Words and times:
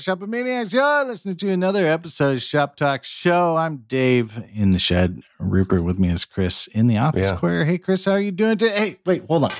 Hey 0.00 0.04
there, 0.14 0.16
Shopomaniacs. 0.16 0.72
You're 0.72 1.04
listening 1.04 1.36
to 1.36 1.50
another 1.50 1.86
episode 1.86 2.36
of 2.36 2.42
Shop 2.42 2.74
Talk 2.76 3.04
Show. 3.04 3.56
I'm 3.56 3.78
Dave 3.88 4.32
in 4.54 4.70
the 4.70 4.78
shed. 4.78 5.20
Rupert 5.38 5.82
with 5.84 5.98
me 5.98 6.08
is 6.08 6.24
Chris 6.24 6.66
in 6.68 6.86
the 6.86 6.96
office 6.96 7.26
Yeah. 7.26 7.36
square. 7.36 7.64
Hey, 7.66 7.76
Chris, 7.76 8.04
how 8.06 8.12
are 8.12 8.20
you 8.20 8.30
doing 8.30 8.56
today? 8.56 8.76
Hey, 8.78 8.96
wait, 9.04 9.24
hold 9.28 9.44
on. 9.44 9.50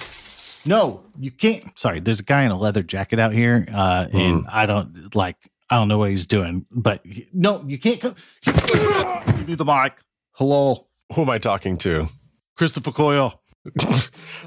No, 0.64 1.04
you 1.18 1.30
can't. 1.30 1.78
Sorry, 1.78 2.00
there's 2.00 2.20
a 2.20 2.24
guy 2.24 2.44
in 2.44 2.50
a 2.52 2.58
leather 2.58 2.82
jacket 2.82 3.18
out 3.18 3.32
here, 3.34 3.66
uh, 3.72 4.06
and 4.12 4.46
I 4.50 4.64
don't 4.66 5.14
like. 5.14 5.36
I 5.68 5.76
don't 5.76 5.88
know 5.88 5.98
what 5.98 6.10
he's 6.10 6.26
doing, 6.26 6.64
but 6.70 7.00
he- 7.04 7.26
no, 7.34 7.62
you 7.66 7.78
can't 7.78 8.00
come. 8.00 8.14
Give 8.46 9.46
me 9.48 9.54
the 9.56 9.64
mic. 9.64 9.94
Hello, 10.32 10.86
Who 11.14 11.22
am 11.22 11.30
I 11.30 11.38
talking 11.38 11.76
to? 11.78 12.08
Christopher 12.56 12.92
Coyier. 12.92 13.34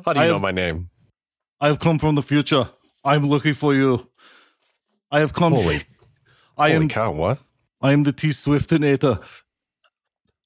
How 0.05 0.13
do 0.13 0.19
you 0.19 0.25
I 0.25 0.27
know 0.27 0.33
have- 0.33 0.41
my 0.41 0.51
name? 0.51 0.89
I 1.61 1.67
have 1.67 1.79
come 1.79 1.99
from 1.99 2.15
the 2.15 2.23
future. 2.23 2.69
I'm 3.05 3.25
looking 3.25 3.53
for 3.53 3.73
you. 3.75 4.09
I 5.13 5.19
have 5.19 5.31
come. 5.31 5.53
Holy, 5.53 5.83
I 6.57 6.71
holy 6.71 6.85
am. 6.85 6.89
cow! 6.89 7.11
What? 7.11 7.37
I 7.79 7.93
am 7.93 8.01
the 8.01 8.11
T 8.11 8.29
Swiftinator. 8.29 9.23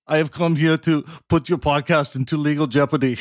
I 0.05 0.17
have 0.17 0.31
come 0.31 0.57
here 0.57 0.77
to 0.79 1.03
put 1.29 1.47
your 1.47 1.57
podcast 1.57 2.17
into 2.17 2.35
legal 2.35 2.67
jeopardy 2.67 3.17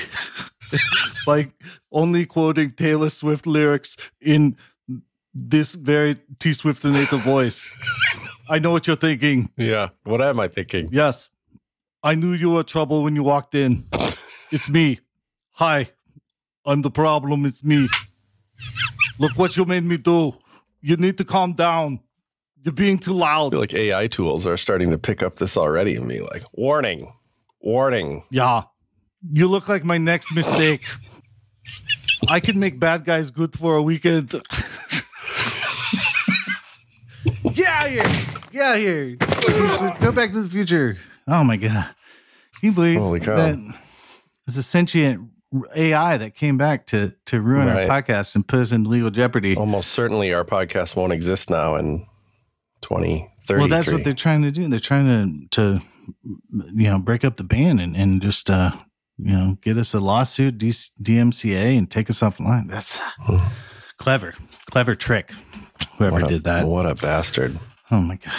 by 1.26 1.52
only 1.92 2.26
quoting 2.26 2.72
Taylor 2.72 3.10
Swift 3.10 3.46
lyrics 3.46 3.96
in 4.20 4.56
this 5.32 5.76
very 5.76 6.16
T 6.40 6.50
Swiftinator 6.50 7.20
voice. 7.20 7.64
I 8.48 8.58
know 8.58 8.72
what 8.72 8.88
you're 8.88 8.96
thinking. 8.96 9.48
Yeah. 9.56 9.90
What 10.02 10.20
am 10.22 10.40
I 10.40 10.48
thinking? 10.48 10.88
Yes, 10.90 11.28
I 12.02 12.16
knew 12.16 12.32
you 12.32 12.50
were 12.50 12.64
trouble 12.64 13.04
when 13.04 13.14
you 13.14 13.22
walked 13.22 13.54
in. 13.54 13.84
It's 14.50 14.68
me. 14.68 14.98
Hi, 15.52 15.90
I'm 16.64 16.82
the 16.82 16.90
problem. 16.90 17.46
It's 17.46 17.62
me. 17.62 17.88
Look 19.20 19.38
what 19.38 19.56
you 19.56 19.64
made 19.64 19.84
me 19.84 19.96
do. 19.96 20.34
You 20.86 20.96
need 20.96 21.18
to 21.18 21.24
calm 21.24 21.54
down. 21.54 21.98
You're 22.62 22.72
being 22.72 23.00
too 23.00 23.12
I 23.16 23.18
loud. 23.18 23.50
feel 23.50 23.58
like 23.58 23.74
AI 23.74 24.06
tools 24.06 24.46
are 24.46 24.56
starting 24.56 24.92
to 24.92 24.98
pick 24.98 25.20
up 25.20 25.34
this 25.40 25.56
already 25.56 25.96
and 25.96 26.08
be 26.08 26.20
like, 26.20 26.44
warning, 26.52 27.12
warning. 27.60 28.22
Yeah. 28.30 28.62
You 29.32 29.48
look 29.48 29.68
like 29.68 29.82
my 29.82 29.98
next 29.98 30.32
mistake. 30.32 30.84
I 32.28 32.38
can 32.38 32.60
make 32.60 32.78
bad 32.78 33.04
guys 33.04 33.32
good 33.32 33.58
for 33.58 33.74
a 33.74 33.82
weekend. 33.82 34.32
yeah, 37.54 37.88
here. 37.88 38.04
Yeah, 38.52 38.76
here. 38.76 39.16
Go 39.98 40.12
back 40.12 40.30
to 40.34 40.42
the 40.42 40.48
future. 40.48 40.98
Oh 41.26 41.42
my 41.42 41.56
god. 41.56 41.88
Can 42.60 42.68
you 42.68 42.72
believe 42.72 43.00
Holy 43.00 43.18
cow. 43.18 43.34
that 43.34 43.58
it's 44.46 44.56
a 44.56 44.62
sentient 44.62 45.30
AI 45.74 46.16
that 46.16 46.34
came 46.34 46.56
back 46.58 46.86
to 46.86 47.14
to 47.26 47.40
ruin 47.40 47.68
Right. 47.68 47.88
our 47.88 48.02
podcast 48.02 48.34
and 48.34 48.46
put 48.46 48.60
us 48.60 48.72
in 48.72 48.84
legal 48.84 49.10
jeopardy? 49.10 49.56
Almost 49.56 49.90
certainly 49.92 50.32
our 50.34 50.44
podcast 50.44 50.96
won't 50.96 51.12
exist 51.12 51.50
now 51.50 51.76
in 51.76 52.06
2030. 52.82 53.58
well, 53.60 53.68
that's 53.68 53.90
what 53.90 54.04
they're 54.04 54.12
trying 54.12 54.42
to 54.42 54.50
do. 54.50 54.68
They're 54.68 54.78
trying 54.78 55.48
to 55.50 55.78
to 55.78 55.80
you 56.74 56.90
know 56.90 56.98
break 56.98 57.24
up 57.24 57.36
the 57.36 57.44
ban 57.44 57.78
and 57.78 57.96
and 57.96 58.20
just 58.22 58.50
uh 58.50 58.72
you 59.18 59.32
know 59.32 59.56
get 59.62 59.78
us 59.78 59.94
a 59.94 60.00
lawsuit, 60.00 60.58
D- 60.58 60.70
DMCA, 61.02 61.76
and 61.78 61.90
take 61.90 62.10
us 62.10 62.20
offline. 62.20 62.68
That's 62.68 62.98
clever, 63.98 64.34
clever 64.70 64.94
trick. 64.94 65.32
Whoever 65.98 66.20
a, 66.20 66.28
did 66.28 66.44
that. 66.44 66.66
What 66.66 66.86
a 66.86 66.94
bastard. 66.94 67.58
Oh 67.90 68.00
my 68.00 68.16
god. 68.16 68.32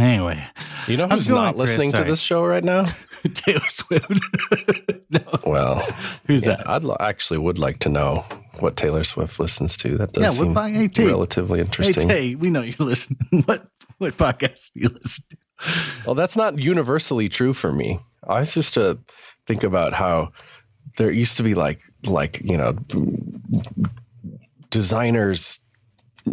Anyway, 0.00 0.42
You 0.86 0.96
know 0.96 1.08
who's 1.08 1.28
not 1.28 1.56
Chris? 1.56 1.70
listening 1.70 1.90
Sorry. 1.90 2.04
to 2.04 2.10
this 2.10 2.20
show 2.20 2.44
right 2.44 2.62
now? 2.64 2.86
Taylor 3.34 3.68
Swift. 3.68 4.08
no, 5.10 5.20
Well, 5.44 5.80
who's 6.26 6.44
yeah, 6.46 6.56
that? 6.56 6.68
I'd 6.70 6.84
lo- 6.84 6.96
actually 7.00 7.38
would 7.38 7.58
like 7.58 7.78
to 7.80 7.88
know 7.88 8.24
what 8.60 8.76
Taylor 8.76 9.02
Swift 9.04 9.38
listens 9.40 9.76
to. 9.78 9.96
That 9.98 10.12
does 10.12 10.22
Yeah, 10.22 10.28
seem 10.30 10.54
by 10.54 10.70
hey, 10.70 10.88
relatively 10.98 11.58
Hey, 11.58 11.64
interesting. 11.64 12.08
Tay, 12.08 12.34
we 12.36 12.50
know 12.50 12.62
you 12.62 12.74
listen. 12.78 13.16
what 13.46 13.66
what 13.98 14.16
podcast 14.16 14.72
do 14.74 14.80
you 14.80 14.88
listen 14.88 15.24
to? 15.30 15.36
Well, 16.06 16.14
that's 16.14 16.36
not 16.36 16.58
universally 16.58 17.28
true 17.28 17.52
for 17.52 17.72
me. 17.72 17.98
I 18.26 18.40
was 18.40 18.54
just 18.54 18.74
to 18.74 18.98
think 19.46 19.64
about 19.64 19.92
how 19.94 20.30
there 20.96 21.10
used 21.10 21.36
to 21.38 21.42
be 21.42 21.54
like 21.54 21.82
like 22.04 22.40
you 22.44 22.56
know 22.56 22.72
mm, 22.74 23.90
designers 24.70 25.60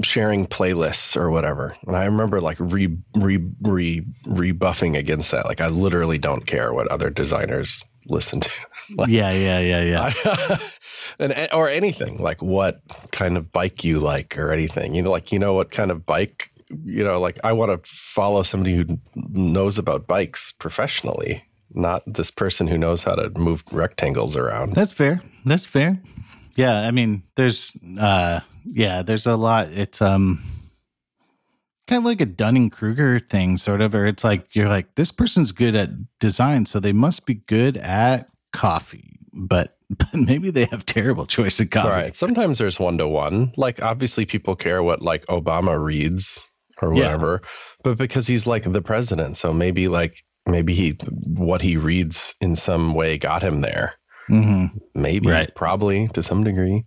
sharing 0.03 0.47
playlists 0.47 1.15
or 1.15 1.29
whatever, 1.29 1.75
and 1.87 1.95
I 1.95 2.05
remember 2.05 2.39
like 2.41 2.57
re 2.59 2.95
re 3.15 3.39
re 3.61 4.05
rebuffing 4.25 4.95
against 4.95 5.31
that. 5.31 5.45
Like 5.45 5.61
I 5.61 5.67
literally 5.67 6.17
don't 6.17 6.45
care 6.45 6.73
what 6.73 6.87
other 6.87 7.09
designers 7.09 7.83
listen 8.07 8.39
to. 8.41 8.49
Like- 8.95 9.09
yeah, 9.09 9.31
yeah, 9.31 9.59
yeah, 9.59 9.81
yeah. 9.83 10.13
I- 10.25 10.59
and 11.19 11.49
or 11.51 11.67
anything 11.69 12.17
like 12.19 12.39
what 12.43 12.81
kind 13.11 13.35
of 13.35 13.51
bike 13.51 13.83
you 13.83 13.99
like 13.99 14.37
or 14.37 14.51
anything 14.51 14.93
you 14.93 15.01
know 15.01 15.09
like 15.09 15.31
you 15.31 15.39
know 15.39 15.55
what 15.55 15.71
kind 15.71 15.89
of 15.89 16.05
bike 16.05 16.51
you 16.83 17.03
know 17.03 17.19
like 17.19 17.39
i 17.43 17.51
want 17.51 17.71
to 17.71 17.89
follow 17.89 18.43
somebody 18.43 18.75
who 18.75 18.85
knows 19.31 19.79
about 19.79 20.05
bikes 20.05 20.51
professionally 20.51 21.43
not 21.73 22.03
this 22.05 22.29
person 22.29 22.67
who 22.67 22.77
knows 22.77 23.01
how 23.03 23.15
to 23.15 23.29
move 23.39 23.63
rectangles 23.71 24.35
around 24.35 24.73
That's 24.73 24.93
fair. 24.93 25.19
That's 25.45 25.65
fair. 25.65 25.99
Yeah, 26.55 26.81
I 26.87 26.91
mean, 26.91 27.23
there's 27.35 27.73
uh 27.99 28.41
yeah, 28.65 29.01
there's 29.01 29.25
a 29.25 29.35
lot. 29.35 29.69
It's 29.71 30.01
um 30.01 30.41
kind 31.87 31.99
of 31.99 32.05
like 32.05 32.21
a 32.21 32.25
Dunning 32.25 32.69
Kruger 32.69 33.19
thing, 33.19 33.57
sort 33.57 33.81
of, 33.81 33.93
or 33.93 34.05
it's 34.05 34.23
like 34.23 34.55
you're 34.55 34.67
like, 34.69 34.95
this 34.95 35.11
person's 35.11 35.51
good 35.51 35.75
at 35.75 35.89
design, 36.19 36.65
so 36.65 36.79
they 36.79 36.93
must 36.93 37.25
be 37.25 37.35
good 37.35 37.77
at 37.77 38.27
coffee. 38.53 39.19
But, 39.33 39.77
but 39.89 40.13
maybe 40.15 40.49
they 40.49 40.65
have 40.65 40.85
terrible 40.85 41.25
choice 41.27 41.59
of 41.59 41.69
coffee. 41.69 41.89
right 41.89 42.15
sometimes 42.15 42.57
there's 42.57 42.79
one 42.79 42.97
to 42.97 43.07
one 43.07 43.51
like 43.57 43.81
obviously 43.83 44.25
people 44.25 44.55
care 44.55 44.81
what 44.81 45.01
like 45.03 45.23
obama 45.27 45.77
reads 45.81 46.43
or 46.81 46.91
Yeah. 46.95 47.03
whatever 47.03 47.41
but 47.83 47.97
because 47.97 48.25
he's 48.25 48.47
like 48.47 48.63
the 48.63 48.81
president 48.81 49.37
so 49.37 49.53
maybe 49.53 49.87
like 49.87 50.23
maybe 50.47 50.73
he 50.73 50.91
what 51.27 51.61
he 51.61 51.77
reads 51.77 52.33
in 52.41 52.55
some 52.55 52.93
way 52.95 53.17
got 53.19 53.43
him 53.43 53.61
there 53.61 53.93
hmm 54.27 54.65
maybe 54.95 55.29
Right. 55.29 55.53
probably 55.53 56.07
to 56.13 56.23
some 56.23 56.43
degree 56.43 56.83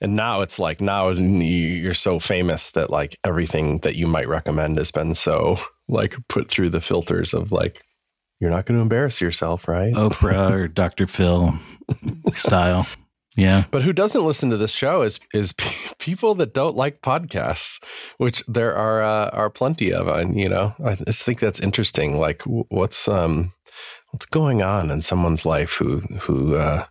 and 0.00 0.14
now 0.14 0.40
it's 0.40 0.58
like 0.58 0.80
now 0.80 1.10
you're 1.10 1.94
so 1.94 2.18
famous 2.18 2.70
that 2.70 2.90
like 2.90 3.18
everything 3.24 3.78
that 3.78 3.96
you 3.96 4.06
might 4.06 4.28
recommend 4.28 4.78
has 4.78 4.90
been 4.90 5.14
so 5.14 5.58
like 5.88 6.16
put 6.28 6.48
through 6.48 6.70
the 6.70 6.80
filters 6.80 7.34
of 7.34 7.52
like 7.52 7.84
you're 8.40 8.50
not 8.50 8.64
going 8.64 8.78
to 8.78 8.82
embarrass 8.82 9.20
yourself 9.20 9.68
right 9.68 9.92
Oprah 9.94 10.50
or 10.52 10.68
Dr. 10.68 11.06
Phil 11.06 11.54
style. 12.34 12.86
Yeah. 13.36 13.64
but 13.70 13.82
who 13.82 13.92
doesn't 13.92 14.26
listen 14.26 14.50
to 14.50 14.56
this 14.56 14.72
show 14.72 15.02
is 15.02 15.20
is 15.32 15.54
people 15.98 16.34
that 16.36 16.52
don't 16.52 16.76
like 16.76 17.00
podcasts 17.00 17.82
which 18.18 18.42
there 18.48 18.74
are 18.74 19.02
uh, 19.02 19.30
are 19.30 19.48
plenty 19.48 19.92
of 19.92 20.08
and 20.08 20.38
you 20.38 20.48
know 20.48 20.74
i 20.84 20.96
just 20.96 21.22
think 21.22 21.38
that's 21.38 21.60
interesting 21.60 22.18
like 22.18 22.42
what's 22.42 23.06
um 23.06 23.52
what's 24.10 24.26
going 24.26 24.62
on 24.62 24.90
in 24.90 25.00
someone's 25.00 25.46
life 25.46 25.74
who 25.74 26.00
who 26.20 26.56
uh 26.56 26.84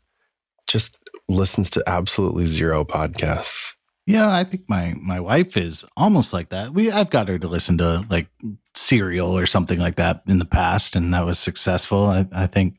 just 0.67 0.97
listens 1.29 1.69
to 1.69 1.83
absolutely 1.87 2.45
zero 2.45 2.83
podcasts 2.83 3.73
Yeah, 4.05 4.29
I 4.31 4.43
think 4.43 4.63
my 4.67 4.95
my 4.99 5.19
wife 5.19 5.55
is 5.55 5.85
almost 5.95 6.33
like 6.33 6.49
that. 6.49 6.73
We 6.73 6.91
I've 6.91 7.11
got 7.11 7.27
her 7.29 7.37
to 7.39 7.47
listen 7.47 7.77
to 7.77 8.05
like 8.09 8.27
Serial 8.75 9.37
or 9.37 9.45
something 9.45 9.77
like 9.79 9.95
that 9.97 10.23
in 10.27 10.39
the 10.39 10.45
past, 10.45 10.95
and 10.95 11.13
that 11.13 11.25
was 11.25 11.37
successful. 11.37 12.05
I, 12.07 12.25
I 12.31 12.47
think 12.47 12.77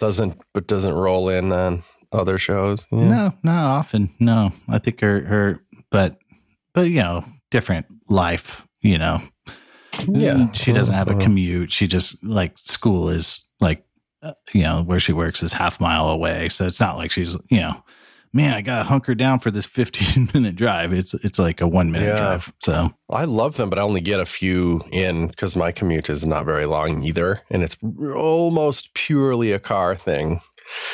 doesn't 0.00 0.40
but 0.54 0.66
doesn't 0.68 0.94
roll 0.94 1.28
in 1.30 1.52
on 1.52 1.82
other 2.12 2.38
shows. 2.38 2.86
Yeah. 2.92 3.08
no, 3.08 3.32
not 3.42 3.64
often. 3.78 4.14
No, 4.20 4.52
I 4.68 4.78
think 4.78 5.00
her 5.00 5.20
her, 5.24 5.60
but 5.90 6.18
but 6.74 6.88
you 6.90 7.00
know, 7.02 7.24
different 7.50 7.86
life. 8.08 8.64
You 8.80 8.98
know, 8.98 9.22
Yeah. 10.06 10.52
she 10.52 10.72
doesn't 10.72 10.94
have 10.94 11.08
a 11.10 11.16
Uh, 11.16 11.20
commute. 11.20 11.72
She 11.72 11.86
just 11.88 12.22
like 12.22 12.56
school 12.58 13.08
is 13.08 13.44
like 13.60 13.82
uh, 14.22 14.32
you 14.52 14.62
know 14.62 14.82
where 14.82 15.00
she 15.00 15.12
works 15.12 15.42
is 15.42 15.52
half 15.52 15.80
mile 15.80 16.08
away, 16.08 16.48
so 16.48 16.66
it's 16.66 16.80
not 16.80 16.96
like 16.96 17.10
she's 17.10 17.34
you 17.48 17.60
know. 17.60 17.82
Man, 18.30 18.52
I 18.52 18.60
gotta 18.60 18.84
hunker 18.84 19.14
down 19.14 19.38
for 19.40 19.50
this 19.50 19.64
15 19.78 20.30
minute 20.34 20.54
drive. 20.54 20.92
It's 20.92 21.14
it's 21.14 21.38
like 21.38 21.62
a 21.62 21.66
one 21.66 21.90
minute 21.90 22.08
Yeah. 22.08 22.16
drive. 22.16 22.52
So 22.62 22.92
I 23.08 23.24
love 23.24 23.56
them, 23.56 23.70
but 23.70 23.78
I 23.78 23.82
only 23.82 24.02
get 24.02 24.20
a 24.20 24.26
few 24.26 24.82
in 24.92 25.28
because 25.28 25.56
my 25.56 25.72
commute 25.72 26.10
is 26.10 26.26
not 26.26 26.44
very 26.44 26.66
long 26.66 27.02
either, 27.04 27.40
and 27.50 27.62
it's 27.62 27.76
almost 28.14 28.92
purely 28.94 29.52
a 29.52 29.58
car 29.58 29.94
thing. 29.94 30.40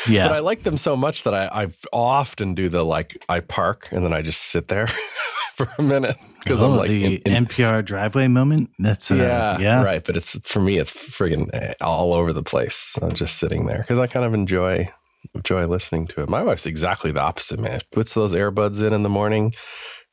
yeah, 0.09 0.29
But 0.29 0.37
I 0.37 0.38
like 0.38 0.62
them 0.62 0.79
so 0.79 0.94
much 0.97 1.25
that 1.25 1.35
I, 1.35 1.65
I 1.65 1.69
often 1.93 2.55
do 2.55 2.69
the 2.69 2.85
like 2.85 3.23
I 3.29 3.41
park 3.41 3.88
and 3.91 4.05
then 4.05 4.12
I 4.12 4.23
just 4.23 4.41
sit 4.43 4.69
there 4.69 4.87
for 5.56 5.69
a 5.79 5.82
minute 5.82 6.17
because 6.44 6.62
oh, 6.62 6.70
I'm 6.70 6.76
like 6.76 6.88
the 6.88 7.17
in- 7.17 7.23
in- 7.35 7.46
NPR 7.46 7.85
driveway 7.85 8.29
moment. 8.29 8.70
That's 8.79 9.11
uh, 9.11 9.14
yeah, 9.14 9.58
yeah, 9.58 9.82
right. 9.82 10.05
But 10.05 10.17
it's 10.17 10.38
for 10.46 10.61
me, 10.61 10.79
it's 10.79 10.93
friggin' 10.93 11.75
all 11.81 12.14
over 12.14 12.32
the 12.32 12.43
place. 12.43 12.96
I'm 13.02 13.14
just 13.14 13.38
sitting 13.38 13.67
there 13.67 13.79
because 13.79 13.99
I 13.99 14.06
kind 14.06 14.25
of 14.25 14.35
enjoy 14.35 14.88
enjoy 15.35 15.67
listening 15.67 16.06
to 16.08 16.23
it. 16.23 16.29
My 16.29 16.43
wife's 16.43 16.67
exactly 16.67 17.11
the 17.12 17.20
opposite, 17.20 17.58
man. 17.58 17.81
Puts 17.93 18.14
those 18.14 18.35
earbuds 18.35 18.87
in 18.87 18.93
in 18.93 19.02
the 19.02 19.08
morning 19.08 19.55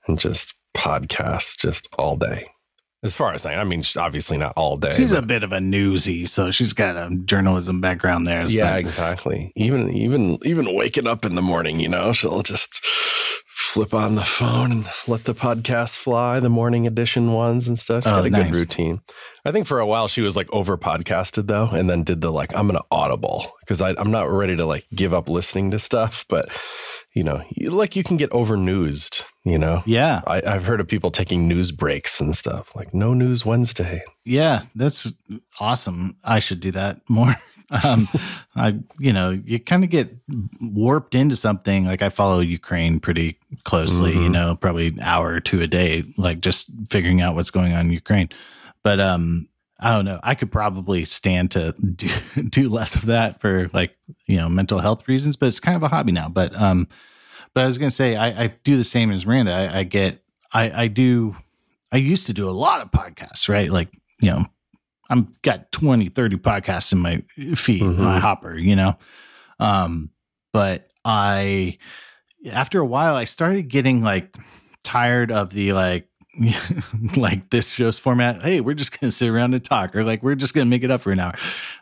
and 0.07 0.19
just 0.19 0.55
podcasts 0.75 1.57
just 1.57 1.87
all 1.97 2.15
day. 2.15 2.47
As 3.03 3.15
far 3.15 3.33
as 3.33 3.47
I, 3.47 3.55
I 3.55 3.63
mean, 3.63 3.81
she's 3.81 3.97
obviously 3.97 4.37
not 4.37 4.53
all 4.55 4.77
day. 4.77 4.93
She's 4.95 5.13
a 5.13 5.23
bit 5.23 5.41
of 5.41 5.51
a 5.51 5.57
newsie, 5.57 6.29
so 6.29 6.51
she's 6.51 6.71
got 6.71 6.95
a 6.95 7.15
journalism 7.25 7.81
background 7.81 8.27
there. 8.27 8.41
As 8.41 8.53
well. 8.53 8.65
Yeah, 8.65 8.75
exactly. 8.75 9.51
Even 9.55 9.91
even 9.91 10.37
even 10.43 10.75
waking 10.75 11.07
up 11.07 11.25
in 11.25 11.33
the 11.33 11.41
morning, 11.41 11.79
you 11.79 11.89
know, 11.89 12.13
she'll 12.13 12.43
just 12.43 12.79
flip 13.71 13.93
on 13.93 14.15
the 14.15 14.23
phone 14.25 14.71
and 14.71 14.89
let 15.07 15.23
the 15.23 15.33
podcast 15.33 15.95
fly, 15.97 16.39
the 16.41 16.49
morning 16.49 16.85
edition 16.85 17.31
ones 17.31 17.67
and 17.69 17.79
stuff. 17.79 18.03
She's 18.03 18.11
Oh, 18.11 18.17
got 18.17 18.25
a 18.25 18.29
nice. 18.29 18.51
good 18.51 18.55
routine. 18.57 19.01
I 19.45 19.51
think 19.53 19.65
for 19.65 19.79
a 19.79 19.85
while 19.87 20.07
she 20.09 20.21
was 20.21 20.35
like 20.35 20.49
over 20.51 20.77
podcasted 20.77 21.47
though, 21.47 21.67
and 21.67 21.89
then 21.89 22.03
did 22.03 22.19
the 22.21 22.31
like, 22.31 22.53
I'm 22.53 22.67
going 22.67 22.77
to 22.77 22.85
audible 22.91 23.51
because 23.61 23.81
I'm 23.81 24.11
not 24.11 24.29
ready 24.29 24.55
to 24.57 24.65
like 24.65 24.85
give 24.93 25.13
up 25.13 25.29
listening 25.29 25.71
to 25.71 25.79
stuff, 25.79 26.25
but 26.27 26.49
you 27.13 27.23
know, 27.23 27.43
like 27.61 27.95
you 27.95 28.03
can 28.03 28.17
get 28.17 28.31
over 28.31 28.55
newsed, 28.57 29.23
you 29.43 29.57
know? 29.57 29.83
Yeah. 29.85 30.21
I, 30.27 30.41
I've 30.45 30.63
heard 30.63 30.79
of 30.79 30.87
people 30.87 31.11
taking 31.11 31.47
news 31.47 31.71
breaks 31.71 32.19
and 32.21 32.35
stuff 32.35 32.73
like 32.75 32.93
no 32.93 33.13
news 33.13 33.45
Wednesday. 33.45 34.03
Yeah. 34.25 34.61
That's 34.75 35.11
awesome. 35.59 36.15
I 36.23 36.39
should 36.39 36.59
do 36.59 36.71
that 36.71 37.01
more. 37.09 37.35
um, 37.83 38.07
I, 38.55 38.77
you 38.99 39.13
know, 39.13 39.29
you 39.31 39.59
kind 39.59 39.83
of 39.83 39.89
get 39.89 40.15
warped 40.59 41.15
into 41.15 41.35
something. 41.35 41.85
Like 41.85 42.01
I 42.01 42.09
follow 42.09 42.39
Ukraine 42.39 42.99
pretty 42.99 43.39
closely, 43.63 44.11
you 44.13 44.29
Mhm. 44.29 44.31
know, 44.31 44.55
probably 44.55 44.87
an 44.87 44.99
hour 45.01 45.27
or 45.33 45.39
two 45.39 45.61
a 45.61 45.67
day, 45.67 46.03
like 46.17 46.41
just 46.41 46.69
figuring 46.89 47.21
out 47.21 47.35
what's 47.35 47.51
going 47.51 47.73
on 47.73 47.87
in 47.87 47.91
Ukraine. 47.91 48.29
But, 48.83 48.99
um, 48.99 49.47
I 49.79 49.95
don't 49.95 50.05
know. 50.05 50.19
I 50.21 50.35
could 50.35 50.51
probably 50.51 51.05
stand 51.05 51.51
to 51.51 51.71
do, 51.95 52.09
do 52.49 52.69
less 52.69 52.95
of 52.95 53.05
that 53.05 53.39
for 53.41 53.67
like, 53.73 53.95
you 54.27 54.37
know, 54.37 54.47
mental 54.47 54.79
health 54.79 55.07
reasons, 55.07 55.35
but 55.35 55.47
it's 55.47 55.59
kind 55.59 55.75
of 55.75 55.81
a 55.83 55.87
hobby 55.87 56.11
now. 56.11 56.29
But, 56.29 56.53
um, 56.59 56.87
but 57.53 57.63
I 57.63 57.65
was 57.67 57.77
going 57.77 57.89
to 57.89 57.95
say, 57.95 58.15
I, 58.15 58.43
I 58.43 58.47
do 58.63 58.77
the 58.77 58.83
same 58.83 59.11
as 59.11 59.25
Miranda. 59.25 59.51
I, 59.53 59.79
I 59.79 59.83
get, 59.83 60.23
I, 60.53 60.83
I 60.83 60.87
do, 60.87 61.35
I 61.91 61.97
used 61.97 62.27
to 62.27 62.33
do 62.33 62.47
a 62.47 62.51
lot 62.51 62.81
of 62.81 62.91
podcasts, 62.91 63.49
right? 63.49 63.71
Like, 63.71 63.89
you 64.21 64.29
know, 64.29 64.45
I'm 65.11 65.35
got 65.43 65.71
20, 65.71 66.09
30 66.09 66.37
podcasts 66.37 66.91
in 66.91 66.99
my 66.99 67.21
feed, 67.55 67.81
Mhm. 67.83 67.97
my 67.97 68.17
hopper, 68.19 68.57
you 68.57 68.75
know? 68.75 68.97
Um, 69.59 70.09
but 70.53 70.87
I, 71.05 71.77
after 72.49 72.79
a 72.79 72.85
while, 72.85 73.15
I 73.15 73.25
started 73.25 73.67
getting 73.67 74.01
like 74.01 74.35
tired 74.83 75.31
of 75.31 75.51
the 75.51 75.73
like, 75.73 76.07
like 77.17 77.49
this 77.49 77.69
show's 77.69 77.99
format. 77.99 78.41
Hey, 78.41 78.61
we're 78.61 78.73
just 78.73 78.97
gonna 78.99 79.11
sit 79.11 79.29
around 79.29 79.53
and 79.53 79.63
talk, 79.63 79.95
or 79.95 80.03
like 80.03 80.23
we're 80.23 80.35
just 80.35 80.53
gonna 80.53 80.65
make 80.65 80.83
it 80.83 80.89
up 80.91 81.01
for 81.01 81.11
an 81.11 81.19
hour. 81.19 81.33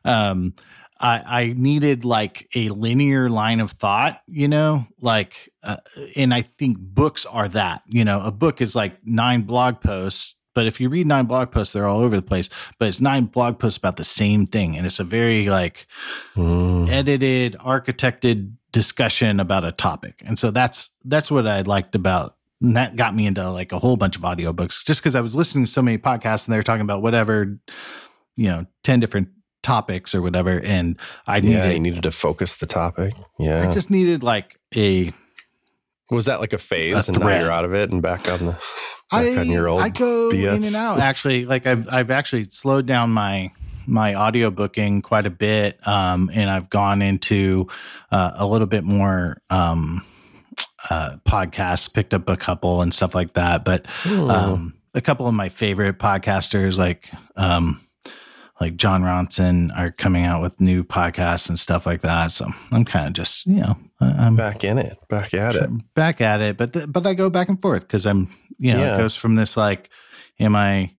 Um, 0.04 0.54
I, 1.00 1.42
I 1.42 1.54
needed 1.56 2.04
like 2.04 2.50
a 2.56 2.68
linear 2.70 3.30
line 3.30 3.62
of 3.62 3.72
thought, 3.72 4.22
you 4.28 4.48
know, 4.50 4.86
like, 5.00 5.50
uh, 5.64 5.78
and 6.18 6.34
I 6.34 6.42
think 6.42 6.78
books 6.80 7.25
are 7.25 7.48
that. 7.50 7.84
You 7.88 8.04
know, 8.04 8.22
a 8.22 8.32
book 8.32 8.60
is 8.60 8.75
like 8.75 8.98
nine 9.06 9.44
blog 9.44 9.80
posts, 9.82 10.36
but 10.54 10.66
if 10.68 10.80
you 10.80 10.90
read 10.90 11.07
nine 11.07 11.25
blog 11.25 11.51
posts, 11.51 11.74
they're 11.74 11.86
all 11.88 12.00
over 12.00 12.16
the 12.16 12.22
place. 12.22 12.50
But 12.78 12.88
it's 12.88 13.01
nine 13.01 13.25
blog 13.25 13.60
posts 13.60 13.78
about 13.78 13.98
the 13.98 14.04
same 14.04 14.48
thing, 14.48 14.75
and 14.78 14.86
it's 14.86 15.00
a 15.00 15.04
very 15.04 15.50
like 15.50 15.88
Mm. 16.36 16.90
edited, 16.90 17.56
architected 17.60 18.51
discussion 18.72 19.40
about 19.40 19.63
a 19.63 19.72
topic. 19.72 20.22
And 20.25 20.38
so 20.38 20.51
that's 20.51 20.92
that's 21.06 21.31
what 21.31 21.48
I 21.48 21.62
liked 21.62 21.96
about 21.96 22.36
and 22.62 22.75
that 22.75 22.96
got 22.96 23.16
me 23.16 23.25
into 23.25 23.50
like 23.50 23.72
a 23.72 23.80
whole 23.80 23.96
bunch 23.96 24.16
of 24.16 24.22
audiobooks 24.24 24.86
just 24.86 25.00
because 25.00 25.16
I 25.16 25.22
was 25.22 25.36
listening 25.36 25.66
to 25.66 25.72
so 25.72 25.81
many 25.81 25.98
podcasts 25.98 26.46
and 26.46 26.54
they 26.54 26.57
were 26.57 26.63
talking 26.63 26.81
about 26.84 27.01
whatever, 27.01 27.57
you 28.36 28.48
know, 28.48 28.66
10 28.84 29.00
different 29.00 29.30
topics 29.63 30.13
or 30.13 30.22
whatever. 30.22 30.60
And 30.60 30.98
I 31.25 31.40
needed 31.40 31.56
Yeah, 31.56 31.69
you 31.69 31.80
needed 31.80 32.04
to 32.04 32.12
focus 32.12 32.57
the 32.57 32.66
topic. 32.66 33.13
Yeah. 33.40 33.66
I 33.68 33.72
just 33.72 33.90
needed 33.90 34.24
like 34.24 34.60
a 34.75 35.12
Was 36.12 36.25
that 36.25 36.40
like 36.42 36.54
a 36.54 36.57
phase 36.57 37.07
A 37.07 37.12
and 37.12 37.19
now 37.22 37.40
you're 37.40 37.51
out 37.51 37.66
of 37.66 37.74
it 37.74 37.92
and 37.92 38.01
back 38.01 38.30
on 38.30 38.46
the 38.48 38.57
I, 39.12 39.38
on 39.38 39.50
your 39.50 39.68
old 39.68 39.82
I 39.82 39.90
go 39.90 40.30
in 40.32 40.64
and 40.64 40.76
out 40.76 41.00
actually. 41.00 41.46
Like 41.46 41.66
I've 41.66 41.88
I've 41.92 42.12
actually 42.12 42.46
slowed 42.52 42.86
down 42.86 43.12
my 43.12 43.52
my 43.88 44.14
audio 44.14 44.52
booking 44.52 45.02
quite 45.02 45.26
a 45.26 45.32
bit, 45.32 45.80
um, 45.88 46.30
and 46.34 46.48
I've 46.50 46.70
gone 46.70 47.02
into 47.02 47.68
uh, 48.12 48.32
a 48.36 48.46
little 48.46 48.68
bit 48.68 48.84
more 48.84 49.42
um, 49.50 50.06
uh, 50.90 51.18
podcasts. 51.26 51.92
Picked 51.92 52.14
up 52.14 52.30
a 52.30 52.38
couple 52.38 52.82
and 52.82 52.94
stuff 52.94 53.16
like 53.16 53.34
that, 53.34 53.66
but 53.66 53.88
Hmm. 54.04 54.30
um, 54.30 54.74
a 54.94 55.02
couple 55.02 55.28
of 55.28 55.34
my 55.34 55.50
favorite 55.50 55.98
podcasters 55.98 56.78
like 56.78 57.10
um, 57.36 57.82
like 58.62 58.76
Jon 58.76 59.02
Ronson 59.02 59.72
are 59.78 59.92
coming 59.92 60.24
out 60.26 60.42
with 60.42 60.60
new 60.62 60.84
podcasts 60.84 61.50
and 61.50 61.60
stuff 61.60 61.86
like 61.86 62.02
that. 62.02 62.32
So 62.32 62.48
I'm 62.72 62.86
kind 62.86 63.08
of 63.08 63.14
just 63.14 63.46
you 63.48 63.56
know 63.62 63.76
I'm 64.01 64.36
back 64.36 64.63
in 64.63 64.78
it, 64.78 64.98
back 65.10 65.34
at 65.34 65.56
it. 65.56 65.69
back 65.94 66.22
at 66.22 66.40
it, 66.42 66.57
but 66.57 66.74
th- 66.74 66.86
but 66.92 67.06
I 67.06 67.13
go 67.13 67.30
back 67.30 67.50
and 67.50 67.62
forth 67.62 67.81
because 67.84 68.06
I'm 68.06 68.30
you 68.57 68.74
know 68.74 68.80
Yeah. 68.84 68.96
it 68.96 68.98
goes 68.98 69.16
from 69.16 69.36
this 69.36 69.57
like, 69.57 69.90
am 70.40 70.56
I, 70.56 70.92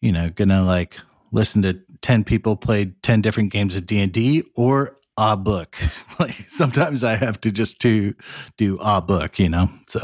you 0.00 0.12
know, 0.12 0.30
gonna 0.30 0.62
like 0.64 0.98
listen 1.32 1.62
to 1.62 1.80
ten 2.02 2.22
people 2.24 2.56
play 2.56 2.92
ten 3.02 3.20
different 3.20 3.52
games 3.52 3.74
of 3.76 3.86
D 3.86 4.00
and 4.00 4.12
D 4.12 4.44
or 4.54 4.96
a 5.16 5.36
book? 5.36 5.76
like 6.20 6.46
sometimes 6.48 7.02
I 7.02 7.16
have 7.16 7.40
to 7.42 7.50
just 7.50 7.80
to 7.80 8.14
do 8.56 8.78
a 8.80 9.00
book, 9.02 9.38
you 9.38 9.48
know. 9.48 9.68
So 9.88 10.00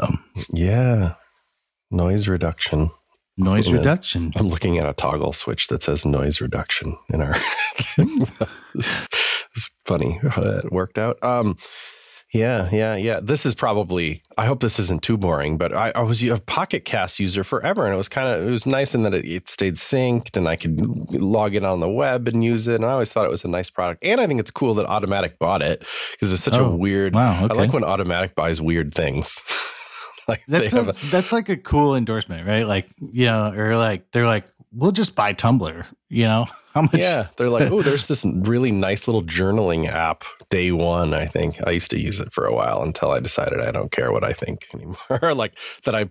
Yeah. 0.53 1.15
Noise 1.93 2.27
reduction. 2.27 2.91
noise 3.39 3.71
reduction. 3.73 4.33
I'm 4.35 4.49
looking 4.49 4.79
at 4.79 4.89
a 4.89 4.93
toggle 4.95 5.33
switch 5.33 5.69
that 5.69 5.85
says 5.85 6.05
noise 6.05 6.41
reduction 6.41 6.97
in 7.11 7.23
our 7.23 7.37
it's, 7.99 8.31
it's 9.55 9.71
funny 9.85 10.19
how 10.29 10.43
that 10.43 10.73
worked 10.73 10.99
out. 10.99 11.23
Um 11.23 11.57
yeah, 12.37 12.69
yeah, 12.73 12.97
yeah. 12.97 13.21
This 13.23 13.47
is 13.47 13.55
probably 13.55 14.23
I 14.39 14.47
hope 14.47 14.61
this 14.61 14.79
isn't 14.79 15.03
too 15.03 15.17
boring, 15.17 15.57
but 15.57 15.75
I, 15.75 15.93
I 15.95 16.03
was 16.03 16.23
a 16.23 16.39
Pocket 16.39 16.85
Cast 16.85 17.19
user 17.19 17.43
forever 17.43 17.85
and 17.85 17.95
it 17.95 17.97
was 17.97 18.09
kind 18.09 18.29
of 18.29 18.47
it 18.47 18.51
was 18.51 18.67
nice 18.67 18.95
in 18.95 19.03
that 19.05 19.15
it, 19.15 19.25
it 19.25 19.49
stayed 19.49 19.77
synced 19.77 20.37
and 20.37 20.49
I 20.49 20.57
could 20.57 20.79
log 21.13 21.55
in 21.55 21.65
on 21.65 21.81
the 21.81 21.89
web 21.89 22.29
and 22.29 22.45
use 22.45 22.67
it. 22.69 22.77
And 22.77 22.85
I 22.85 22.91
always 22.91 23.13
thought 23.13 23.25
it 23.25 23.31
was 23.31 23.45
a 23.45 23.49
nice 23.49 23.71
product. 23.71 24.05
And 24.05 24.21
I 24.21 24.27
think 24.27 24.41
it's 24.41 24.51
cool 24.51 24.75
that 24.75 24.87
Automattic 24.87 25.39
bought 25.39 25.63
it 25.63 25.85
because 26.13 26.33
it's 26.33 26.43
such 26.43 26.55
Oh, 26.55 26.67
a 26.67 26.77
weird 26.77 27.15
Wow, 27.15 27.45
okay. 27.45 27.55
I 27.55 27.57
like 27.59 27.73
when 27.73 27.83
Automattic 27.83 28.35
buys 28.35 28.61
weird 28.61 28.95
things. 28.95 29.43
like 30.29 30.43
that's 30.49 30.73
a, 30.73 30.81
a, 30.81 30.93
that's 31.11 31.33
like 31.33 31.49
a 31.49 31.57
cool 31.57 31.97
endorsement, 31.97 32.47
right? 32.47 32.67
Like 32.67 32.89
you 33.13 33.27
know, 33.27 33.53
or 33.53 33.77
like 33.77 34.11
they're 34.13 34.27
like, 34.27 34.45
we'll 34.73 34.93
just 34.93 35.15
buy 35.15 35.33
Tumblr. 35.33 35.87
You 36.09 36.25
know 36.25 36.47
how 36.77 36.83
much? 36.83 37.01
Yeah, 37.01 37.29
they're 37.39 37.49
like, 37.49 37.71
oh, 37.73 37.81
there's 37.81 38.07
this 38.07 38.23
really 38.25 38.71
nice 38.71 39.09
little 39.09 39.23
journaling 39.23 39.89
app. 39.89 40.25
Day 40.51 40.73
one, 40.73 41.15
I 41.15 41.27
think 41.27 41.67
I 41.67 41.71
used 41.71 41.91
to 41.91 41.99
use 41.99 42.21
it 42.21 42.35
for 42.35 42.45
a 42.45 42.55
while 42.55 42.83
until 42.83 43.13
I 43.13 43.21
decided 43.21 43.61
I 43.61 43.71
don't 43.71 43.91
care 43.91 44.13
what 44.13 44.23
I 44.25 44.35
think 44.35 44.67
anymore. 44.75 45.35
like 45.35 45.55
that, 45.85 45.95
I 45.95 46.09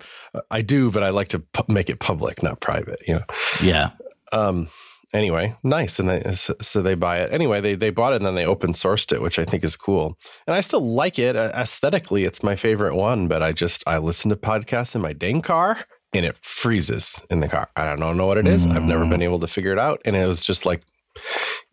I 0.50 0.64
do, 0.64 0.90
but 0.90 1.04
I 1.04 1.10
like 1.10 1.28
to 1.30 1.40
pu- 1.40 1.72
make 1.72 1.88
it 1.90 2.00
public, 2.00 2.42
not 2.42 2.62
private. 2.62 3.00
You 3.08 3.16
know. 3.16 3.26
yeah. 3.62 3.92
Um. 4.32 4.68
Anyway, 5.14 5.56
nice, 5.64 5.98
and 6.00 6.10
they, 6.10 6.34
so, 6.34 6.82
they 6.82 6.96
buy 6.96 7.20
it. 7.22 7.32
Anyway, 7.32 7.62
they 7.62 7.76
they 7.76 7.92
bought 7.92 8.12
it 8.12 8.18
and 8.18 8.26
then 8.26 8.36
they 8.36 8.46
open 8.46 8.74
sourced 8.74 9.14
it, 9.14 9.22
which 9.22 9.38
I 9.40 9.46
think 9.46 9.64
is 9.64 9.76
cool. 9.78 10.18
And 10.48 10.56
I 10.56 10.60
still 10.60 10.86
like 10.86 11.20
it 11.20 11.36
aesthetically. 11.38 12.26
It's 12.26 12.44
my 12.44 12.56
favorite 12.56 12.96
one, 12.96 13.28
but 13.30 13.42
I 13.42 13.52
just 13.54 13.84
I 13.88 14.00
listen 14.00 14.30
to 14.30 14.36
podcasts 14.36 14.96
in 14.96 15.02
my 15.02 15.14
dang 15.14 15.42
car. 15.42 15.86
And 16.16 16.26
it 16.26 16.38
freezes 16.42 17.22
in 17.30 17.42
the 17.42 17.48
car. 17.50 17.70
I 17.76 17.96
don't 17.96 18.16
know 18.18 18.26
what 18.26 18.38
it 18.38 18.48
is. 18.48 18.66
I've 18.68 18.84
never 18.84 19.04
Mm. 19.04 19.10
been 19.10 19.22
able 19.22 19.40
to 19.40 19.48
figure 19.48 19.74
it 19.74 19.80
out. 19.80 20.02
And 20.06 20.16
it 20.16 20.26
was 20.26 20.44
just 20.46 20.66
like 20.66 20.82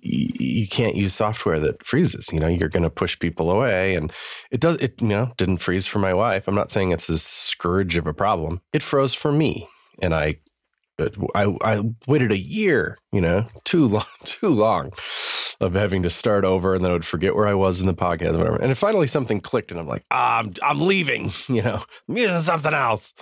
you 0.00 0.66
can't 0.66 0.96
use 0.96 1.14
software 1.14 1.60
that 1.60 1.84
freezes. 1.86 2.28
You 2.32 2.40
know, 2.40 2.48
you're 2.48 2.68
going 2.68 2.82
to 2.82 2.90
push 2.90 3.18
people 3.18 3.50
away, 3.50 3.94
and 3.94 4.12
it 4.50 4.60
does. 4.60 4.76
It 4.76 5.00
you 5.00 5.08
know 5.08 5.30
didn't 5.36 5.58
freeze 5.58 5.86
for 5.86 5.98
my 6.00 6.12
wife. 6.12 6.48
I'm 6.48 6.54
not 6.54 6.72
saying 6.72 6.90
it's 6.90 7.08
a 7.08 7.18
scourge 7.18 7.96
of 7.96 8.06
a 8.06 8.14
problem. 8.14 8.60
It 8.72 8.82
froze 8.82 9.14
for 9.14 9.30
me, 9.32 9.66
and 10.00 10.14
I, 10.14 10.36
but 11.10 11.30
I, 11.34 11.54
I 11.62 11.82
waited 12.06 12.32
a 12.32 12.38
year. 12.38 12.98
You 13.12 13.20
know, 13.20 13.46
too 13.64 13.84
long, 13.86 14.04
too 14.24 14.48
long 14.48 14.92
of 15.60 15.74
having 15.74 16.02
to 16.02 16.10
start 16.10 16.44
over, 16.44 16.74
and 16.74 16.84
then 16.84 16.90
I 16.90 16.94
would 16.94 17.06
forget 17.06 17.34
where 17.36 17.46
I 17.46 17.54
was 17.54 17.80
in 17.80 17.86
the 17.86 17.94
podcast, 17.94 18.34
or 18.34 18.38
whatever. 18.38 18.56
And 18.56 18.76
finally, 18.76 19.06
something 19.06 19.40
clicked, 19.40 19.70
and 19.70 19.78
I'm 19.78 19.86
like, 19.86 20.04
ah, 20.10 20.38
I'm, 20.38 20.50
I'm 20.62 20.80
leaving. 20.80 21.30
You 21.48 21.62
know, 21.62 21.82
I'm 22.08 22.16
using 22.16 22.40
something 22.40 22.72
else. 22.72 23.12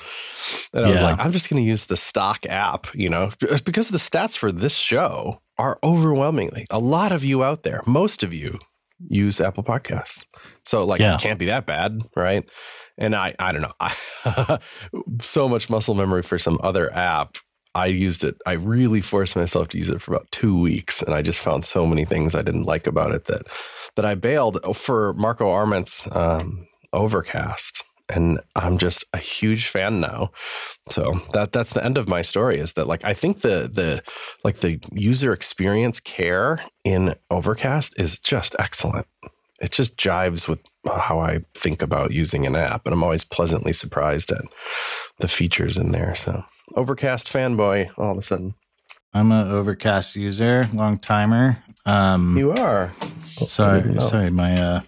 And 0.72 0.86
I 0.86 0.90
was 0.90 1.00
like, 1.00 1.18
I'm 1.18 1.32
just 1.32 1.50
going 1.50 1.62
to 1.62 1.68
use 1.68 1.86
the 1.86 1.96
stock 1.96 2.46
app. 2.46 2.94
You 2.94 3.08
know, 3.08 3.30
because 3.64 3.88
the 3.88 3.98
stats 3.98 4.36
for 4.36 4.52
this 4.52 4.74
show 4.74 5.40
are 5.58 5.78
overwhelmingly 5.82 6.66
a 6.70 6.78
lot 6.78 7.12
of 7.12 7.24
you 7.24 7.42
out 7.44 7.64
there, 7.64 7.82
most 7.86 8.22
of 8.22 8.32
you 8.32 8.58
use 9.08 9.40
Apple 9.40 9.64
Podcasts. 9.64 10.24
So 10.64 10.84
like 10.84 11.00
Yeah. 11.00 11.14
it 11.16 11.20
can't 11.20 11.38
be 11.38 11.46
that 11.46 11.66
bad, 11.66 12.00
right? 12.16 12.48
And 12.98 13.14
I 13.16 13.34
I 13.38 13.52
don't 13.52 13.62
know. 13.62 13.72
I, 13.80 14.58
so 15.22 15.48
much 15.48 15.68
muscle 15.70 15.94
memory 15.94 16.22
for 16.22 16.38
some 16.38 16.58
other 16.62 16.92
app. 16.94 17.36
I 17.74 17.86
used 17.86 18.24
it. 18.24 18.36
I 18.46 18.52
really 18.52 19.00
forced 19.00 19.36
myself 19.36 19.68
to 19.68 19.78
use 19.78 19.88
it 19.88 20.02
for 20.02 20.12
about 20.12 20.30
2 20.32 20.58
weeks 20.58 21.02
and 21.02 21.14
I 21.14 21.22
just 21.22 21.40
found 21.40 21.64
so 21.64 21.86
many 21.86 22.04
things 22.04 22.34
I 22.34 22.42
didn't 22.42 22.64
like 22.64 22.86
about 22.86 23.12
it 23.12 23.26
that 23.26 23.46
that 23.96 24.04
I 24.04 24.14
bailed 24.14 24.58
for 24.76 25.12
Marco 25.14 25.50
Arment's 25.50 26.08
um 26.12 26.66
Overcast. 26.92 27.84
And 28.08 28.40
I'm 28.56 28.76
just 28.78 29.04
a 29.12 29.18
huge 29.18 29.68
fan 29.68 30.00
now. 30.00 30.32
So 30.88 31.20
that 31.32 31.52
that's 31.52 31.72
the 31.72 31.84
end 31.84 31.96
of 31.96 32.08
my 32.08 32.22
story 32.22 32.58
is 32.58 32.72
that 32.72 32.88
like 32.88 33.04
I 33.04 33.14
think 33.14 33.42
the 33.42 33.70
the 33.72 34.02
like 34.42 34.58
the 34.58 34.80
user 34.92 35.32
experience 35.32 36.00
care 36.00 36.60
in 36.84 37.14
Overcast 37.30 37.94
is 38.00 38.18
just 38.18 38.56
excellent. 38.58 39.06
It 39.60 39.70
just 39.70 39.96
jives 39.96 40.48
with 40.48 40.58
how 40.86 41.20
I 41.20 41.40
think 41.54 41.82
about 41.82 42.12
using 42.12 42.46
an 42.46 42.56
app, 42.56 42.86
and 42.86 42.92
I'm 42.94 43.02
always 43.02 43.24
pleasantly 43.24 43.72
surprised 43.72 44.30
at 44.32 44.44
the 45.18 45.28
features 45.28 45.76
in 45.76 45.92
there. 45.92 46.14
So 46.14 46.44
Overcast 46.76 47.28
fanboy 47.28 47.90
all 47.98 48.12
of 48.12 48.18
a 48.18 48.22
sudden. 48.22 48.54
I'm 49.12 49.32
an 49.32 49.50
Overcast 49.50 50.14
user, 50.16 50.68
long 50.72 50.98
timer. 50.98 51.58
Um, 51.84 52.36
You 52.38 52.52
are. 52.52 52.92
sorry, 53.26 54.00
sorry, 54.00 54.30
my 54.30 54.60
uh, 54.60 54.80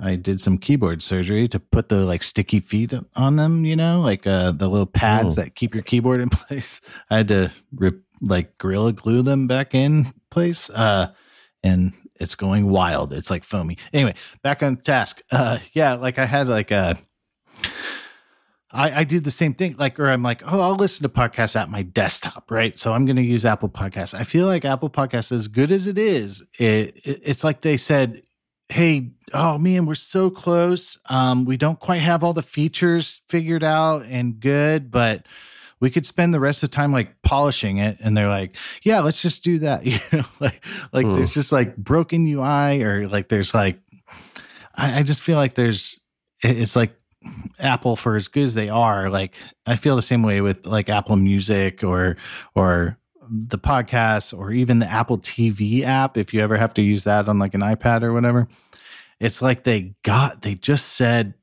I 0.00 0.14
did 0.16 0.40
some 0.40 0.58
keyboard 0.58 1.02
surgery 1.02 1.48
to 1.48 1.58
put 1.58 1.88
the 1.88 2.04
like 2.04 2.22
sticky 2.22 2.60
feet 2.60 2.92
on 3.16 3.36
them, 3.36 3.64
you 3.64 3.74
know, 3.76 4.00
like 4.00 4.26
uh, 4.26 4.52
the 4.52 4.68
little 4.68 4.86
pads 4.86 5.36
Oh. 5.38 5.42
that 5.42 5.54
keep 5.56 5.74
your 5.74 5.82
keyboard 5.82 6.20
in 6.20 6.28
place. 6.30 6.80
I 7.10 7.18
had 7.18 7.28
to 7.28 7.50
rip 7.74 8.02
like 8.20 8.58
gorilla 8.58 8.92
glue 8.92 9.22
them 9.22 9.46
back 9.46 9.74
in 9.74 10.12
place. 10.30 10.70
Uh, 10.70 11.12
and 11.64 11.92
it's 12.18 12.34
going 12.34 12.68
wild. 12.68 13.12
It's 13.12 13.30
like 13.30 13.44
foamy. 13.44 13.78
Anyway, 13.92 14.14
back 14.42 14.62
on 14.62 14.76
task. 14.76 15.22
Uh, 15.30 15.58
yeah, 15.72 15.94
like 15.94 16.18
I 16.18 16.26
had 16.26 16.48
like 16.48 16.70
a. 16.70 16.98
I, 18.70 19.00
I 19.00 19.04
do 19.04 19.18
the 19.18 19.30
same 19.30 19.54
thing, 19.54 19.76
like, 19.78 19.98
or 19.98 20.08
I'm 20.10 20.22
like, 20.22 20.42
oh, 20.44 20.60
I'll 20.60 20.76
listen 20.76 21.02
to 21.02 21.08
podcasts 21.08 21.56
at 21.56 21.70
my 21.70 21.82
desktop, 21.82 22.50
right? 22.50 22.78
So 22.78 22.92
I'm 22.92 23.06
going 23.06 23.16
to 23.16 23.22
use 23.22 23.46
Apple 23.46 23.70
Podcasts. 23.70 24.12
I 24.12 24.24
feel 24.24 24.46
like 24.46 24.66
Apple 24.66 24.90
Podcasts, 24.90 25.32
as 25.32 25.48
good 25.48 25.70
as 25.72 25.86
it 25.86 25.96
is, 25.96 26.44
it, 26.58 26.96
it 27.02 27.22
it's 27.24 27.42
like 27.42 27.62
they 27.62 27.78
said, 27.78 28.22
hey, 28.68 29.12
oh 29.32 29.56
man, 29.56 29.86
we're 29.86 29.94
so 29.94 30.28
close. 30.28 30.98
Um, 31.06 31.46
we 31.46 31.56
don't 31.56 31.80
quite 31.80 32.02
have 32.02 32.22
all 32.22 32.34
the 32.34 32.42
features 32.42 33.22
figured 33.28 33.64
out 33.64 34.04
and 34.04 34.38
good, 34.38 34.90
but 34.90 35.24
we 35.80 35.90
could 35.90 36.06
spend 36.06 36.34
the 36.34 36.40
rest 36.40 36.62
of 36.62 36.70
the 36.70 36.74
time 36.74 36.92
like 36.92 37.20
polishing 37.22 37.78
it. 37.78 37.98
And 38.00 38.16
they're 38.16 38.28
like, 38.28 38.56
yeah, 38.82 39.00
let's 39.00 39.22
just 39.22 39.44
do 39.44 39.58
that. 39.60 39.84
You 39.86 39.98
know, 40.12 40.24
like, 40.40 40.64
like 40.92 41.06
Hmm. 41.06 41.16
there's 41.16 41.34
just 41.34 41.52
like 41.52 41.76
broken 41.76 42.26
UI 42.26 42.82
or 42.82 43.08
like 43.08 43.28
there's 43.28 43.54
like, 43.54 43.78
I, 44.74 45.00
I 45.00 45.02
just 45.02 45.22
feel 45.22 45.36
like 45.36 45.54
there's, 45.54 46.00
it's 46.42 46.76
like 46.76 46.94
Apple 47.58 47.96
for 47.96 48.16
as 48.16 48.28
good 48.28 48.44
as 48.44 48.54
they 48.54 48.68
are. 48.68 49.10
Like 49.10 49.34
I 49.66 49.76
feel 49.76 49.96
the 49.96 50.02
same 50.02 50.22
way 50.22 50.40
with 50.40 50.66
like 50.66 50.88
Apple 50.88 51.16
Music 51.16 51.82
or, 51.84 52.16
or, 52.54 52.96
the 53.30 53.58
podcast 53.58 54.32
or 54.32 54.52
even 54.52 54.78
the 54.78 54.90
Apple 54.90 55.18
TV 55.18 55.82
app, 55.82 56.16
if 56.16 56.32
you 56.32 56.40
ever 56.40 56.56
have 56.56 56.72
to 56.72 56.80
use 56.80 57.04
that 57.04 57.28
on 57.28 57.38
like 57.38 57.52
an 57.52 57.60
iPad 57.60 58.02
or 58.02 58.14
whatever, 58.14 58.48
it's 59.20 59.42
like 59.42 59.64
they 59.64 59.94
got, 60.02 60.40
they 60.40 60.54
just 60.54 60.94
said, 60.94 61.34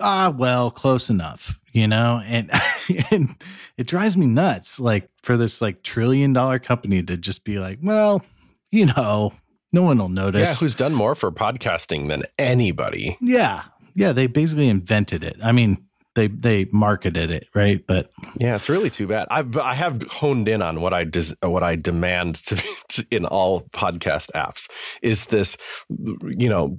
ah, 0.00 0.32
well, 0.36 0.70
close 0.70 1.10
enough, 1.10 1.58
you 1.72 1.86
know? 1.86 2.22
And, 2.24 2.50
and 3.10 3.34
it 3.76 3.86
drives 3.86 4.16
me 4.16 4.26
nuts, 4.26 4.78
like 4.78 5.10
for 5.22 5.36
this 5.36 5.60
like 5.60 5.82
trillion 5.82 6.32
dollar 6.32 6.58
company 6.58 7.02
to 7.02 7.16
just 7.16 7.44
be 7.44 7.58
like, 7.58 7.78
well, 7.82 8.24
you 8.70 8.86
know, 8.86 9.32
no 9.72 9.82
one 9.82 9.98
will 9.98 10.08
notice. 10.08 10.48
Yeah, 10.48 10.54
who's 10.54 10.74
done 10.74 10.94
more 10.94 11.14
for 11.14 11.30
podcasting 11.30 12.08
than 12.08 12.24
anybody? 12.38 13.16
Yeah. 13.20 13.62
Yeah. 13.94 14.12
They 14.12 14.26
basically 14.26 14.68
invented 14.68 15.24
it. 15.24 15.36
I 15.42 15.52
mean, 15.52 15.84
they, 16.16 16.26
they 16.26 16.66
marketed 16.72 17.30
it, 17.30 17.48
right? 17.54 17.84
But 17.86 18.10
Yeah, 18.36 18.56
it's 18.56 18.68
really 18.68 18.90
too 18.90 19.06
bad. 19.06 19.28
I 19.30 19.44
I 19.62 19.74
have 19.74 20.02
honed 20.10 20.48
in 20.48 20.60
on 20.60 20.80
what 20.80 20.92
I 20.92 21.04
des, 21.04 21.34
what 21.42 21.62
I 21.62 21.76
demand 21.76 22.36
to 22.46 22.56
be 22.56 23.06
in 23.16 23.24
all 23.26 23.62
podcast 23.72 24.30
apps 24.34 24.68
is 25.02 25.26
this, 25.26 25.56
you 25.88 26.48
know, 26.48 26.78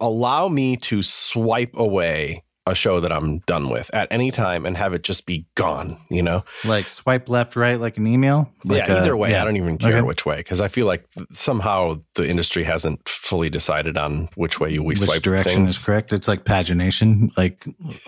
allow 0.00 0.48
me 0.48 0.76
to 0.78 1.02
swipe 1.02 1.76
away 1.76 2.42
a 2.66 2.74
show 2.74 3.00
that 3.00 3.10
I'm 3.10 3.38
done 3.40 3.70
with 3.70 3.90
at 3.94 4.06
any 4.12 4.30
time 4.30 4.66
and 4.66 4.76
have 4.76 4.92
it 4.92 5.02
just 5.02 5.24
be 5.26 5.46
gone. 5.54 5.98
You 6.10 6.22
know, 6.22 6.44
like 6.64 6.88
swipe 6.88 7.28
left, 7.28 7.56
right, 7.56 7.80
like 7.80 7.96
an 7.96 8.06
email. 8.06 8.52
Like 8.64 8.86
yeah. 8.86 8.94
a- 8.94 9.00
Either 9.00 9.16
way, 9.16 9.30
yeah. 9.30 9.42
I 9.42 9.44
don't 9.44 9.56
even 9.56 9.78
care 9.78 9.96
Okay. 9.96 10.02
which 10.02 10.26
way 10.26 10.36
because 10.36 10.60
I 10.60 10.68
feel 10.68 10.86
like 10.86 11.06
somehow 11.32 12.00
the 12.14 12.28
industry 12.28 12.62
hasn't 12.62 13.08
fully 13.08 13.48
decided 13.50 13.96
on 13.96 14.28
which 14.34 14.60
way 14.60 14.70
you 14.70 14.82
we 14.82 14.88
which 14.90 14.98
swipe 15.00 15.22
direction 15.22 15.52
things. 15.52 15.76
is 15.78 15.82
correct. 15.82 16.12
It's 16.12 16.28
like 16.28 16.44
pagination, 16.44 17.30
like 17.36 17.64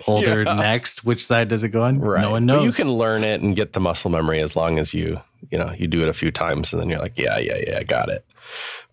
older 0.07 0.43
Yeah. 0.43 0.53
next. 0.57 1.03
Which 1.03 1.25
side 1.25 1.47
does 1.47 1.63
it 1.63 1.69
go 1.69 1.81
on? 1.83 1.99
Right. 1.99 2.21
No 2.21 2.31
one 2.31 2.45
But 2.45 2.53
knows. 2.53 2.65
you 2.65 2.71
can 2.73 2.91
learn 2.93 3.23
it 3.23 3.41
and 3.41 3.55
get 3.55 3.73
the 3.73 3.79
muscle 3.79 4.11
memory 4.11 4.39
as 4.39 4.55
long 4.55 4.77
as 4.77 4.93
you, 4.93 5.19
you 5.49 5.57
know, 5.57 5.73
you 5.77 5.87
do 5.87 6.01
it 6.03 6.07
a 6.07 6.13
few 6.13 6.31
times 6.31 6.71
and 6.71 6.81
then 6.81 6.89
you're 6.89 6.99
like, 6.99 7.17
yeah, 7.17 7.39
yeah, 7.39 7.57
yeah, 7.67 7.77
I 7.79 7.83
got 7.83 8.09
it. 8.09 8.23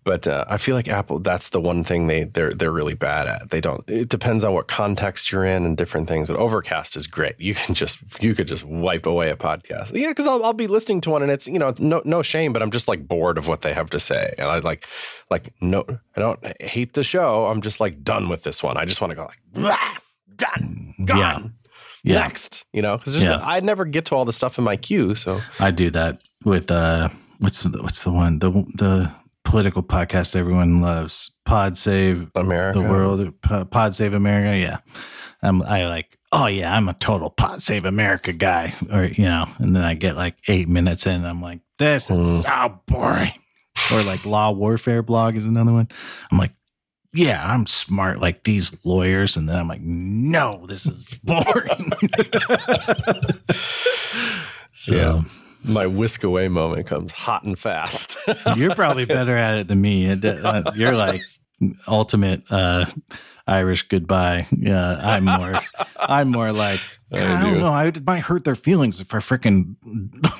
But 0.03 0.27
uh, 0.27 0.45
I 0.47 0.57
feel 0.57 0.75
like 0.75 0.87
Apple, 0.87 1.19
that's 1.19 1.49
the 1.49 1.61
one 1.61 1.83
thing 1.83 2.07
they 2.07 2.23
they're 2.23 2.53
they're 2.55 2.71
really 2.71 2.95
bad 2.95 3.27
at. 3.27 3.51
They 3.51 3.61
don't. 3.61 3.87
It 3.87 4.09
depends 4.09 4.43
on 4.43 4.53
what 4.53 4.67
context 4.67 5.31
you're 5.31 5.45
in 5.45 5.63
and 5.63 5.77
different 5.77 6.07
things. 6.07 6.27
But 6.27 6.37
Overcast 6.37 6.95
is 6.95 7.05
great. 7.05 7.35
You 7.39 7.53
can 7.53 7.75
just 7.75 7.99
you 8.19 8.33
could 8.33 8.47
just 8.47 8.63
wipe 8.63 9.05
away 9.05 9.29
a 9.29 9.35
podcast. 9.35 9.91
Yeah, 9.93 10.07
because 10.07 10.25
I'll, 10.25 10.43
I'll 10.43 10.53
be 10.53 10.65
listening 10.65 11.01
to 11.01 11.11
one 11.11 11.21
and 11.21 11.31
it's 11.31 11.47
you 11.47 11.59
know 11.59 11.67
it's 11.67 11.79
no 11.79 12.01
no 12.03 12.23
shame, 12.23 12.51
but 12.51 12.63
I'm 12.63 12.71
just 12.71 12.87
like 12.87 13.07
bored 13.07 13.37
of 13.37 13.47
what 13.47 13.61
they 13.61 13.73
have 13.73 13.91
to 13.91 13.99
say, 13.99 14.33
and 14.39 14.47
I 14.47 14.57
like 14.57 14.87
like 15.29 15.53
no 15.61 15.85
I 16.15 16.19
don't 16.19 16.61
hate 16.61 16.93
the 16.93 17.03
show. 17.03 17.45
I'm 17.45 17.61
just 17.61 17.79
like 17.79 18.03
done 18.03 18.27
with 18.27 18.41
this 18.41 18.63
one. 18.63 18.77
I 18.77 18.85
just 18.85 19.01
want 19.01 19.11
to 19.11 19.15
go 19.15 19.25
like 19.25 19.39
"Blah, 19.53 19.97
done 20.35 20.95
gone 21.05 21.17
Yeah. 21.17 22.13
Yeah. 22.15 22.19
next 22.21 22.65
you 22.73 22.81
know 22.81 22.97
because 22.97 23.15
Yeah. 23.15 23.39
i 23.43 23.59
never 23.59 23.85
get 23.85 24.05
to 24.05 24.15
all 24.15 24.25
the 24.25 24.33
stuff 24.33 24.57
in 24.57 24.63
my 24.63 24.75
queue 24.75 25.13
so 25.13 25.39
I 25.59 25.69
do 25.69 25.91
that 25.91 26.23
with 26.43 26.71
uh, 26.71 27.09
what's 27.37 27.61
the, 27.61 27.81
what's 27.83 28.03
the 28.03 28.11
one 28.11 28.39
the 28.39 28.49
the 28.75 29.11
political 29.43 29.83
podcast 29.83 30.35
everyone 30.35 30.81
loves, 30.81 31.31
Pod 31.45 31.77
Save 31.77 32.29
america 32.35 32.79
the 32.79 32.89
World, 32.89 33.33
Pod 33.71 33.95
Save 33.95 34.13
America. 34.13 34.57
Yeah, 34.57 34.77
I'm 35.41 35.61
I 35.61 35.87
like. 35.87 36.17
Oh 36.33 36.47
yeah, 36.47 36.73
I'm 36.75 36.87
a 36.87 36.93
total 36.93 37.29
Pod 37.29 37.61
Save 37.61 37.85
America 37.85 38.31
guy, 38.33 38.73
or 38.91 39.05
you 39.05 39.25
know, 39.25 39.47
and 39.59 39.75
then 39.75 39.83
I 39.83 39.93
get 39.95 40.15
like 40.15 40.35
eight 40.47 40.69
minutes 40.69 41.05
in, 41.05 41.15
and 41.15 41.27
I'm 41.27 41.41
like, 41.41 41.59
this 41.77 42.09
is 42.09 42.27
Mm. 42.27 42.41
so 42.43 42.79
boring. 42.87 43.33
or 43.93 44.01
like 44.03 44.21
Lawfare 44.21 45.05
blog 45.05 45.35
is 45.35 45.45
another 45.45 45.73
one. 45.73 45.89
I'm 46.31 46.37
like, 46.37 46.51
yeah, 47.13 47.45
I'm 47.45 47.67
smart 47.67 48.19
like 48.21 48.43
these 48.43 48.73
lawyers, 48.85 49.35
and 49.35 49.49
then 49.49 49.57
I'm 49.57 49.67
like, 49.67 49.81
no, 49.81 50.65
this 50.69 50.85
is 50.85 51.19
boring. 51.23 51.91
so, 54.73 54.95
Yeah. 54.95 55.21
My 55.65 55.85
whisk 55.85 56.23
away 56.23 56.47
moment 56.47 56.87
comes 56.87 57.11
hot 57.11 57.43
and 57.43 57.57
fast 57.57 58.17
You're 58.55 58.75
probably 58.75 59.05
better 59.05 59.35
at 59.37 59.57
it 59.59 59.67
than 59.67 59.81
me. 59.81 60.09
Uh, 60.11 60.71
You're 60.75 60.93
like 60.95 61.21
ultimate 61.87 62.43
uh, 62.49 62.85
Irish 63.47 63.87
goodbye. 63.87 64.47
Yeah, 64.55 64.99
I'm 65.01 65.25
more. 65.25 65.53
I'm 65.97 66.29
more 66.29 66.51
like 66.51 66.79
I 67.11 67.17
I, 67.39 67.43
don't 67.43 67.53
do. 67.55 67.59
know. 67.59 67.67
I 67.67 67.87
it 67.87 68.05
might 68.05 68.21
hurt 68.21 68.43
their 68.45 68.55
feelings 68.55 68.99
if 69.01 69.13
I 69.13 69.17
freaking 69.17 69.75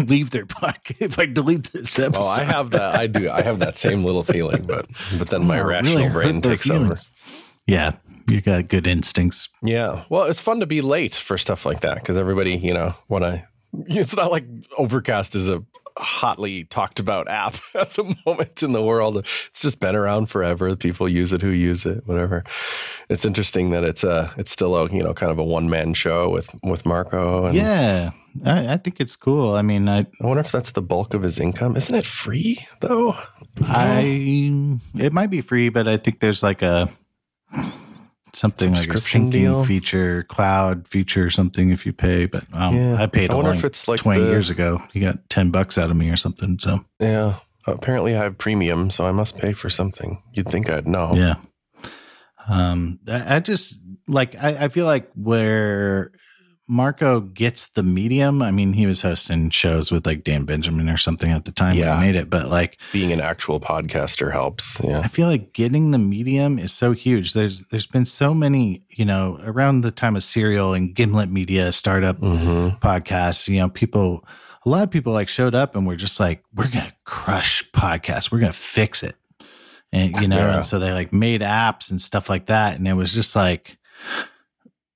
leave 0.10 0.32
their 0.32 0.46
podcast. 0.46 0.98
If 1.00 1.20
I 1.20 1.26
delete 1.26 1.72
this 1.74 1.98
episode, 2.00 2.20
well 2.20 2.28
i 2.30 2.44
have 2.44 2.70
that 2.72 2.96
i 2.96 3.08
do 3.08 3.30
i 3.30 3.42
have 3.42 3.60
that 3.60 3.78
same 3.78 4.04
little 4.04 4.24
feeling 4.24 4.64
but 4.64 4.88
but 5.18 5.30
then 5.30 5.46
my 5.46 5.60
Oh, 5.60 5.66
rational 5.66 5.98
really 5.98 6.10
brain 6.10 6.42
takes 6.42 6.70
over. 6.70 6.98
Yeah, 7.68 7.94
you 8.30 8.42
got 8.42 8.68
good 8.68 8.88
instincts. 8.88 9.50
yeah 9.64 10.04
well 10.10 10.24
it's 10.24 10.40
fun 10.40 10.60
to 10.60 10.66
be 10.66 10.82
late 10.82 11.14
for 11.16 11.38
stuff 11.38 11.66
like 11.66 11.82
that 11.82 11.96
because 11.96 12.18
everybody 12.18 12.56
you 12.56 12.74
know 12.74 12.94
when 13.08 13.24
i 13.24 13.46
it's 13.88 14.16
not 14.16 14.32
like 14.32 14.46
overcast 14.78 15.36
is 15.36 15.50
a 15.50 15.64
hotly 15.98 16.64
talked 16.64 17.00
about 17.00 17.28
app 17.30 17.56
at 17.76 17.94
the 17.96 18.16
moment 18.26 18.64
in 18.64 18.72
the 18.72 18.82
world 18.82 19.18
it's 19.18 19.62
just 19.62 19.80
been 19.80 19.96
around 19.96 20.28
forever 20.28 20.74
people 20.76 21.08
use 21.08 21.34
it 21.34 21.42
who 21.42 21.50
use 21.50 21.86
it 21.86 22.02
whatever 22.08 22.44
it's 23.10 23.26
interesting 23.26 23.72
that 23.72 23.84
it's 23.84 24.04
a 24.04 24.34
it's 24.38 24.52
still 24.52 24.76
a 24.76 24.90
you 24.90 25.04
know 25.04 25.14
kind 25.14 25.32
of 25.32 25.38
a 25.38 25.44
one-man 25.44 25.94
show 25.94 26.30
with 26.30 26.50
with 26.64 26.86
marco 26.86 27.46
and 27.46 27.56
Yeah, 27.56 28.12
I, 28.46 28.74
I 28.74 28.78
think 28.78 29.02
it's 29.02 29.18
cool. 29.18 29.56
I 29.56 29.62
mean, 29.62 29.90
I 29.90 30.00
I 30.00 30.26
wonder 30.26 30.40
if 30.40 30.52
that's 30.52 30.72
the 30.72 30.82
bulk 30.82 31.14
of 31.14 31.24
his 31.24 31.38
income. 31.38 31.76
Isn't 31.76 31.94
it 31.96 32.08
free 32.08 32.66
though? 32.80 33.18
I 33.64 34.80
it 34.96 35.12
might 35.12 35.30
be 35.30 35.42
free, 35.42 35.68
but 35.68 35.90
I 35.90 35.98
think 35.98 36.22
there's 36.22 36.42
like 36.42 36.62
a 36.62 36.90
something 38.34 38.74
like 38.74 38.90
a 38.90 38.94
syncing 38.94 39.32
deal? 39.32 39.64
feature, 39.66 40.24
cloud 40.24 40.88
feature, 40.88 41.26
or 41.26 41.30
something 41.30 41.70
if 41.70 41.86
you 41.86 41.94
pay. 41.94 42.26
But 42.26 42.44
um, 42.54 42.76
Yeah. 42.76 42.96
I 43.02 43.06
paid 43.08 43.30
I 43.32 43.34
a 43.34 43.38
wonder 43.38 43.54
if 43.54 43.64
it's 43.64 43.88
like 43.88 44.00
twenty 44.00 44.22
the- 44.22 44.28
years 44.30 44.50
ago. 44.50 44.82
He 44.94 45.00
got 45.00 45.30
ten 45.30 45.52
bucks 45.52 45.78
out 45.78 45.90
of 45.92 45.98
me 45.98 46.10
or 46.10 46.18
something. 46.18 46.58
So 46.60 46.80
yeah. 47.00 47.36
Apparently, 47.68 48.16
I 48.16 48.24
have 48.24 48.38
premium, 48.40 48.90
so 48.90 49.06
I 49.06 49.12
must 49.12 49.38
pay 49.38 49.54
for 49.54 49.70
something. 49.70 50.22
You'd 50.34 50.50
think 50.50 50.70
I'd 50.70 50.88
know. 50.88 51.12
yeah. 51.14 51.36
Um, 52.50 53.00
I, 53.08 53.36
I 53.36 53.40
just 53.40 53.76
like 54.08 54.36
I, 54.36 54.66
I 54.66 54.68
feel 54.70 54.86
like 54.86 55.10
where 55.16 56.12
Marco 56.72 57.20
gets 57.20 57.68
the 57.68 57.84
medium. 57.84 58.42
I 58.42 58.50
mean, 58.50 58.72
he 58.72 58.86
was 58.86 59.02
hosting 59.02 59.50
shows 59.50 59.92
with 59.92 60.06
like 60.06 60.24
Dan 60.24 60.46
Benjamin 60.46 60.88
or 60.88 60.96
something 60.96 61.30
at 61.30 61.44
the 61.44 61.52
time 61.52 61.76
Yeah. 61.78 61.90
when 61.96 62.02
he 62.06 62.12
made 62.14 62.16
it, 62.18 62.30
but 62.30 62.48
like 62.48 62.78
Being 62.94 63.12
an 63.12 63.20
actual 63.20 63.60
podcaster 63.60 64.32
helps. 64.32 64.80
Yeah. 64.82 65.00
I 65.02 65.10
feel 65.10 65.28
like 65.28 65.52
getting 65.52 65.92
the 65.92 65.98
medium 65.98 66.58
is 66.58 66.72
so 66.72 66.94
huge. 66.94 67.34
There's 67.34 67.60
there's 67.72 67.88
been 67.88 68.06
so 68.06 68.34
many, 68.34 68.84
you 68.90 69.04
know, 69.04 69.38
around 69.44 69.82
the 69.82 69.92
time 69.92 70.16
of 70.16 70.24
Serial 70.24 70.74
and 70.74 70.96
Gimlet 70.96 71.30
Media 71.30 71.74
startup 71.74 72.18
hmm 72.20 72.70
podcasts, 72.82 73.50
you 73.50 73.60
know, 73.60 73.68
people 73.70 74.24
a 74.66 74.70
lot 74.70 74.84
of 74.84 74.92
people 74.92 75.12
like 75.12 75.28
showed 75.28 75.56
up 75.56 75.76
and 75.76 75.86
were 75.86 75.96
just 75.98 76.20
like, 76.22 76.42
we're 76.56 76.70
gonna 76.70 76.94
crush 77.04 77.70
podcasts, 77.74 78.32
we're 78.32 78.40
gonna 78.40 78.54
fix 78.54 79.04
it. 79.04 79.16
And 79.92 80.16
you 80.22 80.28
know, 80.30 80.38
Yeah. 80.38 80.56
and 80.56 80.66
so 80.66 80.80
they 80.80 80.94
like 80.94 81.12
made 81.12 81.42
apps 81.42 81.92
and 81.92 82.00
stuff 82.00 82.30
like 82.30 82.46
that. 82.46 82.78
And 82.78 82.88
it 82.88 82.94
was 82.94 83.12
just 83.14 83.36
like 83.36 83.78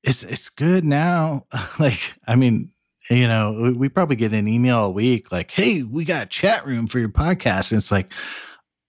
it's 0.05 0.24
it's 0.24 0.50
good 0.50 0.85
now. 0.85 1.45
like, 1.79 2.13
I 2.27 2.35
mean, 2.35 2.71
you 3.09 3.27
know, 3.27 3.59
we, 3.62 3.71
we 3.74 3.89
probably 3.89 4.15
get 4.15 4.33
an 4.33 4.47
email 4.47 4.85
a 4.85 4.89
week 4.89 5.31
like, 5.31 5.51
hey, 5.51 5.83
we 5.83 6.05
got 6.05 6.24
a 6.24 6.27
chat 6.27 6.65
room 6.65 6.88
for 6.88 7.00
your 7.00 7.09
podcast. 7.09 7.71
And 7.71 7.79
it's 7.79 7.91
like, 7.91 8.12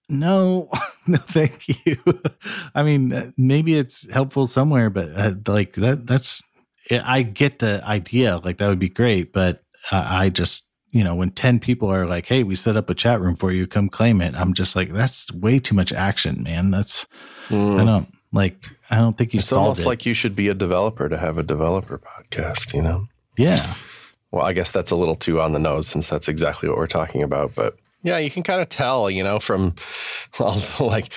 no, 0.08 0.70
no, 1.06 1.18
thank 1.18 1.68
you. 1.86 1.98
I 2.74 2.82
mean, 2.82 3.12
uh, 3.12 3.30
maybe 3.36 3.74
it's 3.74 4.10
helpful 4.12 4.46
somewhere, 4.46 4.90
but 4.90 5.10
uh, 5.16 5.34
like 5.46 5.74
that, 5.74 6.06
that's, 6.06 6.42
I 6.90 7.22
get 7.22 7.58
the 7.58 7.82
idea. 7.84 8.38
Like 8.38 8.58
that 8.58 8.68
would 8.68 8.78
be 8.78 8.88
great. 8.88 9.32
But 9.32 9.62
uh, 9.90 10.06
I 10.08 10.28
just, 10.28 10.70
you 10.92 11.02
know, 11.02 11.14
when 11.16 11.30
10 11.30 11.58
people 11.58 11.88
are 11.88 12.06
like, 12.06 12.26
hey, 12.26 12.42
we 12.44 12.54
set 12.56 12.76
up 12.76 12.88
a 12.88 12.94
chat 12.94 13.20
room 13.20 13.36
for 13.36 13.50
you, 13.52 13.66
come 13.66 13.88
claim 13.88 14.20
it. 14.22 14.34
I'm 14.34 14.54
just 14.54 14.76
like, 14.76 14.92
that's 14.92 15.30
way 15.32 15.58
too 15.58 15.74
much 15.74 15.92
action, 15.92 16.42
man. 16.44 16.70
That's, 16.70 17.06
I 17.50 17.54
Mm. 17.54 17.86
don't 17.86 18.08
Like 18.36 18.68
I 18.90 18.98
don't 18.98 19.16
think 19.18 19.34
you 19.34 19.38
It's 19.38 19.48
solved 19.48 19.62
almost 19.64 19.80
it. 19.80 19.86
like 19.86 20.06
you 20.06 20.14
should 20.14 20.36
be 20.36 20.48
a 20.48 20.54
developer 20.54 21.08
to 21.08 21.16
have 21.18 21.38
a 21.38 21.42
developer 21.42 21.98
podcast, 21.98 22.72
you 22.74 22.82
know? 22.82 23.08
yeah. 23.36 23.74
Well, 24.32 24.44
I 24.44 24.52
guess 24.52 24.70
that's 24.70 24.90
a 24.90 24.96
little 24.96 25.14
too 25.16 25.40
on 25.40 25.52
the 25.52 25.58
nose 25.58 25.86
since 25.88 26.08
that's 26.08 26.28
exactly 26.28 26.68
what 26.68 26.76
we're 26.76 26.86
talking 26.88 27.22
about. 27.22 27.54
But 27.54 27.76
yeah, 28.02 28.18
you 28.18 28.30
can 28.30 28.42
kind 28.42 28.60
of 28.60 28.68
tell, 28.68 29.08
you 29.08 29.24
know, 29.24 29.38
from 29.40 29.74
all 30.38 30.52
the, 30.52 30.84
like 30.84 31.08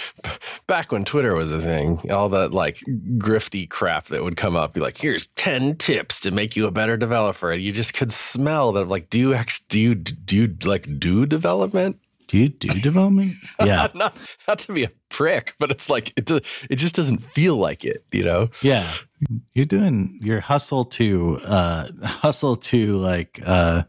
back 0.67 0.91
when 0.91 1.03
Twitter 1.05 1.35
was 1.35 1.51
a 1.51 1.59
thing, 1.59 2.09
all 2.11 2.29
that 2.29 2.53
like 2.53 2.77
grifty 3.17 3.67
crap 3.69 4.05
that 4.07 4.23
would 4.23 4.37
come 4.37 4.55
up, 4.55 4.73
be 4.73 4.79
like, 4.79 4.97
here's 4.97 5.27
10 5.35 5.75
tips 5.77 6.19
to 6.21 6.31
make 6.31 6.55
you 6.55 6.65
a 6.67 6.71
better 6.71 6.97
developer. 6.97 7.51
And 7.51 7.61
you 7.61 7.71
just 7.71 7.93
could 7.93 8.13
smell 8.13 8.71
that, 8.73 8.87
like, 8.87 9.09
do 9.09 9.19
you, 9.19 9.33
act- 9.33 9.67
do 9.69 9.79
you, 9.79 9.95
do 9.95 10.35
you 10.35 10.55
like 10.63 10.99
do 10.99 11.25
development? 11.25 11.99
Do 12.29 12.37
you 12.37 12.49
do 12.49 12.69
development? 12.69 13.33
Yeah. 13.65 13.87
not, 13.93 14.15
not 14.47 14.59
to 14.59 14.73
be 14.73 14.83
a 14.85 14.91
prick, 15.09 15.55
but 15.59 15.69
it's 15.71 15.89
like, 15.89 16.13
it, 16.15 16.25
do, 16.25 16.39
it 16.69 16.77
just 16.77 16.95
doesn't 16.95 17.17
feel 17.33 17.57
like 17.57 17.83
it, 17.83 18.05
you 18.11 18.23
know? 18.23 18.49
Yeah. 18.61 18.89
You're 19.53 19.65
doing 19.65 20.17
your 20.21 20.39
hustle 20.39 20.85
to 20.85 21.39
uh 21.43 21.87
hustle 22.03 22.55
to 22.55 22.97
like 22.97 23.41
uh 23.45 23.83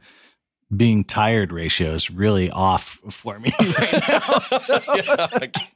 being 0.77 1.03
tired 1.05 1.53
ratio 1.53 1.95
is 1.95 2.11
really 2.11 2.51
off 2.51 2.99
for 3.11 3.39
me 3.41 3.53
right 3.79 4.03
now. 4.09 4.41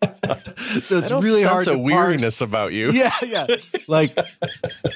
So, 0.83 0.97
it's 0.97 1.07
I 1.07 1.09
don't 1.11 1.23
really 1.23 1.43
hard 1.43 1.69
a 1.69 1.73
to 1.73 1.79
weariness 1.79 2.39
parse. 2.39 2.41
about 2.41 2.73
you. 2.73 2.91
Yeah, 2.93 3.13
yeah. 3.23 3.47
Like 3.89 4.17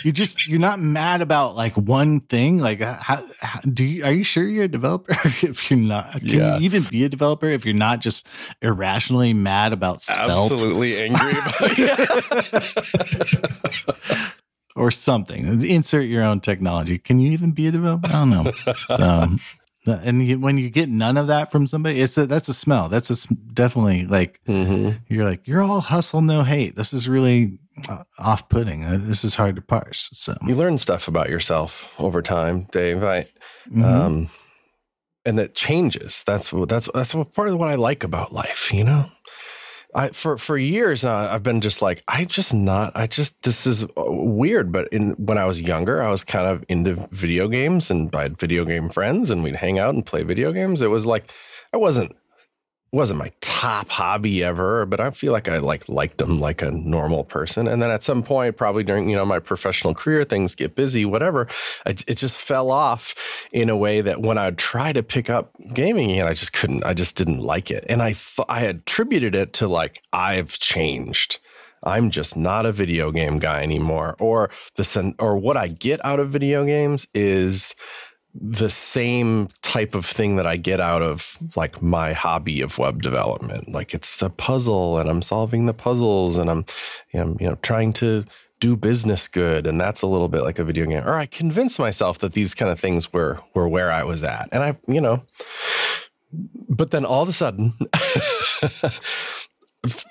you 0.02 0.10
just 0.10 0.48
you're 0.48 0.58
not 0.58 0.80
mad 0.80 1.20
about 1.20 1.54
like 1.54 1.76
one 1.76 2.20
thing. 2.20 2.58
Like 2.60 2.80
uh, 2.80 2.96
how, 2.98 3.22
how 3.40 3.60
do 3.60 3.84
you 3.84 4.04
are 4.06 4.12
you 4.12 4.24
sure 4.24 4.48
you're 4.48 4.64
a 4.64 4.68
developer 4.68 5.12
if 5.42 5.70
you're 5.70 5.78
not? 5.78 6.12
Can 6.20 6.28
Yeah. 6.28 6.56
you 6.56 6.64
even 6.64 6.84
be 6.90 7.04
a 7.04 7.10
developer 7.10 7.44
if 7.46 7.66
you're 7.66 7.74
not 7.74 8.00
just 8.00 8.26
irrationally 8.62 9.34
mad 9.34 9.74
about 9.74 10.00
svelte 10.00 10.52
Absolutely 10.52 10.98
angry 10.98 11.32
about 11.32 11.78
it. 11.78 12.64
or 14.76 14.90
something? 14.90 15.62
Insert 15.62 16.06
your 16.06 16.22
own 16.22 16.40
technology. 16.40 16.98
Can 16.98 17.20
you 17.20 17.30
even 17.32 17.52
be 17.52 17.66
a 17.66 17.70
developer? 17.70 18.08
I 18.08 18.12
don't 18.12 18.30
know. 18.30 18.52
So, 18.96 19.28
and 19.94 20.26
you, 20.26 20.38
when 20.38 20.58
you 20.58 20.70
get 20.70 20.88
none 20.88 21.16
of 21.16 21.26
that 21.28 21.50
from 21.52 21.66
somebody, 21.66 22.00
it's 22.00 22.16
a 22.18 22.26
that's 22.26 22.48
a 22.48 22.54
smell. 22.54 22.88
That's 22.88 23.10
a 23.10 23.34
definitely 23.52 24.06
like 24.06 24.40
Mhm. 24.48 25.00
you're 25.08 25.24
like 25.28 25.46
you're 25.46 25.62
all 25.62 25.80
hustle 25.80 26.22
no 26.22 26.42
hate. 26.42 26.74
This 26.76 26.92
is 26.92 27.08
really 27.08 27.58
uh, 27.88 28.04
off 28.18 28.48
putting. 28.48 28.84
Uh, 28.84 28.98
this 29.00 29.24
is 29.24 29.34
hard 29.36 29.56
to 29.56 29.62
parse. 29.62 30.10
So 30.14 30.36
You 30.46 30.54
learn 30.54 30.78
stuff 30.78 31.08
about 31.08 31.28
yourself 31.30 31.92
over 31.98 32.22
time, 32.22 32.66
Dave. 32.72 33.02
I, 33.04 33.26
mhm. 33.70 33.84
um, 33.84 34.30
and 35.24 35.38
that 35.38 35.54
changes. 35.54 36.22
That's 36.26 36.52
what 36.52 36.68
that's 36.68 36.88
that's 36.94 37.14
what 37.14 37.32
part 37.34 37.48
of 37.48 37.58
what 37.58 37.68
I 37.68 37.74
like 37.74 38.02
about 38.04 38.32
life. 38.32 38.72
You 38.72 38.84
know, 38.84 39.10
I 39.94 40.10
for 40.10 40.36
for 40.36 40.58
years 40.58 41.02
now 41.02 41.16
I've 41.16 41.42
been 41.42 41.60
just 41.60 41.80
like 41.80 42.02
I 42.06 42.24
just 42.24 42.52
not 42.52 42.92
I 42.94 43.06
just 43.06 43.40
this 43.42 43.66
is 43.66 43.84
uh, 43.84 43.88
weird. 43.96 44.70
But 44.70 44.88
in 44.88 45.12
when 45.12 45.38
I 45.38 45.46
was 45.46 45.60
younger, 45.60 46.02
I 46.02 46.10
was 46.10 46.24
kind 46.24 46.46
of 46.46 46.64
into 46.68 47.08
video 47.10 47.48
games, 47.48 47.90
and 47.90 48.14
I 48.14 48.22
had 48.22 48.38
video 48.38 48.64
game 48.64 48.90
friends, 48.90 49.30
and 49.30 49.42
we'd 49.42 49.56
hang 49.56 49.78
out 49.78 49.94
and 49.94 50.04
play 50.04 50.22
video 50.22 50.52
games. 50.52 50.82
It 50.82 50.88
was 50.88 51.06
like 51.06 51.32
I 51.72 51.78
wasn't 51.78 52.14
wasn't 52.90 53.18
my 53.18 53.30
top 53.40 53.90
hobby 53.90 54.42
ever, 54.42 54.86
but 54.86 55.00
I 55.00 55.10
feel 55.10 55.32
like 55.32 55.48
I 55.48 55.58
like 55.58 55.88
liked 55.88 56.18
them 56.18 56.40
like 56.40 56.62
a 56.62 56.70
normal 56.70 57.24
person. 57.24 57.68
And 57.68 57.82
then 57.82 57.90
at 57.90 58.02
some 58.02 58.22
point, 58.22 58.56
probably 58.56 58.82
during 58.82 59.08
you 59.08 59.16
know 59.16 59.26
my 59.26 59.38
professional 59.38 59.94
career, 59.94 60.24
things 60.24 60.54
get 60.54 60.74
busy, 60.74 61.04
whatever. 61.04 61.48
I, 61.84 61.90
it 61.90 62.14
just 62.14 62.38
fell 62.38 62.70
off 62.70 63.14
in 63.52 63.68
a 63.68 63.76
way 63.76 64.00
that 64.00 64.22
when 64.22 64.38
I'd 64.38 64.58
try 64.58 64.92
to 64.92 65.02
pick 65.02 65.28
up 65.28 65.52
gaming 65.74 66.10
again, 66.12 66.26
I 66.26 66.32
just 66.32 66.52
couldn't. 66.52 66.84
I 66.84 66.94
just 66.94 67.16
didn't 67.16 67.40
like 67.40 67.70
it, 67.70 67.84
and 67.88 68.02
I 68.02 68.12
th- 68.12 68.46
I 68.48 68.62
attributed 68.62 69.34
it 69.34 69.52
to 69.54 69.68
like 69.68 70.02
I've 70.12 70.58
changed. 70.58 71.38
I'm 71.84 72.10
just 72.10 72.36
not 72.36 72.66
a 72.66 72.72
video 72.72 73.12
game 73.12 73.38
guy 73.38 73.62
anymore, 73.62 74.16
or 74.18 74.50
the 74.76 74.84
sen- 74.84 75.14
or 75.18 75.36
what 75.36 75.56
I 75.56 75.68
get 75.68 76.04
out 76.04 76.20
of 76.20 76.30
video 76.30 76.64
games 76.64 77.06
is 77.14 77.74
the 78.40 78.70
same 78.70 79.48
type 79.62 79.94
of 79.94 80.06
thing 80.06 80.36
that 80.36 80.46
I 80.46 80.56
get 80.56 80.80
out 80.80 81.02
of 81.02 81.38
like 81.56 81.82
my 81.82 82.12
hobby 82.12 82.60
of 82.60 82.78
web 82.78 83.02
development. 83.02 83.70
Like 83.70 83.94
it's 83.94 84.22
a 84.22 84.30
puzzle 84.30 84.98
and 84.98 85.10
I'm 85.10 85.22
solving 85.22 85.66
the 85.66 85.74
puzzles 85.74 86.38
and 86.38 86.50
I'm, 86.50 86.64
you 87.12 87.20
know, 87.20 87.36
you 87.40 87.48
know, 87.48 87.56
trying 87.56 87.92
to 87.94 88.24
do 88.60 88.76
business 88.76 89.28
good. 89.28 89.66
And 89.66 89.80
that's 89.80 90.02
a 90.02 90.06
little 90.06 90.28
bit 90.28 90.42
like 90.42 90.58
a 90.58 90.64
video 90.64 90.86
game. 90.86 91.06
Or 91.06 91.14
I 91.14 91.26
convinced 91.26 91.78
myself 91.78 92.18
that 92.20 92.32
these 92.32 92.54
kind 92.54 92.70
of 92.70 92.78
things 92.78 93.12
were 93.12 93.40
were 93.54 93.68
where 93.68 93.90
I 93.90 94.04
was 94.04 94.22
at. 94.22 94.48
And 94.52 94.62
I, 94.62 94.76
you 94.86 95.00
know, 95.00 95.22
but 96.68 96.90
then 96.90 97.04
all 97.04 97.22
of 97.22 97.28
a 97.28 97.32
sudden 97.32 97.74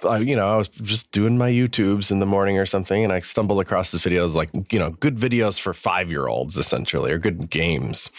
I, 0.06 0.18
you 0.20 0.36
know, 0.36 0.48
I 0.48 0.58
was 0.58 0.68
just 0.68 1.12
doing 1.12 1.38
my 1.38 1.50
YouTubes 1.52 2.12
in 2.12 2.20
the 2.20 2.26
morning 2.26 2.58
or 2.58 2.66
something, 2.66 3.04
and 3.04 3.12
I 3.13 3.20
stumbled 3.22 3.60
across 3.62 3.92
this 3.92 4.02
video. 4.04 4.22
It 4.22 4.26
was 4.26 4.36
like, 4.36 4.50
you 4.72 4.80
know, 4.80 4.92
good 4.92 5.18
videos 5.18 5.60
for 5.60 5.74
five 5.74 6.10
year 6.10 6.28
olds, 6.28 6.58
essentially, 6.58 7.12
or 7.12 7.18
good 7.18 7.50
games. 7.50 8.10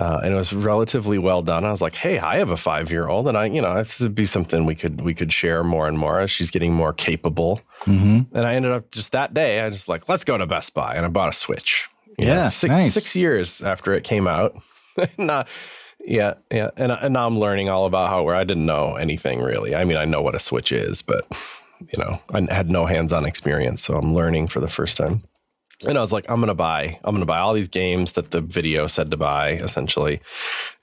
Uh, 0.00 0.20
and 0.22 0.32
it 0.32 0.36
was 0.36 0.52
relatively 0.52 1.18
well 1.18 1.42
done. 1.42 1.64
I 1.64 1.72
was 1.72 1.82
like, 1.82 1.96
"Hey, 1.96 2.20
I 2.20 2.36
have 2.38 2.50
a 2.50 2.56
five 2.56 2.88
year 2.88 3.08
old, 3.08 3.26
and 3.26 3.36
I, 3.36 3.46
you 3.46 3.60
know, 3.60 3.74
this 3.74 3.98
would 3.98 4.14
be 4.14 4.26
something 4.26 4.64
we 4.64 4.76
could 4.76 5.00
we 5.00 5.12
could 5.12 5.32
share 5.32 5.64
more 5.64 5.88
and 5.88 5.98
more 5.98 6.20
as 6.20 6.30
she's 6.30 6.50
getting 6.52 6.72
more 6.72 6.92
capable." 6.92 7.60
Mhm. 7.84 8.28
And 8.32 8.46
I 8.46 8.54
ended 8.54 8.70
up 8.70 8.92
just 8.92 9.10
that 9.10 9.34
day, 9.34 9.60
I 9.60 9.70
just 9.70 9.88
like, 9.88 10.08
let's 10.08 10.22
go 10.22 10.38
to 10.38 10.46
Best 10.46 10.72
Buy, 10.72 10.94
and 10.94 11.04
I 11.04 11.08
bought 11.08 11.30
a 11.30 11.32
Switch. 11.32 11.88
You 12.16 12.26
know, 12.26 12.32
Yeah, 12.34 12.48
six 12.48 12.70
nice. 12.70 12.94
six 12.94 13.16
years 13.16 13.60
after 13.60 13.92
it 13.92 14.04
came 14.04 14.28
out. 14.28 14.56
Not, 15.18 15.48
yeah, 16.08 16.34
yeah, 16.50 16.70
and 16.76 16.90
and 16.90 17.12
now 17.12 17.26
I'm 17.26 17.38
learning 17.38 17.68
all 17.68 17.84
about 17.84 18.08
how 18.08 18.22
where 18.22 18.34
I 18.34 18.44
didn't 18.44 18.64
know 18.64 18.94
anything 18.94 19.40
really. 19.40 19.74
I 19.74 19.84
mean, 19.84 19.98
I 19.98 20.06
know 20.06 20.22
what 20.22 20.34
a 20.34 20.40
Switch 20.40 20.72
is, 20.72 21.02
but 21.02 21.26
you 21.80 22.02
know, 22.02 22.18
I 22.32 22.52
had 22.52 22.70
no 22.70 22.86
hands-on 22.86 23.26
experience, 23.26 23.82
so 23.82 23.94
I'm 23.94 24.14
learning 24.14 24.48
for 24.48 24.60
the 24.60 24.68
first 24.68 24.96
time. 24.96 25.22
And 25.86 25.96
I 25.96 26.00
was 26.00 26.10
like, 26.10 26.28
I'm 26.28 26.40
gonna 26.40 26.54
buy, 26.54 26.98
I'm 27.04 27.14
gonna 27.14 27.24
buy 27.24 27.38
all 27.38 27.54
these 27.54 27.68
games 27.68 28.12
that 28.12 28.32
the 28.32 28.40
video 28.40 28.88
said 28.88 29.12
to 29.12 29.16
buy, 29.16 29.52
essentially, 29.52 30.20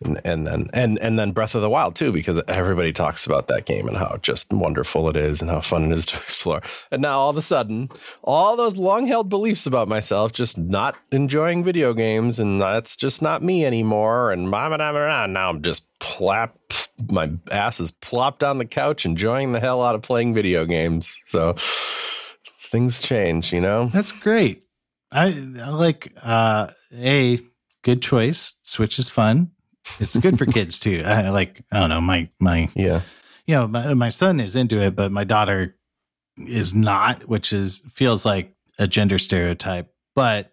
and, 0.03 0.21
and 0.23 0.47
then 0.47 0.67
and 0.73 0.97
and 0.99 1.19
then 1.19 1.33
Breath 1.33 1.53
of 1.53 1.61
the 1.61 1.69
Wild 1.69 1.95
too, 1.95 2.13
because 2.13 2.39
everybody 2.47 2.93
talks 2.93 3.25
about 3.25 3.49
that 3.49 3.65
game 3.65 3.89
and 3.89 3.97
how 3.97 4.17
just 4.21 4.53
wonderful 4.53 5.09
it 5.09 5.17
is 5.17 5.41
and 5.41 5.49
how 5.49 5.59
fun 5.59 5.91
it 5.91 5.97
is 5.97 6.05
to 6.07 6.17
explore. 6.17 6.61
And 6.91 7.01
now 7.01 7.19
all 7.19 7.29
of 7.29 7.35
a 7.35 7.41
sudden, 7.41 7.89
all 8.23 8.55
those 8.55 8.77
long-held 8.77 9.27
beliefs 9.27 9.65
about 9.65 9.89
myself, 9.89 10.31
just 10.31 10.57
not 10.57 10.95
enjoying 11.11 11.65
video 11.65 11.93
games, 11.93 12.39
and 12.39 12.61
that's 12.61 12.95
just 12.95 13.21
not 13.21 13.43
me 13.43 13.65
anymore. 13.65 14.31
And 14.31 14.49
blah, 14.49 14.69
blah, 14.69 14.77
blah, 14.77 14.93
blah, 14.93 15.25
now 15.25 15.49
I'm 15.49 15.61
just 15.61 15.83
plap, 15.99 16.55
my 17.11 17.31
ass 17.51 17.81
is 17.81 17.91
plopped 17.91 18.43
on 18.43 18.59
the 18.59 18.65
couch, 18.65 19.05
enjoying 19.05 19.51
the 19.51 19.59
hell 19.59 19.83
out 19.83 19.95
of 19.95 20.03
playing 20.03 20.33
video 20.33 20.63
games. 20.65 21.13
So 21.25 21.55
things 22.59 23.01
change, 23.01 23.51
you 23.51 23.59
know. 23.59 23.89
That's 23.93 24.13
great. 24.13 24.64
I, 25.15 25.27
I 25.63 25.69
like 25.69 26.13
uh 26.21 26.67
a 26.93 27.39
good 27.83 28.01
choice. 28.01 28.57
Switch 28.63 28.99
is 28.99 29.09
fun. 29.09 29.51
It's 29.99 30.15
good 30.17 30.37
for 30.37 30.45
kids 30.45 30.79
too. 30.79 31.03
I 31.05 31.29
like 31.29 31.63
I 31.71 31.79
don't 31.79 31.89
know, 31.89 32.01
my 32.01 32.29
my 32.39 32.69
Yeah. 32.75 33.01
you 33.45 33.55
know, 33.55 33.67
my 33.67 33.93
my 33.93 34.09
son 34.09 34.39
is 34.39 34.55
into 34.55 34.81
it, 34.81 34.95
but 34.95 35.11
my 35.11 35.23
daughter 35.23 35.75
is 36.37 36.75
not, 36.75 37.27
which 37.29 37.53
is 37.53 37.81
feels 37.93 38.25
like 38.25 38.53
a 38.77 38.87
gender 38.87 39.17
stereotype. 39.17 39.89
But 40.15 40.51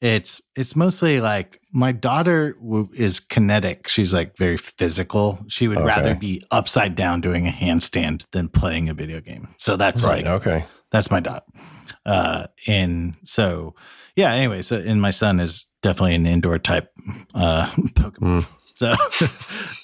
it's 0.00 0.42
it's 0.54 0.76
mostly 0.76 1.20
like 1.20 1.60
my 1.72 1.92
daughter 1.92 2.52
w- 2.60 2.88
is 2.94 3.20
kinetic. 3.20 3.88
She's 3.88 4.12
like 4.12 4.36
very 4.36 4.58
physical. 4.58 5.38
She 5.48 5.66
would 5.68 5.78
Okay. 5.78 5.86
rather 5.86 6.14
be 6.14 6.44
upside 6.50 6.94
down 6.94 7.20
doing 7.22 7.46
a 7.48 7.50
handstand 7.52 8.24
than 8.32 8.48
playing 8.48 8.88
a 8.90 8.94
video 8.94 9.20
game. 9.20 9.48
So 9.58 9.76
that's 9.76 10.04
Right. 10.04 10.24
like 10.24 10.42
Okay. 10.46 10.64
that's 10.90 11.10
my 11.10 11.20
daughter. 11.20 11.46
Uh, 12.06 12.46
and 12.66 13.14
so, 13.24 13.74
yeah, 14.16 14.32
anyway, 14.32 14.62
so, 14.62 14.76
and 14.78 15.00
my 15.00 15.10
son 15.10 15.40
is 15.40 15.66
definitely 15.82 16.14
an 16.14 16.26
indoor 16.26 16.58
type, 16.58 16.92
uh, 17.34 17.66
Pokemon. 17.76 18.46
Mm. 18.46 18.46
So, 18.76 18.94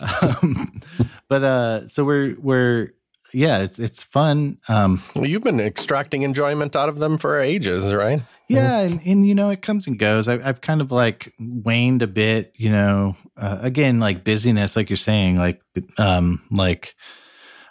um, 0.37 0.81
but, 1.29 1.45
uh, 1.45 1.89
so 1.89 2.05
we're, 2.05 2.37
we're, 2.41 2.91
yeah, 3.33 3.61
it's, 3.61 3.79
it's 3.79 4.03
fun. 4.03 4.59
Um, 4.69 5.01
Well, 5.15 5.27
you've 5.27 5.45
been 5.45 5.61
extracting 5.61 6.23
enjoyment 6.23 6.75
out 6.75 6.89
of 6.89 6.99
them 6.99 7.17
for 7.17 7.39
ages, 7.39 7.93
right? 7.93 8.21
yeah. 8.49 8.81
And, 8.81 9.01
and, 9.05 9.27
you 9.29 9.35
know, 9.37 9.51
it 9.51 9.63
comes 9.63 9.87
and 9.87 9.97
goes. 9.97 10.27
I, 10.27 10.35
I've 10.47 10.61
kind 10.61 10.81
of 10.81 10.91
like 10.91 11.33
waned 11.39 12.03
a 12.03 12.09
bit, 12.09 12.53
you 12.57 12.71
know, 12.71 13.17
uh, 13.37 13.59
again, 13.61 14.01
like 14.01 14.25
busyness, 14.25 14.75
like 14.75 14.91
you're 14.91 14.97
saying, 14.97 15.37
like, 15.37 15.63
um, 15.99 16.43
like, 16.51 16.97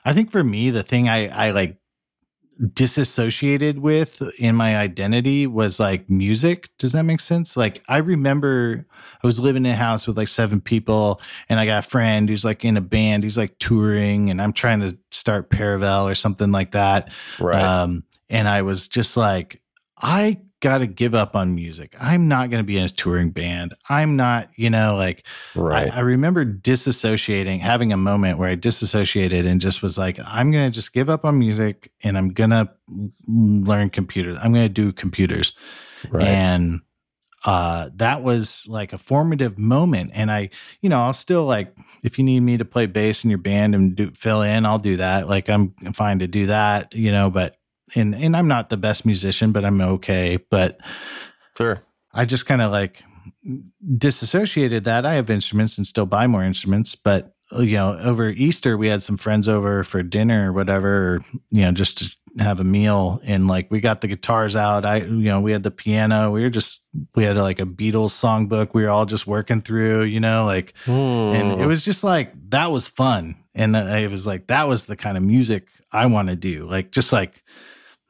I 0.05 0.13
think 0.13 0.31
for 0.31 0.41
me, 0.41 0.69
the 0.69 0.83
thing 0.83 1.09
I, 1.09 1.27
I 1.27 1.51
like 1.51 1.77
disassociated 2.73 3.79
with 3.79 4.21
in 4.37 4.55
my 4.55 4.77
identity 4.77 5.47
was 5.47 5.79
like 5.79 6.09
music. 6.09 6.69
Does 6.77 6.91
that 6.91 7.03
make 7.03 7.21
sense? 7.21 7.55
Like 7.55 7.81
I 7.87 7.97
remember 7.97 8.85
I 9.23 9.27
was 9.27 9.39
living 9.39 9.65
in 9.65 9.71
a 9.71 9.75
house 9.75 10.07
with 10.07 10.17
like 10.17 10.27
seven 10.27 10.59
people 10.59 11.21
and 11.47 11.59
I 11.59 11.65
got 11.65 11.85
a 11.85 11.87
friend 11.87 12.27
who's 12.27 12.43
like 12.43 12.65
in 12.65 12.75
a 12.75 12.81
band, 12.81 13.23
he's 13.23 13.37
like 13.37 13.57
touring 13.59 14.29
and 14.29 14.41
I'm 14.41 14.53
trying 14.53 14.81
to 14.81 14.97
start 15.11 15.49
Paravel 15.49 16.09
or 16.09 16.15
something 16.15 16.51
like 16.51 16.71
that. 16.71 17.11
Right. 17.39 17.61
Um, 17.61 18.03
and 18.29 18.47
I 18.47 18.61
was 18.63 18.87
just 18.87 19.15
like, 19.15 19.61
I 19.97 20.39
got 20.61 20.79
to 20.79 20.87
give 20.87 21.15
up 21.15 21.35
on 21.35 21.55
music. 21.55 21.95
I'm 21.99 22.27
not 22.27 22.49
going 22.49 22.61
to 22.61 22.67
be 22.67 22.77
in 22.77 22.83
a 22.83 22.89
touring 22.89 23.31
band. 23.31 23.73
I'm 23.87 24.15
not, 24.15 24.49
you 24.55 24.69
know, 24.69 24.95
like, 24.95 25.23
Right. 25.55 25.91
I, 25.91 25.97
I 25.97 25.99
remember 26.01 26.45
disassociating, 26.45 27.59
having 27.59 27.93
a 27.93 27.97
moment 27.97 28.39
where 28.39 28.49
I 28.49 28.55
disassociated 28.55 29.45
and 29.45 29.61
just 29.61 29.81
was 29.81 29.97
like, 29.97 30.19
I'm 30.25 30.51
going 30.51 30.69
to 30.69 30.73
just 30.73 30.93
give 30.93 31.09
up 31.09 31.23
on 31.23 31.39
music 31.39 31.91
and 32.03 32.17
I'm 32.17 32.29
going 32.29 32.49
to 32.49 32.69
learn 33.27 33.89
computers. 33.89 34.37
I'm 34.41 34.51
going 34.51 34.65
to 34.65 34.69
do 34.69 34.91
computers. 34.91 35.53
right. 36.11 36.27
And 36.27 36.81
uh, 37.45 37.89
that 37.95 38.21
was 38.21 38.65
like 38.67 38.91
a 38.91 38.97
formative 38.97 39.57
moment. 39.57 40.11
And 40.13 40.29
I, 40.29 40.49
you 40.81 40.89
know, 40.89 40.99
I'll 40.99 41.13
still 41.13 41.45
like, 41.45 41.73
if 42.03 42.17
you 42.17 42.25
need 42.25 42.41
me 42.41 42.57
to 42.57 42.65
play 42.65 42.85
bass 42.85 43.23
in 43.23 43.29
your 43.29 43.39
band 43.39 43.75
and 43.75 43.95
do 43.95 44.11
fill 44.11 44.41
in, 44.41 44.65
I'll 44.65 44.79
do 44.79 44.97
that. 44.97 45.29
Like 45.29 45.49
I'm 45.49 45.73
fine 45.93 46.19
to 46.19 46.27
do 46.27 46.47
that, 46.47 46.93
you 46.93 47.11
know, 47.13 47.29
but, 47.29 47.55
and, 47.95 48.15
and 48.15 48.35
I'm 48.35 48.47
not 48.47 48.69
the 48.69 48.77
best 48.77 49.05
musician, 49.05 49.51
but 49.51 49.65
I'm 49.65 49.79
okay. 49.81 50.37
But 50.49 50.79
sure. 51.57 51.81
I 52.13 52.25
just 52.25 52.45
kind 52.45 52.61
of 52.61 52.71
like 52.71 53.03
disassociated 53.97 54.83
that. 54.85 55.05
I 55.05 55.13
have 55.13 55.29
instruments 55.29 55.77
and 55.77 55.85
still 55.85 56.05
buy 56.05 56.27
more 56.27 56.43
instruments, 56.43 56.95
but 56.95 57.35
you 57.57 57.77
know, 57.77 57.97
over 57.99 58.29
Easter 58.29 58.77
we 58.77 58.87
had 58.87 59.01
some 59.01 59.17
friends 59.17 59.47
over 59.47 59.83
for 59.83 60.03
dinner 60.03 60.51
or 60.51 60.53
whatever, 60.53 61.15
or, 61.15 61.21
you 61.49 61.61
know, 61.63 61.71
just 61.71 61.97
to 61.99 62.15
have 62.37 62.59
a 62.59 62.63
meal 62.63 63.19
and 63.23 63.47
like 63.47 63.71
we 63.71 63.79
got 63.81 64.01
the 64.01 64.07
guitars 64.07 64.55
out. 64.55 64.85
I 64.85 64.97
you 64.97 65.23
know, 65.23 65.41
we 65.41 65.51
had 65.51 65.63
the 65.63 65.71
piano. 65.71 66.29
We 66.31 66.43
were 66.43 66.49
just 66.51 66.83
we 67.15 67.23
had 67.23 67.37
like 67.37 67.59
a 67.59 67.65
Beatles 67.65 68.11
songbook 68.11 68.73
we 68.73 68.83
were 68.83 68.89
all 68.89 69.05
just 69.05 69.25
working 69.25 69.61
through, 69.61 70.03
you 70.03 70.19
know, 70.19 70.45
like 70.45 70.73
and 70.85 71.53
Hmm. 71.55 71.61
it 71.61 71.65
was 71.65 71.83
just 71.83 72.03
like 72.03 72.31
that 72.49 72.71
was 72.71 72.87
fun. 72.87 73.35
And 73.55 73.75
it 73.75 74.11
was 74.11 74.27
like 74.27 74.47
that 74.47 74.67
was 74.67 74.85
the 74.85 74.95
kind 74.95 75.17
of 75.17 75.23
music 75.23 75.67
I 75.91 76.05
want 76.05 76.29
to 76.29 76.35
do. 76.35 76.67
Like 76.69 76.91
just 76.91 77.11
like 77.11 77.43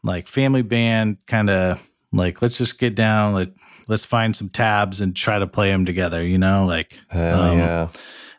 like 0.03 0.27
family 0.27 0.61
band 0.61 1.17
kind 1.27 1.49
of 1.49 1.79
like 2.11 2.41
let's 2.41 2.57
just 2.57 2.79
get 2.79 2.95
down 2.95 3.33
let 3.33 3.49
let's 3.87 4.05
find 4.05 4.35
some 4.35 4.49
tabs 4.49 5.01
and 5.01 5.15
try 5.15 5.37
to 5.39 5.47
play 5.47 5.69
them 5.69 5.85
together 5.85 6.23
you 6.23 6.37
know 6.37 6.65
like 6.65 6.99
Hell 7.09 7.41
um, 7.41 7.57
yeah. 7.59 7.87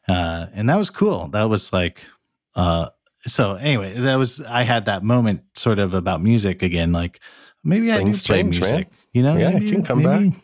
uh 0.08 0.46
and 0.54 0.68
that 0.68 0.76
was 0.76 0.90
cool 0.90 1.28
that 1.28 1.44
was 1.44 1.72
like 1.72 2.04
uh 2.54 2.88
so 3.26 3.54
anyway 3.56 3.92
that 3.94 4.16
was 4.16 4.40
i 4.42 4.62
had 4.62 4.86
that 4.86 5.02
moment 5.02 5.42
sort 5.54 5.78
of 5.78 5.94
about 5.94 6.22
music 6.22 6.62
again 6.62 6.92
like 6.92 7.20
maybe 7.62 7.92
i 7.92 7.98
Things 7.98 8.22
do 8.22 8.26
play 8.28 8.42
change, 8.42 8.60
man. 8.60 8.70
music 8.70 8.88
you 9.12 9.22
know 9.22 9.36
Yeah, 9.36 9.50
it 9.50 9.54
maybe, 9.54 9.70
can 9.70 9.82
come 9.84 10.02
maybe, 10.02 10.30
back. 10.30 10.40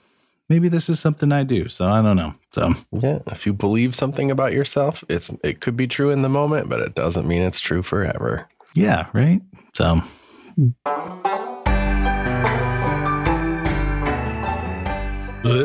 maybe 0.49 0.69
this 0.69 0.89
is 0.89 1.01
something 1.01 1.33
i 1.33 1.43
do 1.45 1.69
so 1.69 1.89
i 1.89 2.03
don't 2.03 2.17
know 2.17 2.35
so 2.53 2.73
Yeah. 2.93 3.19
If 3.27 3.45
you 3.47 3.53
believe 3.53 3.95
something 3.95 4.31
about 4.31 4.53
yourself, 4.55 5.05
it's 5.11 5.29
it 5.45 5.61
could 5.61 5.77
be 5.77 5.87
true 5.87 6.09
in 6.11 6.23
the 6.23 6.31
moment, 6.31 6.71
but 6.71 6.81
it 6.81 6.95
doesn't 6.95 7.27
mean 7.29 7.43
it's 7.43 7.61
true 7.61 7.83
forever. 7.83 8.49
yeah 8.75 9.09
right 9.13 9.43
so 9.75 10.01
This 10.57 10.73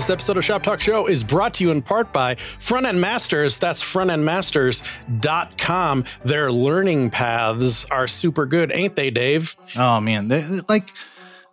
episode 0.09 0.37
of 0.37 0.43
Shop 0.43 0.63
Talk 0.63 0.81
Show 0.81 1.07
is 1.07 1.23
brought 1.23 1.53
to 1.53 1.63
you 1.63 1.71
in 1.71 1.81
part 1.81 2.11
by 2.11 2.35
Front 2.59 2.85
End 2.85 2.99
Masters. 2.99 3.57
That's 3.57 3.81
frontendmasters.com. 3.81 6.03
Their 6.25 6.51
learning 6.51 7.11
paths 7.11 7.85
are 7.85 8.05
super 8.05 8.45
good, 8.45 8.73
ain't 8.73 8.97
they, 8.97 9.09
Dave? 9.09 9.55
Oh 9.77 10.01
man, 10.01 10.27
they 10.27 10.43
like 10.67 10.89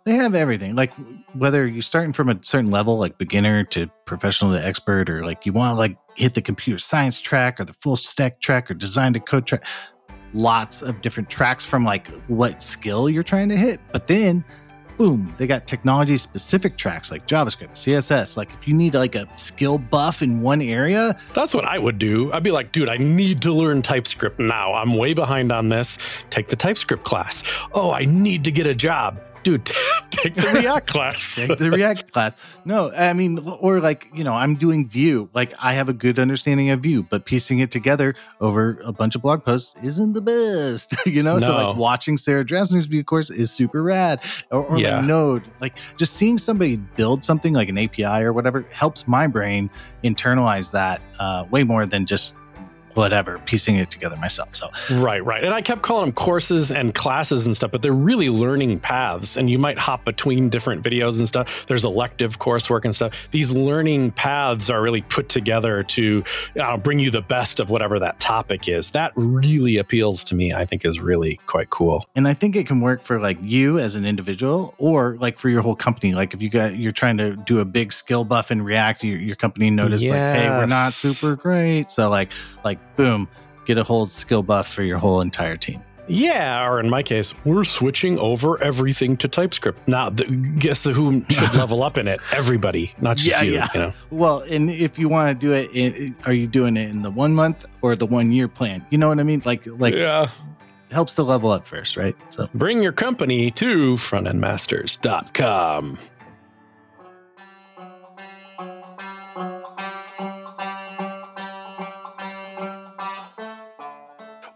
they 0.03 0.15
have 0.15 0.35
everything. 0.35 0.75
Like 0.75 0.91
whether 1.31 1.65
you're 1.65 1.81
starting 1.81 2.11
from 2.11 2.27
a 2.27 2.37
certain 2.41 2.71
level, 2.71 2.97
like 2.97 3.17
beginner 3.17 3.63
to 3.65 3.87
professional 4.05 4.51
to 4.51 4.61
expert, 4.61 5.09
or 5.09 5.25
like 5.25 5.45
you 5.45 5.53
want 5.53 5.71
to 5.71 5.75
like 5.75 5.97
hit 6.15 6.33
the 6.33 6.41
computer 6.41 6.77
science 6.77 7.21
track 7.21 7.61
or 7.61 7.63
the 7.63 7.71
full 7.71 7.95
stack 7.95 8.41
track 8.41 8.69
or 8.69 8.73
design 8.73 9.13
to 9.13 9.21
code 9.21 9.47
track. 9.47 9.63
Lots 10.33 10.81
of 10.81 11.01
different 11.01 11.29
tracks 11.29 11.65
from 11.65 11.83
like 11.83 12.07
what 12.27 12.61
skill 12.61 13.09
you're 13.09 13.23
trying 13.23 13.49
to 13.49 13.57
hit. 13.57 13.79
But 13.91 14.07
then 14.07 14.43
boom, 14.99 15.33
they 15.37 15.47
got 15.47 15.65
technology 15.65 16.17
specific 16.17 16.77
tracks 16.77 17.09
like 17.09 17.25
JavaScript, 17.25 17.71
CSS. 17.71 18.35
Like 18.35 18.51
if 18.51 18.67
you 18.67 18.73
need 18.73 18.93
like 18.93 19.15
a 19.15 19.27
skill 19.37 19.77
buff 19.77 20.21
in 20.21 20.41
one 20.41 20.61
area, 20.61 21.17
That's 21.33 21.53
what 21.53 21.63
I 21.63 21.79
would 21.79 21.97
do. 21.97 22.31
I'd 22.33 22.43
be 22.43 22.51
like, 22.51 22.73
dude, 22.73 22.89
I 22.89 22.97
need 22.97 23.41
to 23.43 23.53
learn 23.53 23.81
TypeScript 23.81 24.39
now. 24.39 24.73
I'm 24.73 24.95
way 24.95 25.13
behind 25.13 25.53
on 25.53 25.69
this. 25.69 25.97
Take 26.31 26.49
the 26.49 26.57
TypeScript 26.57 27.05
class. 27.05 27.43
Oh, 27.73 27.91
I 27.91 28.03
need 28.03 28.43
to 28.43 28.51
get 28.51 28.67
a 28.67 28.75
job. 28.75 29.21
Dude, 29.43 29.65
take 30.11 30.35
the 30.35 30.47
React 30.53 30.87
class. 30.87 31.35
take 31.35 31.57
the 31.57 31.71
React 31.71 32.11
class. 32.11 32.35
No, 32.65 32.91
I 32.91 33.13
mean, 33.13 33.39
or 33.61 33.79
like, 33.79 34.09
you 34.13 34.23
know, 34.23 34.33
I'm 34.33 34.55
doing 34.55 34.87
Vue. 34.87 35.29
Like, 35.33 35.53
I 35.59 35.73
have 35.73 35.87
a 35.87 35.93
good 35.93 36.19
understanding 36.19 36.69
of 36.71 36.81
Vue, 36.81 37.03
but 37.03 37.25
piecing 37.25 37.59
it 37.59 37.71
together 37.71 38.15
over 38.41 38.79
a 38.83 38.91
bunch 38.91 39.15
of 39.15 39.21
blog 39.21 39.43
posts 39.45 39.75
isn't 39.81 40.13
the 40.13 40.21
best, 40.21 40.93
you 41.05 41.23
know? 41.23 41.39
So, 41.39 41.53
like, 41.53 41.77
watching 41.77 42.17
Sarah 42.17 42.43
Drasner's 42.43 42.85
Vue 42.85 43.03
course 43.03 43.29
is 43.29 43.49
super 43.51 43.81
rad. 43.81 44.23
Or, 44.51 44.65
or 44.65 44.77
Yeah. 44.77 44.97
like 44.97 45.05
Node, 45.05 45.43
like, 45.61 45.77
just 45.97 46.13
seeing 46.15 46.37
somebody 46.37 46.75
build 46.75 47.23
something 47.23 47.53
like 47.53 47.69
an 47.69 47.77
API 47.77 48.23
or 48.23 48.33
whatever 48.33 48.65
helps 48.71 49.07
my 49.07 49.25
brain 49.27 49.69
internalize 50.03 50.71
that 50.71 51.01
uh, 51.19 51.45
way 51.49 51.63
more 51.63 51.85
than 51.85 52.05
just 52.05 52.35
whatever, 52.99 53.39
piecing 53.45 53.77
it 53.77 53.89
together 53.89 54.17
myself. 54.17 54.55
So, 54.55 54.69
Right, 54.91 55.23
right. 55.23 55.43
And 55.43 55.53
I 55.53 55.61
kept 55.61 55.81
calling 55.81 56.05
them 56.05 56.13
courses 56.13 56.71
and 56.71 56.93
classes 56.93 57.45
and 57.45 57.55
stuff, 57.55 57.71
but 57.71 57.81
they're 57.81 57.93
really 57.93 58.29
learning 58.29 58.79
paths. 58.79 59.37
And 59.37 59.49
you 59.49 59.57
might 59.57 59.77
hop 59.79 60.03
between 60.05 60.49
different 60.49 60.83
videos 60.83 61.17
and 61.17 61.27
stuff. 61.27 61.65
There's 61.67 61.85
elective 61.85 62.39
coursework 62.39 62.83
and 62.85 62.93
stuff. 62.93 63.13
These 63.31 63.51
learning 63.51 64.11
paths 64.11 64.69
are 64.69 64.81
really 64.81 65.01
put 65.03 65.29
together 65.29 65.83
to 65.83 66.23
uh, 66.59 66.77
bring 66.77 66.99
you 66.99 67.09
the 67.09 67.21
best 67.21 67.59
of 67.59 67.69
whatever 67.69 67.99
that 67.99 68.19
topic 68.19 68.67
is. 68.67 68.91
That 68.91 69.13
really 69.15 69.77
appeals 69.77 70.23
to 70.25 70.35
me. 70.35 70.53
I 70.53 70.65
think 70.65 70.83
is 70.85 70.99
really 70.99 71.39
quite 71.45 71.69
cool. 71.69 72.05
and 72.15 72.27
I 72.27 72.33
think 72.33 72.55
it 72.55 72.67
can 72.67 72.81
work 72.81 73.03
for 73.03 73.19
like 73.19 73.37
you 73.41 73.79
as 73.79 73.95
an 73.95 74.05
individual 74.05 74.73
or 74.77 75.17
like 75.19 75.37
for 75.37 75.49
your 75.49 75.61
whole 75.61 75.75
company. 75.75 76.13
Like 76.13 76.33
if 76.33 76.41
you 76.41 76.49
got 76.49 76.75
you're 76.77 76.91
trying 76.91 77.17
to 77.17 77.35
do 77.35 77.59
a 77.59 77.65
big 77.65 77.93
skill 77.93 78.25
buff 78.25 78.51
in 78.51 78.61
React, 78.61 79.03
your, 79.05 79.19
your 79.19 79.35
company 79.35 79.69
noticed 79.69 80.05
like, 80.05 80.17
hey, 80.35 80.49
we're 80.49 80.65
not 80.65 80.91
super 80.91 81.35
great. 81.35 81.91
So 81.91 82.09
like 82.09 82.31
like 82.65 82.79
boom, 82.99 83.27
get 83.65 83.77
a 83.77 83.83
whole 83.83 84.05
skill 84.07 84.43
buff 84.43 84.67
for 84.67 84.83
your 84.83 84.97
whole 84.97 85.21
entire 85.21 85.55
team. 85.55 85.81
Yeah, 86.09 86.67
or 86.67 86.79
in 86.79 86.89
my 86.89 87.03
case, 87.03 87.33
we're 87.45 87.63
switching 87.63 88.17
over 88.17 88.61
everything 88.63 89.15
to 89.17 89.27
TypeScript. 89.27 89.87
Now, 89.87 90.09
the, 90.09 90.25
guess 90.25 90.81
the 90.83 90.91
who 90.91 91.23
should 91.29 91.53
level 91.53 91.83
up 91.83 91.97
in 91.99 92.07
it? 92.07 92.19
Everybody, 92.33 92.91
not 92.99 93.17
just 93.17 93.29
Yeah, 93.29 93.43
you. 93.43 93.53
yeah. 93.53 93.67
You 93.75 93.79
know? 93.79 93.93
Well, 94.09 94.39
and 94.41 94.71
if 94.71 94.97
you 94.99 95.07
want 95.07 95.39
to 95.39 95.47
do 95.47 95.53
it, 95.53 95.69
in, 95.71 96.15
are 96.25 96.33
you 96.33 96.47
doing 96.47 96.75
it 96.77 96.89
in 96.89 97.03
the 97.03 97.11
one 97.11 97.33
month 97.33 97.65
or 97.83 97.95
the 97.95 98.07
one 98.07 98.31
year 98.31 98.47
plan? 98.47 98.83
You 98.89 98.97
know 98.97 99.07
what 99.07 99.19
I 99.19 99.23
mean? 99.23 99.41
Like 99.45 99.61
like 99.65 99.93
yeah. 99.93 100.29
helps 100.91 101.13
to 101.15 101.23
level 101.23 101.51
up 101.51 101.65
first, 101.67 101.95
right? 101.95 102.15
So 102.31 102.49
Bring 102.55 102.81
your 102.81 102.91
company 102.91 103.51
to 103.51 103.93
frontendmasters.com. 103.95 105.99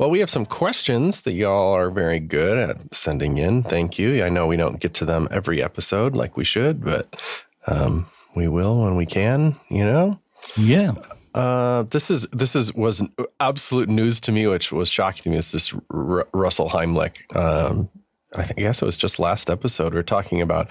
Well, 0.04 0.10
we 0.10 0.20
have 0.20 0.30
some 0.30 0.46
questions 0.46 1.22
that 1.22 1.32
y'all 1.32 1.74
are 1.74 1.90
very 1.90 2.20
good 2.20 2.58
at 2.58 2.94
sending 2.94 3.38
in. 3.38 3.64
Thank 3.64 3.98
you. 3.98 4.22
I 4.26 4.28
know 4.28 4.46
we 4.48 4.58
don't 4.58 4.82
get 4.82 4.94
to 4.96 5.06
them 5.06 5.30
every 5.32 5.64
episode 5.64 6.14
like 6.14 6.36
we 6.36 6.44
should, 6.44 6.84
but 6.84 7.22
um, 7.68 8.06
we 8.36 8.50
will 8.50 8.82
when 8.82 8.98
we 8.98 9.06
can. 9.06 9.56
You 9.70 9.86
know. 9.86 10.20
yeah. 10.58 10.92
Uh, 11.34 11.84
this 11.84 12.12
is 12.12 12.28
this 12.34 12.54
is 12.54 12.74
was 12.74 13.02
absolute 13.40 13.88
news 13.88 14.20
to 14.20 14.34
me, 14.34 14.46
which 14.46 14.74
was 14.74 14.90
shocking 14.90 15.24
to 15.24 15.30
me. 15.30 15.38
Is 15.38 15.54
this 15.54 15.74
R- 15.90 16.28
Russell 16.34 16.70
Heimlich? 16.70 17.34
Um, 17.34 17.90
I 18.36 18.44
think 18.44 18.60
I 18.60 18.64
guess 18.64 18.82
it 18.82 18.86
was 18.86 18.98
just 18.98 19.20
last 19.20 19.50
episode. 19.50 19.94
We 19.94 20.02
are 20.02 20.04
talking 20.04 20.42
about 20.42 20.70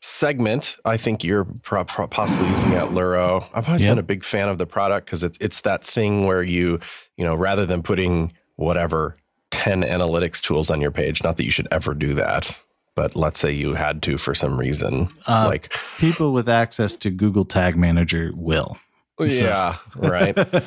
segment. 0.00 0.78
I 0.86 0.96
think 0.96 1.22
you're 1.22 1.44
pro- 1.44 1.84
pro- 1.84 2.06
possibly 2.06 2.48
using 2.48 2.72
at 2.72 2.88
Luro. 2.88 3.44
I've 3.52 3.66
always 3.68 3.82
been 3.82 3.98
a 3.98 4.02
big 4.02 4.24
fan 4.24 4.48
of 4.48 4.56
the 4.56 4.66
product 4.66 5.04
because 5.04 5.22
it's 5.22 5.36
it's 5.38 5.60
that 5.60 5.84
thing 5.84 6.24
where 6.24 6.42
you 6.42 6.80
you 7.18 7.26
know 7.26 7.34
rather 7.34 7.66
than 7.66 7.82
putting 7.82 8.32
whatever 8.56 9.16
ten 9.50 9.82
analytics 9.82 10.40
tools 10.40 10.70
on 10.70 10.80
your 10.80 10.90
page, 10.90 11.22
not 11.22 11.36
that 11.36 11.44
you 11.44 11.50
should 11.50 11.68
ever 11.70 11.94
do 11.94 12.14
that. 12.14 12.58
But 12.96 13.16
let's 13.16 13.40
say 13.40 13.50
you 13.50 13.74
had 13.74 14.02
to 14.04 14.18
for 14.18 14.34
some 14.34 14.56
reason, 14.58 15.08
Uh, 15.26 15.46
like 15.48 15.72
People 15.98 16.32
with 16.32 16.48
access 16.48 16.94
to 16.96 17.10
Google 17.10 17.44
Tag 17.44 17.76
Manager 17.76 18.30
will. 18.36 18.78
So- 19.18 19.24
yeah, 19.24 19.76
right. 19.96 20.36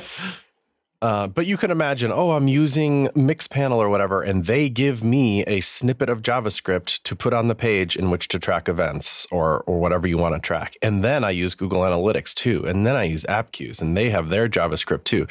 Uh, 1.00 1.28
but 1.28 1.46
you 1.46 1.58
can 1.58 1.70
imagine, 1.70 2.12
oh, 2.12 2.32
I'm 2.32 2.48
using 2.48 3.08
Mixpanel 3.10 3.78
or 3.78 3.88
whatever, 3.88 4.24
and 4.24 4.46
they 4.46 4.68
give 4.68 5.04
me 5.04 5.44
a 5.44 5.62
snippet 5.62 6.10
of 6.10 6.24
JavaScript 6.24 7.04
to 7.04 7.16
put 7.16 7.34
on 7.34 7.48
the 7.48 7.56
page 7.56 7.96
in 7.96 8.10
which 8.10 8.28
to 8.30 8.40
track 8.40 8.68
events 8.68 9.28
or 9.30 9.64
or 9.68 9.80
whatever 9.80 10.08
you 10.08 10.18
want 10.18 10.34
to 10.34 10.40
track. 10.42 10.76
And 10.82 11.04
then 11.04 11.24
I 11.24 11.32
use 11.32 11.54
Google 11.54 11.82
Analytics 11.82 12.34
too, 12.34 12.66
and 12.66 12.86
then 12.86 12.96
I 12.96 13.04
use 13.04 13.24
Appcues, 13.26 13.80
and 13.80 13.96
they 13.96 14.10
have 14.10 14.30
their 14.30 14.50
JavaScript 14.50 15.04
too. 15.04 15.28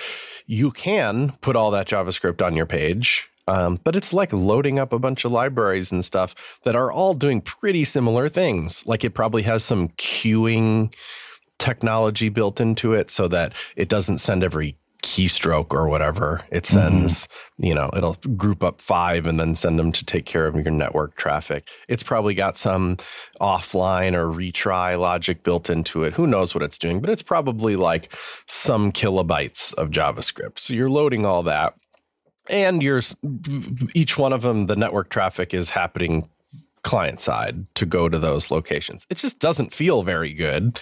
You 0.46 0.70
can 0.70 1.32
put 1.40 1.56
all 1.56 1.72
that 1.72 1.88
JavaScript 1.88 2.44
on 2.44 2.54
your 2.54 2.66
page. 2.66 3.28
Um, 3.48 3.78
but 3.84 3.94
it's 3.94 4.12
like 4.12 4.32
loading 4.32 4.80
up 4.80 4.92
a 4.92 4.98
bunch 4.98 5.24
of 5.24 5.30
libraries 5.30 5.92
and 5.92 6.04
stuff 6.04 6.34
that 6.64 6.74
are 6.74 6.90
all 6.90 7.14
doing 7.14 7.40
pretty 7.40 7.84
similar 7.84 8.28
things. 8.28 8.84
Like 8.86 9.04
it 9.04 9.14
probably 9.14 9.42
has 9.42 9.62
some 9.62 9.90
queuing 9.90 10.92
technology 11.58 12.28
built 12.28 12.60
into 12.60 12.92
it 12.92 13.08
so 13.08 13.28
that 13.28 13.52
it 13.76 13.88
doesn't 13.88 14.18
send 14.18 14.42
every 14.42 14.76
keystroke 15.02 15.72
or 15.72 15.88
whatever. 15.88 16.42
It 16.50 16.64
Mm-hmm. 16.64 17.06
sends, 17.06 17.28
you 17.58 17.74
know, 17.74 17.90
it'll 17.96 18.14
group 18.36 18.62
up 18.64 18.80
five 18.80 19.26
and 19.26 19.38
then 19.38 19.54
send 19.54 19.78
them 19.78 19.92
to 19.92 20.04
take 20.04 20.26
care 20.26 20.46
of 20.46 20.54
your 20.54 20.70
network 20.70 21.16
traffic. 21.16 21.68
It's 21.88 22.02
probably 22.02 22.34
got 22.34 22.58
some 22.58 22.96
offline 23.40 24.14
or 24.14 24.26
retry 24.26 24.98
logic 24.98 25.42
built 25.42 25.70
into 25.70 26.04
it. 26.04 26.12
Who 26.14 26.26
knows 26.26 26.54
what 26.54 26.64
it's 26.64 26.78
doing, 26.78 27.00
but 27.00 27.10
it's 27.10 27.22
probably 27.22 27.76
like 27.76 28.12
some 28.46 28.92
kilobytes 28.92 29.72
of 29.74 29.90
JavaScript. 29.90 30.58
So 30.58 30.74
you're 30.74 30.90
loading 30.90 31.24
all 31.24 31.42
that. 31.44 31.74
And 32.48 32.82
you're 32.82 33.02
each 33.94 34.16
one 34.18 34.32
of 34.32 34.42
them, 34.42 34.66
the 34.66 34.76
network 34.76 35.10
traffic 35.10 35.52
is 35.52 35.70
happening 35.70 36.28
client 36.86 37.20
side 37.20 37.66
to 37.74 37.84
go 37.84 38.08
to 38.08 38.18
those 38.18 38.50
locations. 38.50 39.04
It 39.10 39.16
just 39.18 39.40
doesn't 39.40 39.74
feel 39.74 40.02
very 40.04 40.32
good. 40.32 40.78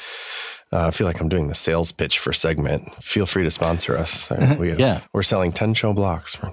Uh, 0.73 0.89
I 0.89 0.91
feel 0.91 1.07
like 1.07 1.21
I'm 1.21 1.29
doing 1.29 1.49
the 1.49 1.55
sales 1.55 1.93
pitch 1.93 2.19
for 2.19 2.33
Segment. 2.33 2.83
Feel 3.03 3.27
free 3.27 3.45
to 3.45 3.51
sponsor 3.51 3.97
us. 3.97 4.31
Uh, 4.31 4.57
We, 4.59 4.75
Yeah. 4.75 5.01
we're 5.13 5.23
selling 5.23 5.51
10 5.53 5.73
show 5.75 5.93
blocks 5.93 6.35
for 6.35 6.53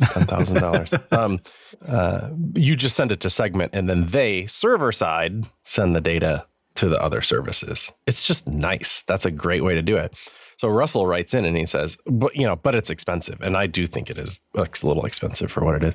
$10,000. 0.00 1.12
um, 1.16 1.40
uh, 1.86 2.30
you 2.54 2.76
just 2.76 2.96
send 2.96 3.12
it 3.12 3.20
to 3.20 3.30
Segment, 3.30 3.74
and 3.74 3.88
then 3.88 4.06
they, 4.06 4.46
server 4.46 4.90
side, 4.92 5.44
send 5.64 5.94
the 5.94 6.00
data 6.00 6.46
to 6.76 6.88
the 6.88 7.00
other 7.02 7.22
services. 7.22 7.92
It's 8.06 8.26
just 8.26 8.46
nice. 8.48 9.02
That's 9.06 9.26
a 9.26 9.30
great 9.30 9.62
way 9.64 9.74
to 9.74 9.82
do 9.82 9.96
it. 9.96 10.14
So 10.58 10.68
Russell 10.68 11.06
writes 11.06 11.34
in 11.34 11.44
and 11.44 11.56
he 11.56 11.66
says, 11.66 11.96
but 12.06 12.34
you 12.34 12.44
know, 12.46 12.56
but 12.56 12.74
it's 12.74 12.90
expensive. 12.90 13.40
And 13.40 13.56
I 13.56 13.66
do 13.68 13.86
think 13.86 14.10
it 14.10 14.18
is 14.18 14.40
a 14.56 14.66
little 14.82 15.04
expensive 15.06 15.52
for 15.52 15.64
what 15.64 15.76
it 15.76 15.84
is. 15.84 15.94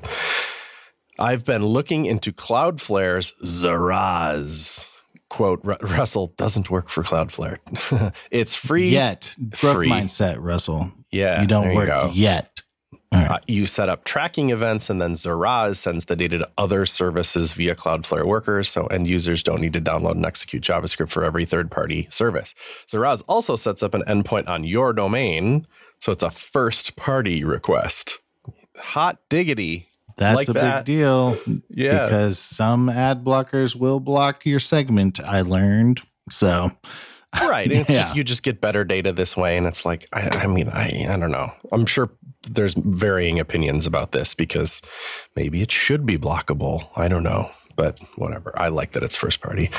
I've 1.19 1.45
been 1.45 1.65
looking 1.65 2.05
into 2.05 2.31
Cloudflare's 2.31 3.33
Zaraz. 3.43 4.85
Quote, 5.29 5.61
Russell 5.63 6.33
doesn't 6.37 6.69
work 6.69 6.89
for 6.89 7.03
Cloudflare. 7.03 7.57
it's 8.31 8.53
free. 8.53 8.89
Yet 8.89 9.35
growth 9.59 9.77
Free. 9.77 9.89
mindset, 9.89 10.37
Russell. 10.39 10.91
Yeah. 11.11 11.41
you 11.41 11.47
don't 11.47 11.73
work 11.73 11.87
go. 11.87 12.11
yet. 12.13 12.61
Right. 13.11 13.29
Uh, 13.29 13.39
you 13.47 13.67
set 13.67 13.89
up 13.89 14.05
tracking 14.05 14.49
events, 14.49 14.89
and 14.89 14.99
then 14.99 15.13
Zaraz 15.13 15.75
sends 15.75 16.05
the 16.05 16.15
data 16.15 16.39
to 16.39 16.49
other 16.57 16.85
services 16.87 17.51
via 17.51 17.75
Cloudflare 17.75 18.25
workers. 18.25 18.69
So 18.69 18.87
end 18.87 19.07
users 19.07 19.43
don't 19.43 19.61
need 19.61 19.73
to 19.73 19.81
download 19.81 20.13
and 20.13 20.25
execute 20.25 20.63
JavaScript 20.63 21.09
for 21.09 21.23
every 21.23 21.45
third 21.45 21.69
party 21.69 22.07
service. 22.09 22.55
Zaraz 22.87 23.23
also 23.27 23.55
sets 23.55 23.83
up 23.83 23.93
an 23.93 24.03
endpoint 24.07 24.47
on 24.47 24.63
your 24.63 24.93
domain. 24.93 25.67
So 25.99 26.11
it's 26.11 26.23
a 26.23 26.31
first 26.31 26.95
party 26.95 27.43
request. 27.43 28.19
Hot 28.77 29.19
diggity. 29.29 29.87
That's 30.17 30.35
like 30.35 30.49
a 30.49 30.53
that. 30.53 30.85
big 30.85 30.97
deal 30.97 31.37
Yeah. 31.69 32.03
because 32.05 32.37
some 32.39 32.89
ad 32.89 33.23
blockers 33.23 33.75
will 33.75 33.99
block 33.99 34.45
your 34.45 34.59
segment. 34.59 35.19
I 35.19 35.41
learned 35.41 36.01
so. 36.29 36.71
right 37.41 37.69
and 37.71 37.81
it's 37.81 37.91
just 37.91 38.15
you 38.15 38.23
just 38.23 38.43
get 38.43 38.61
better 38.61 38.83
data 38.83 39.11
this 39.11 39.35
way 39.35 39.57
and 39.57 39.65
it's 39.65 39.85
like 39.85 40.07
I, 40.13 40.29
I 40.43 40.47
mean 40.47 40.69
I, 40.69 41.07
I 41.09 41.17
don't 41.17 41.31
know 41.31 41.51
i'm 41.71 41.87
sure 41.87 42.11
there's 42.47 42.75
varying 42.75 43.39
opinions 43.39 43.87
about 43.87 44.11
this 44.11 44.35
because 44.35 44.83
maybe 45.35 45.63
it 45.63 45.71
should 45.71 46.05
be 46.05 46.15
blockable 46.19 46.87
i 46.95 47.07
don't 47.07 47.23
know 47.23 47.49
but 47.75 47.99
whatever 48.17 48.53
i 48.55 48.67
like 48.67 48.91
that 48.91 49.01
it's 49.01 49.15
first 49.15 49.41
party 49.41 49.71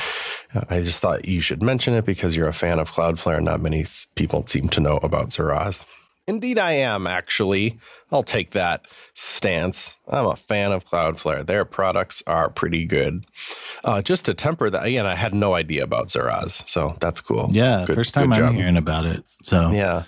i 0.69 0.81
just 0.81 0.99
thought 0.99 1.25
you 1.29 1.39
should 1.39 1.63
mention 1.63 1.93
it 1.93 2.03
because 2.03 2.35
you're 2.35 2.49
a 2.49 2.53
fan 2.53 2.77
of 2.77 2.91
cloudflare 2.91 3.37
and 3.37 3.45
not 3.45 3.61
many 3.61 3.85
people 4.15 4.45
seem 4.47 4.67
to 4.67 4.81
know 4.81 4.97
about 4.97 5.29
Zaraz. 5.29 5.85
Indeed, 6.27 6.57
I 6.57 6.71
am 6.73 7.05
actually. 7.05 7.79
I'll 8.11 8.23
take 8.23 8.51
that 8.51 8.85
stance. 9.13 9.95
I'm 10.07 10.25
a 10.25 10.35
fan 10.35 10.71
of 10.71 10.85
Cloudflare. 10.85 11.45
Their 11.45 11.65
products 11.65 12.23
are 12.25 12.49
pretty 12.49 12.85
good. 12.85 13.25
Uh, 13.83 14.01
just 14.01 14.25
to 14.25 14.33
temper 14.33 14.69
that, 14.69 14.85
again, 14.85 15.05
I 15.05 15.15
had 15.15 15.33
no 15.35 15.53
idea 15.53 15.83
about 15.83 16.07
Zaraz, 16.07 16.67
so 16.67 16.95
that's 16.99 17.21
cool. 17.21 17.47
Yeah, 17.51 17.83
Good- 17.85 17.95
first 17.95 18.13
time 18.13 18.31
I'm 18.33 18.39
job. 18.39 18.55
hearing 18.55 18.77
about 18.77 19.05
it. 19.05 19.23
So 19.43 19.69
Yeah. 19.71 20.03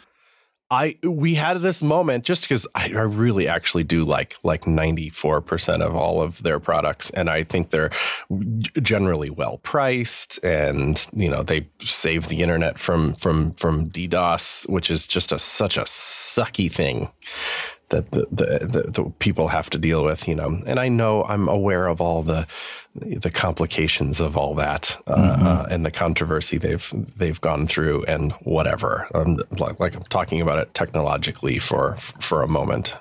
I 0.70 0.98
we 1.02 1.36
had 1.36 1.62
this 1.62 1.82
moment 1.82 2.26
just 2.26 2.42
because 2.42 2.68
I, 2.76 2.86
I 2.86 3.04
really 3.04 3.48
actually 3.48 3.86
do 3.86 4.04
like 4.04 4.36
like 4.44 4.66
94% 4.66 5.82
of 5.82 5.96
all 5.96 6.22
of 6.22 6.44
their 6.44 6.60
products 6.60 7.10
and 7.12 7.30
I 7.30 7.44
think 7.44 7.70
they're 7.70 7.92
generally 8.82 9.30
well 9.30 9.60
priced 9.60 10.44
and 10.44 11.06
you 11.14 11.30
know 11.30 11.42
they 11.42 11.68
save 11.82 12.28
the 12.28 12.42
internet 12.42 12.80
from 12.80 13.14
from 13.16 13.54
from 13.54 13.90
DDoS 13.90 14.70
which 14.70 14.92
is 14.92 15.08
just 15.08 15.32
a 15.32 15.40
such 15.40 15.78
a 15.78 15.84
sucky 15.84 16.70
thing 16.72 17.10
that 17.90 18.12
the, 18.12 18.28
the, 18.32 18.68
the, 18.68 18.92
the 18.92 19.10
people 19.20 19.48
have 19.48 19.70
to 19.70 19.78
deal 19.78 20.04
with, 20.04 20.28
you 20.28 20.36
know. 20.36 20.62
And 20.66 20.80
I 20.80 20.90
know 20.90 21.24
I'm 21.24 21.48
aware 21.48 21.88
of 21.88 22.02
all 22.02 22.22
the 22.22 22.46
the 22.98 23.30
complications 23.30 24.20
of 24.20 24.38
all 24.38 24.56
that 24.56 24.98
uh, 25.08 25.12
uh, 25.12 25.68
and 25.70 25.86
the 25.86 25.92
controversy 25.92 26.58
they've 26.58 26.92
they've 27.18 27.40
gone 27.42 27.68
through 27.68 28.04
and 28.06 28.32
whatever. 28.44 29.08
Um, 29.14 29.40
like, 29.58 29.80
like 29.80 29.96
I'm 29.96 30.04
talking 30.04 30.42
about 30.42 30.60
it 30.60 30.74
technologically 30.74 31.60
for 31.60 31.96
for 32.20 32.42
a 32.42 32.48
moment. 32.48 32.96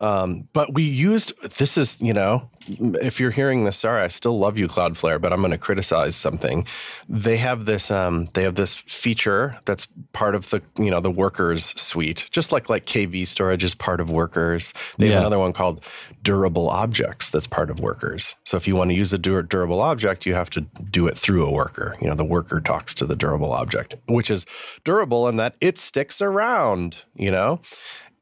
Um, 0.00 0.48
but 0.52 0.72
we 0.72 0.82
used 0.82 1.32
this 1.58 1.76
is 1.76 2.00
you 2.00 2.12
know 2.12 2.48
if 2.68 3.18
you're 3.18 3.30
hearing 3.30 3.64
this, 3.64 3.78
sorry, 3.78 4.02
I 4.02 4.08
still 4.08 4.38
love 4.38 4.58
you, 4.58 4.68
Cloudflare, 4.68 5.20
but 5.20 5.32
I'm 5.32 5.40
going 5.40 5.50
to 5.50 5.58
criticize 5.58 6.14
something. 6.14 6.66
They 7.08 7.36
have 7.38 7.64
this 7.64 7.90
um, 7.90 8.28
they 8.34 8.42
have 8.42 8.54
this 8.54 8.74
feature 8.74 9.58
that's 9.64 9.86
part 10.12 10.34
of 10.34 10.50
the 10.50 10.62
you 10.78 10.90
know 10.90 11.00
the 11.00 11.10
workers 11.10 11.66
suite, 11.80 12.26
just 12.30 12.52
like 12.52 12.68
like 12.68 12.86
KV 12.86 13.26
storage 13.26 13.64
is 13.64 13.74
part 13.74 14.00
of 14.00 14.10
workers. 14.10 14.72
They 14.98 15.08
have 15.08 15.20
another 15.20 15.38
one 15.38 15.52
called 15.52 15.84
durable 16.22 16.68
objects 16.68 17.30
that's 17.30 17.46
part 17.46 17.70
of 17.70 17.80
workers. 17.80 18.36
So 18.44 18.56
if 18.56 18.66
you 18.68 18.76
want 18.76 18.90
to 18.90 18.94
use 18.94 19.12
a 19.12 19.18
dur- 19.18 19.42
durable 19.42 19.80
object, 19.80 20.26
you 20.26 20.34
have 20.34 20.50
to 20.50 20.60
do 20.90 21.06
it 21.06 21.16
through 21.16 21.46
a 21.46 21.50
worker. 21.50 21.96
You 22.00 22.08
know, 22.08 22.14
the 22.14 22.24
worker 22.24 22.60
talks 22.60 22.94
to 22.96 23.06
the 23.06 23.16
durable 23.16 23.52
object, 23.52 23.96
which 24.06 24.30
is 24.30 24.46
durable 24.84 25.28
in 25.28 25.36
that 25.36 25.56
it 25.60 25.78
sticks 25.78 26.20
around. 26.20 27.04
You 27.14 27.30
know 27.30 27.60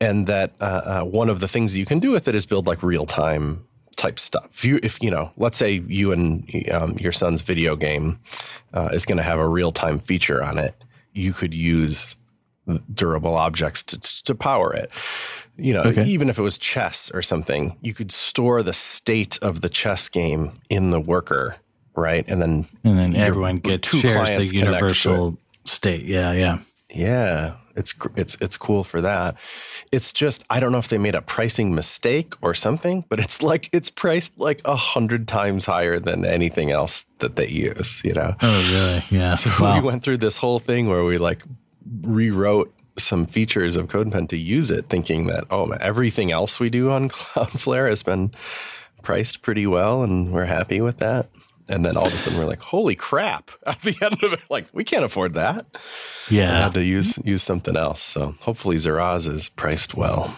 and 0.00 0.26
that 0.26 0.52
uh, 0.60 0.64
uh, 0.64 1.04
one 1.04 1.28
of 1.28 1.40
the 1.40 1.48
things 1.48 1.72
that 1.72 1.78
you 1.78 1.86
can 1.86 1.98
do 1.98 2.10
with 2.10 2.28
it 2.28 2.34
is 2.34 2.46
build 2.46 2.66
like 2.66 2.82
real 2.82 3.06
time 3.06 3.64
type 3.96 4.18
stuff. 4.20 4.48
If 4.52 4.64
you, 4.64 4.78
if 4.82 5.02
you 5.02 5.10
know, 5.10 5.30
let's 5.36 5.58
say 5.58 5.82
you 5.88 6.12
and 6.12 6.48
um, 6.70 6.96
your 6.98 7.12
son's 7.12 7.42
video 7.42 7.74
game 7.76 8.18
uh, 8.74 8.90
is 8.92 9.04
going 9.04 9.16
to 9.18 9.24
have 9.24 9.38
a 9.40 9.48
real 9.48 9.72
time 9.72 9.98
feature 9.98 10.42
on 10.42 10.56
it, 10.58 10.74
you 11.12 11.32
could 11.32 11.52
use 11.52 12.14
durable 12.94 13.34
objects 13.34 13.82
to, 13.82 13.98
to 14.24 14.34
power 14.34 14.72
it. 14.72 14.90
You 15.56 15.72
know, 15.72 15.82
Okay. 15.82 16.04
even 16.04 16.28
if 16.28 16.38
it 16.38 16.42
was 16.42 16.58
chess 16.58 17.10
or 17.12 17.22
something, 17.22 17.76
you 17.80 17.92
could 17.94 18.12
store 18.12 18.62
the 18.62 18.72
state 18.72 19.38
of 19.42 19.62
the 19.62 19.68
chess 19.68 20.08
game 20.08 20.52
in 20.70 20.90
the 20.90 21.00
worker, 21.00 21.56
right? 21.96 22.24
And 22.28 22.40
then 22.40 22.68
and 22.84 22.98
then 22.98 23.16
everyone 23.16 23.56
gets 23.58 23.88
shares 23.88 24.30
the 24.30 24.56
universal 24.56 25.38
state. 25.64 26.04
Yeah, 26.04 26.32
yeah. 26.32 26.58
Yeah, 26.94 27.54
it's 27.78 27.94
it's 28.16 28.36
it's 28.40 28.56
cool 28.56 28.84
for 28.84 29.00
that. 29.00 29.36
It's 29.92 30.12
just 30.12 30.44
I 30.50 30.60
don't 30.60 30.72
know 30.72 30.78
if 30.78 30.88
they 30.88 30.98
made 30.98 31.14
a 31.14 31.22
pricing 31.22 31.74
mistake 31.74 32.34
or 32.42 32.52
something, 32.54 33.04
but 33.08 33.20
it's 33.20 33.42
like 33.42 33.70
it's 33.72 33.88
priced 33.90 34.38
like 34.38 34.60
a 34.64 34.76
hundred 34.76 35.28
times 35.28 35.64
higher 35.64 35.98
than 35.98 36.24
anything 36.26 36.70
else 36.70 37.06
that 37.20 37.36
they 37.36 37.48
use. 37.48 38.02
You 38.04 38.12
know, 38.14 38.34
Oh, 38.42 38.70
really? 38.74 39.04
Yeah. 39.10 39.34
so 39.36 39.50
wow. 39.64 39.76
we 39.76 39.86
went 39.86 40.02
through 40.02 40.18
this 40.18 40.36
whole 40.36 40.58
thing 40.58 40.88
where 40.88 41.04
we 41.04 41.16
like 41.18 41.42
rewrote 42.02 42.72
some 42.98 43.26
features 43.26 43.76
of 43.76 43.86
CodePen 43.86 44.28
to 44.30 44.36
use 44.36 44.70
it, 44.70 44.88
thinking 44.88 45.28
that 45.28 45.44
oh, 45.50 45.70
everything 45.80 46.32
else 46.32 46.58
we 46.60 46.68
do 46.68 46.90
on 46.90 47.08
Cloudflare 47.08 47.88
has 47.88 48.02
been 48.02 48.32
priced 49.02 49.42
pretty 49.42 49.66
well, 49.66 50.02
and 50.02 50.32
we're 50.32 50.44
happy 50.44 50.80
with 50.80 50.98
that. 50.98 51.28
And 51.68 51.84
then 51.84 51.96
all 51.96 52.06
of 52.06 52.14
a 52.14 52.18
sudden 52.18 52.38
we're 52.38 52.46
like, 52.46 52.62
holy 52.62 52.94
crap! 52.94 53.50
At 53.66 53.82
the 53.82 53.96
end 54.02 54.22
of 54.22 54.32
it, 54.32 54.40
like 54.48 54.66
we 54.72 54.84
can't 54.84 55.04
afford 55.04 55.34
that. 55.34 55.66
I 55.74 55.78
yeah. 56.30 56.64
had 56.64 56.74
to 56.74 56.84
use 56.84 57.18
use 57.24 57.42
something 57.42 57.76
else. 57.76 58.02
So 58.02 58.34
hopefully 58.40 58.76
Zaraz 58.76 59.28
is 59.28 59.48
priced 59.48 59.94
well. 59.94 60.34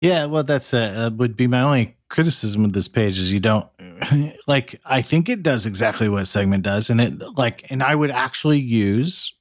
Yeah, 0.00 0.26
well, 0.26 0.42
that's 0.42 0.74
uh, 0.74 1.10
uh, 1.12 1.14
would 1.14 1.36
be 1.36 1.46
my 1.46 1.62
only 1.62 1.96
criticism 2.08 2.64
of 2.64 2.72
this 2.72 2.88
page 2.88 3.18
is 3.18 3.32
you 3.32 3.38
don't 3.38 3.68
like. 4.48 4.80
I 4.84 5.00
think 5.00 5.28
it 5.28 5.44
does 5.44 5.64
exactly 5.64 6.08
what 6.08 6.26
Segment 6.26 6.64
does, 6.64 6.90
and 6.90 7.00
it 7.00 7.14
like, 7.36 7.70
and 7.70 7.82
I 7.82 7.94
would 7.94 8.10
actually 8.10 8.58
use 8.58 9.32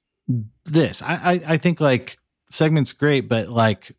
this. 0.66 1.02
I 1.02 1.16
I, 1.16 1.42
I 1.48 1.58
think 1.58 1.82
like 1.82 2.18
Segment's 2.52 2.94
great, 2.94 3.28
but 3.28 3.50
like 3.50 3.96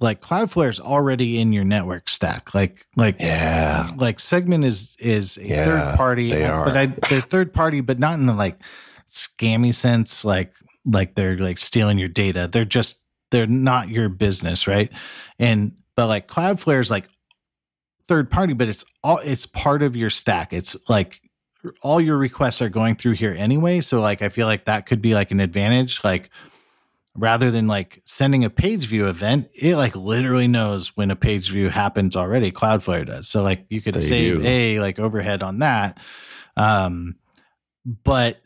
like 0.00 0.20
Cloudflare's 0.20 0.80
already 0.80 1.38
in 1.40 1.52
your 1.52 1.64
network 1.64 2.08
stack. 2.08 2.54
Like 2.54 2.86
like 2.96 3.20
Yeah. 3.20 3.92
like 3.96 4.18
Segment 4.20 4.64
is 4.64 4.96
is 4.98 5.36
a 5.36 5.46
Yeah, 5.46 5.64
third 5.64 5.96
party, 5.96 6.30
they 6.30 6.44
uh, 6.44 6.64
but 6.64 6.76
are. 6.76 6.78
I 6.78 6.86
they're 7.08 7.20
third 7.20 7.52
party, 7.54 7.80
but 7.80 7.98
not 7.98 8.18
in 8.18 8.26
the 8.26 8.34
like 8.34 8.58
scammy 9.08 9.74
sense. 9.74 10.24
Like 10.24 10.54
like 10.84 11.14
they're 11.14 11.38
like 11.38 11.58
stealing 11.58 11.98
your 11.98 12.08
data. 12.08 12.48
They're 12.50 12.64
just 12.64 13.00
they're 13.30 13.46
not 13.46 13.88
your 13.88 14.08
business, 14.08 14.66
right? 14.66 14.90
And 15.38 15.72
but 15.96 16.08
like 16.08 16.28
Cloudflare 16.28 16.80
is 16.80 16.90
like 16.90 17.08
third 18.08 18.30
party, 18.30 18.52
but 18.52 18.68
it's 18.68 18.84
all 19.02 19.18
it's 19.18 19.46
part 19.46 19.82
of 19.82 19.94
your 19.96 20.10
stack. 20.10 20.52
It's 20.52 20.76
like 20.88 21.20
all 21.82 22.00
your 22.00 22.18
requests 22.18 22.60
are 22.60 22.68
going 22.68 22.94
through 22.96 23.12
here 23.12 23.34
anyway. 23.38 23.80
So 23.80 24.00
like 24.00 24.22
I 24.22 24.28
feel 24.28 24.46
like 24.46 24.66
that 24.66 24.86
could 24.86 25.00
be 25.00 25.14
like 25.14 25.30
an 25.30 25.40
advantage. 25.40 26.02
Like 26.04 26.30
rather 27.16 27.50
than 27.50 27.66
like 27.66 28.02
sending 28.04 28.44
a 28.44 28.50
page 28.50 28.86
view 28.86 29.06
event, 29.08 29.48
it 29.54 29.76
like 29.76 29.94
literally 29.94 30.48
knows 30.48 30.96
when 30.96 31.10
a 31.10 31.16
page 31.16 31.50
view 31.50 31.68
happens 31.68 32.16
already. 32.16 32.50
Cloudflare 32.50 33.06
does. 33.06 33.28
So 33.28 33.42
like 33.42 33.66
you 33.68 33.80
could 33.80 33.94
They 33.94 34.00
save 34.00 34.42
do. 34.42 34.46
a 34.48 34.80
like 34.80 34.98
overhead 34.98 35.42
on 35.42 35.60
that. 35.60 35.98
Um, 36.56 37.16
but 38.04 38.38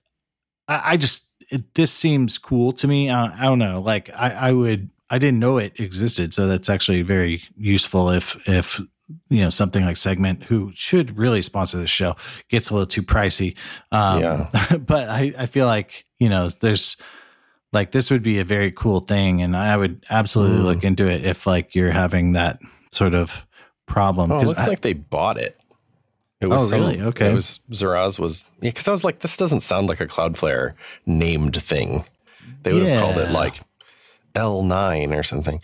I, 0.66 0.92
I 0.92 0.96
just 0.96 1.24
it, 1.50 1.74
this 1.74 1.92
seems 1.92 2.36
cool 2.38 2.72
to 2.74 2.86
me. 2.86 3.08
Uh, 3.08 3.30
I 3.34 3.44
don't 3.44 3.58
know. 3.58 3.80
Like 3.80 4.10
I, 4.14 4.30
I 4.30 4.52
would 4.52 4.90
I 5.10 5.18
didn't 5.18 5.38
know 5.40 5.56
it 5.58 5.80
existed. 5.80 6.34
So 6.34 6.46
that's 6.46 6.68
actually 6.68 7.02
very 7.02 7.42
useful 7.56 8.10
if 8.10 8.36
if 8.48 8.80
you 9.30 9.40
know 9.40 9.48
something 9.50 9.82
like 9.84 9.96
Segment, 9.96 10.44
who 10.44 10.72
should 10.74 11.16
really 11.16 11.40
sponsor 11.40 11.78
the 11.78 11.86
show, 11.86 12.16
gets 12.50 12.68
a 12.68 12.74
little 12.74 12.86
too 12.86 13.02
pricey. 13.02 13.56
Um, 13.90 14.20
Yeah. 14.20 14.76
but 14.78 15.08
I 15.08 15.32
I 15.38 15.46
feel 15.46 15.66
like 15.66 16.04
you 16.18 16.28
know 16.28 16.50
there's 16.50 16.98
like 17.72 17.92
this 17.92 18.10
would 18.10 18.22
be 18.22 18.38
a 18.38 18.44
very 18.44 18.70
cool 18.72 19.00
thing, 19.00 19.42
and 19.42 19.56
I 19.56 19.76
would 19.76 20.04
absolutely 20.10 20.58
Mm. 20.58 20.64
look 20.64 20.84
into 20.84 21.08
it 21.08 21.24
if 21.24 21.46
like 21.46 21.74
you're 21.74 21.90
having 21.90 22.32
that 22.32 22.60
sort 22.90 23.14
of 23.14 23.46
problem. 23.86 24.30
Oh, 24.32 24.36
it 24.36 24.40
'Cause 24.40 24.48
looks 24.48 24.60
I- 24.62 24.66
like 24.68 24.80
they 24.80 24.92
bought 24.94 25.38
it. 25.38 25.58
It 26.40 26.46
Oh, 26.46 26.58
some- 26.58 26.80
really? 26.80 27.00
Okay. 27.00 27.30
It 27.30 27.34
was 27.34 27.58
Zaraz 27.72 28.18
was 28.18 28.46
yeah, 28.60 28.70
because 28.70 28.86
I 28.86 28.90
was 28.92 29.02
like, 29.04 29.20
this 29.20 29.36
doesn't 29.36 29.60
sound 29.60 29.88
like 29.88 30.00
a 30.00 30.06
Cloudflare 30.06 30.74
named 31.04 31.60
thing. 31.62 32.04
They 32.62 32.72
would 32.72 32.84
have 32.86 33.00
called 33.00 33.18
it 33.18 33.30
like 33.30 33.60
L9 34.38 35.18
or 35.18 35.22
something. 35.22 35.60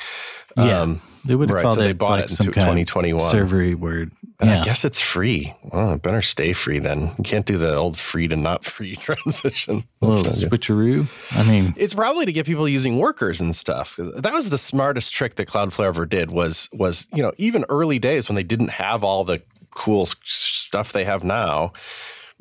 Yeah. 0.56 0.82
Um, 0.82 1.02
they 1.24 1.34
would 1.34 1.48
have 1.48 1.56
right, 1.56 1.62
called 1.62 1.76
so 1.76 1.80
they 1.80 1.90
it 1.90 1.98
bought 1.98 2.10
like 2.10 2.24
it 2.24 2.30
in 2.30 2.36
some 2.36 2.46
kind 2.52 2.78
of 2.78 2.86
2021. 2.86 3.20
servery 3.32 3.74
word. 3.74 4.12
and 4.40 4.50
Yeah. 4.50 4.60
I 4.60 4.64
guess 4.64 4.84
it's 4.84 5.00
free. 5.00 5.54
Well, 5.72 5.92
it 5.94 6.02
better 6.02 6.20
stay 6.20 6.52
free 6.52 6.78
then. 6.78 7.12
You 7.16 7.24
can't 7.24 7.46
do 7.46 7.56
the 7.56 7.74
old 7.74 7.98
free 7.98 8.28
to 8.28 8.36
not 8.36 8.64
free 8.64 8.94
transition. 9.08 9.84
a 10.02 10.06
little 10.06 10.24
switcheroo. 10.24 11.08
I 11.30 11.42
mean, 11.44 11.72
It's 11.78 11.94
probably 11.94 12.26
to 12.26 12.32
get 12.32 12.44
people 12.46 12.68
using 12.68 12.98
workers 12.98 13.40
and 13.40 13.56
stuff. 13.56 13.96
That 13.98 14.32
was 14.34 14.50
the 14.50 14.58
smartest 14.58 15.14
trick 15.14 15.36
that 15.36 15.48
Cloudflare 15.48 15.86
ever 15.86 16.04
did. 16.06 16.30
Was 16.30 16.68
was 16.72 17.08
you 17.14 17.22
know 17.22 17.32
even 17.38 17.64
early 17.70 17.98
days 17.98 18.28
when 18.28 18.36
they 18.36 18.42
didn't 18.44 18.70
have 18.70 19.02
all 19.02 19.24
the 19.24 19.40
cool 19.74 20.06
stuff 20.24 20.92
they 20.92 21.04
have 21.04 21.24
now. 21.24 21.72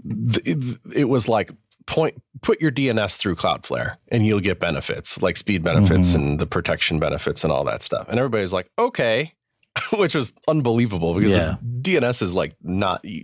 It, 0.05 0.77
it 0.93 1.05
was 1.05 1.27
like 1.27 1.51
point 1.85 2.21
put 2.41 2.59
your 2.61 2.71
DNS 2.71 3.15
through 3.17 3.35
Cloudflare 3.35 3.95
and 4.09 4.25
you'll 4.25 4.39
get 4.39 4.59
benefits 4.59 5.21
like 5.21 5.37
speed 5.37 5.63
benefits 5.63 6.11
Mhm. 6.11 6.15
and 6.15 6.39
the 6.39 6.45
protection 6.47 6.99
benefits 6.99 7.43
and 7.43 7.53
all 7.53 7.63
that 7.65 7.81
stuff. 7.81 8.07
And 8.09 8.19
everybody's 8.19 8.51
like, 8.53 8.69
okay, 8.77 9.33
which 9.97 10.13
was 10.15 10.33
unbelievable 10.47 11.13
because 11.15 11.31
Yeah. 11.31 11.55
DNS 11.81 12.21
is 12.21 12.33
like 12.33 12.55
not 12.61 13.03
you, 13.05 13.23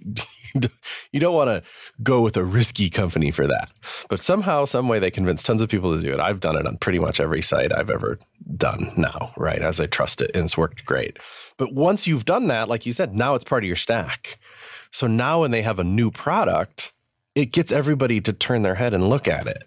you 1.11 1.19
don't 1.19 1.35
want 1.35 1.49
to 1.49 1.61
go 2.01 2.21
with 2.21 2.35
a 2.37 2.43
risky 2.43 2.89
company 2.89 3.29
for 3.31 3.45
that. 3.47 3.69
But 4.09 4.19
somehow, 4.19 4.65
some 4.65 4.87
way, 4.87 4.97
they 4.99 5.11
convinced 5.11 5.45
tons 5.45 5.61
of 5.61 5.69
people 5.69 5.95
to 5.95 6.01
do 6.03 6.11
it. 6.11 6.19
I've 6.19 6.39
done 6.39 6.55
it 6.55 6.65
on 6.65 6.77
pretty 6.77 6.97
much 6.99 7.19
every 7.19 7.41
site 7.41 7.71
I've 7.75 7.89
ever 7.91 8.17
done 8.57 8.91
now, 8.97 9.31
right? 9.37 9.61
As 9.61 9.79
I 9.79 9.85
trust 9.85 10.21
it, 10.21 10.31
and 10.33 10.45
it's 10.45 10.57
worked 10.57 10.85
great. 10.85 11.17
But 11.57 11.73
once 11.73 12.07
you've 12.07 12.25
done 12.25 12.47
that, 12.47 12.67
like 12.67 12.85
you 12.85 12.93
said, 12.93 13.15
now 13.15 13.35
it's 13.35 13.43
part 13.43 13.63
of 13.63 13.67
your 13.67 13.75
stack. 13.75 14.39
So 14.91 15.05
now, 15.05 15.41
when 15.41 15.51
they 15.51 15.61
have 15.61 15.77
a 15.77 15.83
new 15.83 16.09
product, 16.09 16.93
it 17.39 17.51
gets 17.51 17.71
everybody 17.71 18.19
to 18.21 18.33
turn 18.33 18.61
their 18.63 18.75
head 18.75 18.93
and 18.93 19.09
look 19.09 19.27
at 19.27 19.47
it 19.47 19.63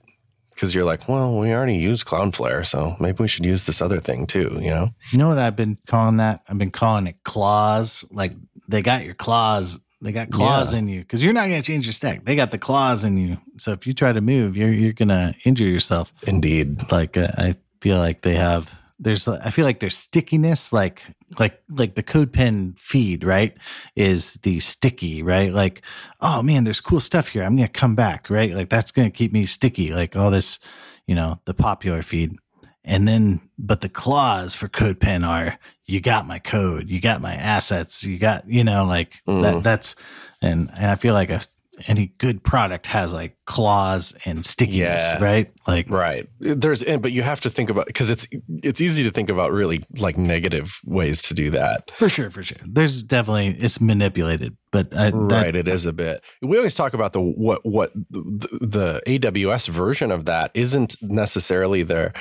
because 0.54 0.74
you're 0.74 0.84
like, 0.84 1.08
well, 1.08 1.38
we 1.38 1.52
already 1.52 1.76
use 1.76 2.04
Cloudflare, 2.04 2.66
so 2.66 2.96
maybe 3.00 3.16
we 3.22 3.28
should 3.28 3.44
use 3.44 3.64
this 3.64 3.80
other 3.80 4.00
thing 4.00 4.26
too. 4.26 4.58
You 4.60 4.70
know? 4.70 4.90
you 5.10 5.18
know 5.18 5.28
what 5.28 5.38
I've 5.38 5.56
been 5.56 5.78
calling 5.86 6.18
that? 6.18 6.42
I've 6.48 6.58
been 6.58 6.70
calling 6.70 7.06
it 7.06 7.16
claws. 7.24 8.04
Like 8.10 8.32
they 8.68 8.82
got 8.82 9.04
your 9.04 9.14
claws. 9.14 9.80
They 10.02 10.12
got 10.12 10.30
claws 10.30 10.72
Yeah. 10.72 10.80
in 10.80 10.88
you 10.88 11.00
because 11.00 11.22
you're 11.22 11.32
not 11.32 11.48
going 11.48 11.62
to 11.62 11.66
change 11.66 11.86
your 11.86 11.92
stack. 11.92 12.24
They 12.24 12.34
got 12.34 12.50
the 12.50 12.58
claws 12.58 13.04
in 13.04 13.16
you. 13.16 13.38
So 13.58 13.70
if 13.72 13.86
you 13.86 13.94
try 13.94 14.12
to 14.12 14.20
move, 14.20 14.56
you're 14.56 14.72
you're 14.72 14.92
going 14.92 15.10
to 15.10 15.34
injure 15.44 15.64
yourself. 15.64 16.12
Indeed. 16.26 16.90
Like 16.90 17.16
uh, 17.16 17.28
I 17.38 17.54
feel 17.80 17.98
like 17.98 18.22
they 18.22 18.34
have. 18.34 18.68
There's 19.02 19.26
I 19.26 19.50
feel 19.50 19.64
like 19.64 19.80
there's 19.80 19.96
stickiness. 19.96 20.72
Like 20.72 21.04
like 21.38 21.62
like 21.68 21.94
the 21.96 22.02
CodePen 22.02 22.78
feed 22.78 23.24
right 23.24 23.54
is 23.96 24.34
the 24.42 24.60
sticky 24.60 25.22
right. 25.22 25.52
Like 25.52 25.82
oh 26.20 26.42
man, 26.42 26.64
there's 26.64 26.80
cool 26.80 27.00
stuff 27.00 27.28
here. 27.28 27.42
I'm 27.42 27.56
going 27.56 27.66
to 27.68 27.72
come 27.72 27.94
back 27.94 28.30
right. 28.30 28.54
Like 28.54 28.68
that's 28.70 28.90
going 28.92 29.10
to 29.10 29.16
keep 29.16 29.32
me 29.32 29.44
sticky. 29.46 29.92
Like 29.92 30.16
all 30.16 30.30
this, 30.30 30.58
you 31.06 31.14
know, 31.14 31.40
the 31.44 31.54
popular 31.54 32.02
feed. 32.02 32.36
And 32.84 33.06
then, 33.06 33.40
but 33.58 33.80
the 33.80 33.88
claws 33.88 34.56
for 34.56 34.68
CodePen 34.68 35.26
are 35.26 35.56
you 35.86 36.00
got 36.00 36.26
my 36.26 36.40
code, 36.40 36.88
you 36.88 37.00
got 37.00 37.20
my 37.20 37.34
assets, 37.34 38.02
you 38.02 38.18
got, 38.18 38.48
you 38.48 38.64
know, 38.64 38.84
like 38.84 39.22
Mhm. 39.28 39.42
that. 39.42 39.62
That's, 39.62 39.94
and, 40.40 40.68
and 40.76 40.86
I 40.86 40.96
feel 40.96 41.14
like 41.14 41.30
a, 41.30 41.40
any 41.86 42.12
good 42.18 42.42
product 42.42 42.86
has 42.86 43.12
like 43.12 43.36
claws 43.46 44.14
and 44.24 44.44
stickiness, 44.46 45.02
Yeah. 45.02 45.22
right? 45.22 45.52
Like, 45.66 45.90
Right. 45.90 46.28
There's, 46.40 46.82
and- 46.82 47.02
but 47.02 47.12
you 47.12 47.22
have 47.22 47.40
to 47.42 47.50
think 47.50 47.70
about 47.70 47.86
because 47.86 48.10
it's 48.10 48.26
it's 48.62 48.80
easy 48.80 49.02
to 49.04 49.10
think 49.10 49.28
about 49.30 49.52
really 49.52 49.84
like 49.98 50.16
negative 50.18 50.78
ways 50.84 51.22
to 51.22 51.34
do 51.34 51.50
that. 51.50 51.90
for 51.98 52.08
sure, 52.08 52.30
for 52.30 52.42
sure. 52.42 52.58
There's 52.64 53.02
definitely, 53.02 53.48
it's 53.58 53.80
manipulated, 53.80 54.56
but 54.70 54.94
uh, 54.94 54.98
I, 54.98 55.10
right. 55.10 55.28
that, 55.52 55.56
It 55.56 55.68
is 55.68 55.86
a 55.86 55.92
bit. 55.92 56.22
We 56.40 56.56
always 56.56 56.74
talk 56.74 56.94
about 56.94 57.12
the 57.12 57.20
what 57.20 57.64
what 57.64 57.92
the, 58.10 58.48
the 58.60 59.02
AWS 59.06 59.68
version 59.68 60.10
of 60.10 60.24
that 60.26 60.50
isn't 60.54 60.96
necessarily 61.02 61.82
their 61.82 62.12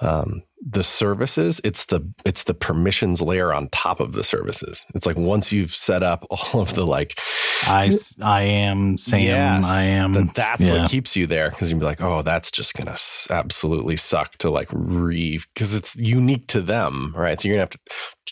um, 0.00 0.42
the 0.66 0.82
services. 0.82 1.60
It's 1.64 1.86
the 1.86 2.00
it's 2.24 2.44
the 2.44 2.54
permissions 2.54 3.22
layer 3.22 3.52
on 3.52 3.68
top 3.68 4.00
of 4.00 4.12
the 4.12 4.24
services. 4.24 4.84
It's 4.94 5.06
like 5.06 5.16
once 5.16 5.52
you've 5.52 5.74
set 5.74 6.02
up 6.02 6.26
all 6.30 6.60
of 6.60 6.74
the 6.74 6.84
like 6.86 7.20
I, 7.62 7.92
I 8.22 8.42
am 8.42 8.98
Sam, 8.98 9.20
Yes, 9.20 9.64
I 9.66 9.82
am. 9.82 10.12
that 10.14 10.34
that's 10.34 10.60
yeah. 10.60 10.82
what 10.82 10.90
keeps 10.90 11.16
you 11.16 11.26
there 11.26 11.50
because 11.50 11.70
you'd 11.70 11.78
be 11.78 11.84
like, 11.84 12.02
oh, 12.02 12.22
that's 12.22 12.50
just 12.50 12.74
gonna 12.74 12.96
absolutely 13.30 13.96
suck 13.96 14.36
to 14.38 14.50
like 14.50 14.68
re 14.72 15.40
because 15.54 15.74
it's 15.74 15.96
unique 15.96 16.48
to 16.48 16.60
them, 16.60 17.14
right? 17.16 17.40
So 17.40 17.48
you're 17.48 17.56
gonna 17.56 17.62
have 17.62 17.70
to. 17.70 17.78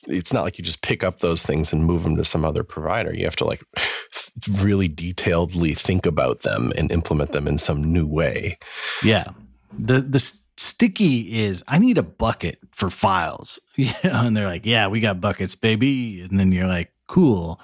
It's 0.09 0.33
not 0.33 0.43
like 0.45 0.59
you 0.59 0.65
just 0.65 0.83
pick 0.83 1.03
up 1.03 1.21
those 1.21 1.43
things 1.43 1.73
and 1.73 1.85
move 1.85 2.03
them 2.03 2.17
to 2.17 2.25
some 2.25 2.45
other 2.45 2.63
provider. 2.63 3.15
You 3.15 3.25
have 3.25 3.37
to 3.37 3.45
like 3.45 3.63
really 4.51 4.89
detailedly 4.89 5.77
think 5.79 6.07
about 6.07 6.43
them 6.43 6.73
and 6.77 6.91
implement 6.93 7.33
them 7.33 7.47
in 7.49 7.59
some 7.59 7.83
new 7.83 8.07
way. 8.07 8.59
Yeah. 9.03 9.31
The 9.79 10.01
the 10.01 10.46
sticky 10.77 11.41
is 11.41 11.65
I 11.67 11.79
need 11.79 11.97
a 11.97 12.03
bucket 12.03 12.59
for 12.71 12.91
files. 12.91 13.59
And 14.03 14.37
they're 14.37 14.47
like, 14.47 14.67
Yeah, 14.67 14.89
we 14.89 15.01
got 15.01 15.23
buckets, 15.23 15.55
baby. 15.55 16.21
And 16.21 16.39
then 16.39 16.53
you're 16.53 16.67
like, 16.67 16.93
Cool. 17.09 17.59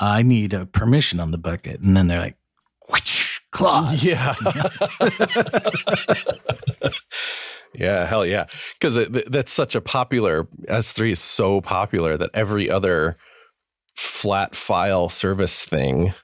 I 0.00 0.22
need 0.22 0.54
a 0.54 0.64
permission 0.64 1.20
on 1.20 1.30
the 1.30 1.38
bucket. 1.38 1.80
And 1.82 1.94
then 1.94 2.06
they're 2.08 2.18
like, 2.18 2.36
whoosh, 2.88 3.40
claws. 3.50 4.02
Yeah. 4.02 4.34
yeah, 7.74 8.06
hell 8.06 8.24
yeah. 8.24 8.46
Because 8.80 9.08
that's 9.28 9.52
such 9.52 9.74
a 9.74 9.82
popular, 9.82 10.44
S3 10.68 11.12
is 11.12 11.20
so 11.20 11.60
popular 11.60 12.16
that 12.16 12.30
every 12.32 12.70
other 12.70 13.18
flat 13.94 14.56
file 14.56 15.10
service 15.10 15.62
thing, 15.62 16.14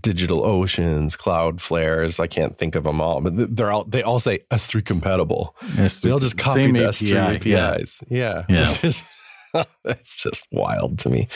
Digital 0.00 0.44
Oceans, 0.44 1.16
Cloudflare's 1.16 2.20
i 2.20 2.26
can't 2.26 2.58
think 2.58 2.74
of 2.74 2.84
them 2.84 3.00
all, 3.00 3.20
but 3.20 3.56
they're 3.56 3.70
all, 3.70 3.84
they 3.84 4.02
all 4.02 4.18
say 4.18 4.40
S3 4.50 4.84
compatible. 4.84 5.54
Yes, 5.76 6.00
They'll 6.00 6.18
just 6.20 6.36
copy 6.38 6.70
the 6.70 6.78
S3 6.80 7.36
API. 7.36 7.54
APIs. 7.54 8.02
Yeah. 8.10 8.44
Yeah. 8.48 8.70
Which 8.72 8.84
is- 8.84 9.02
that's 9.84 10.22
just 10.22 10.46
wild 10.52 10.98
to 11.00 11.08
me. 11.08 11.28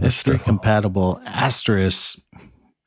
this 0.00 0.22
S3 0.22 0.34
stuff- 0.34 0.44
compatible 0.44 1.20
asterisk 1.24 2.18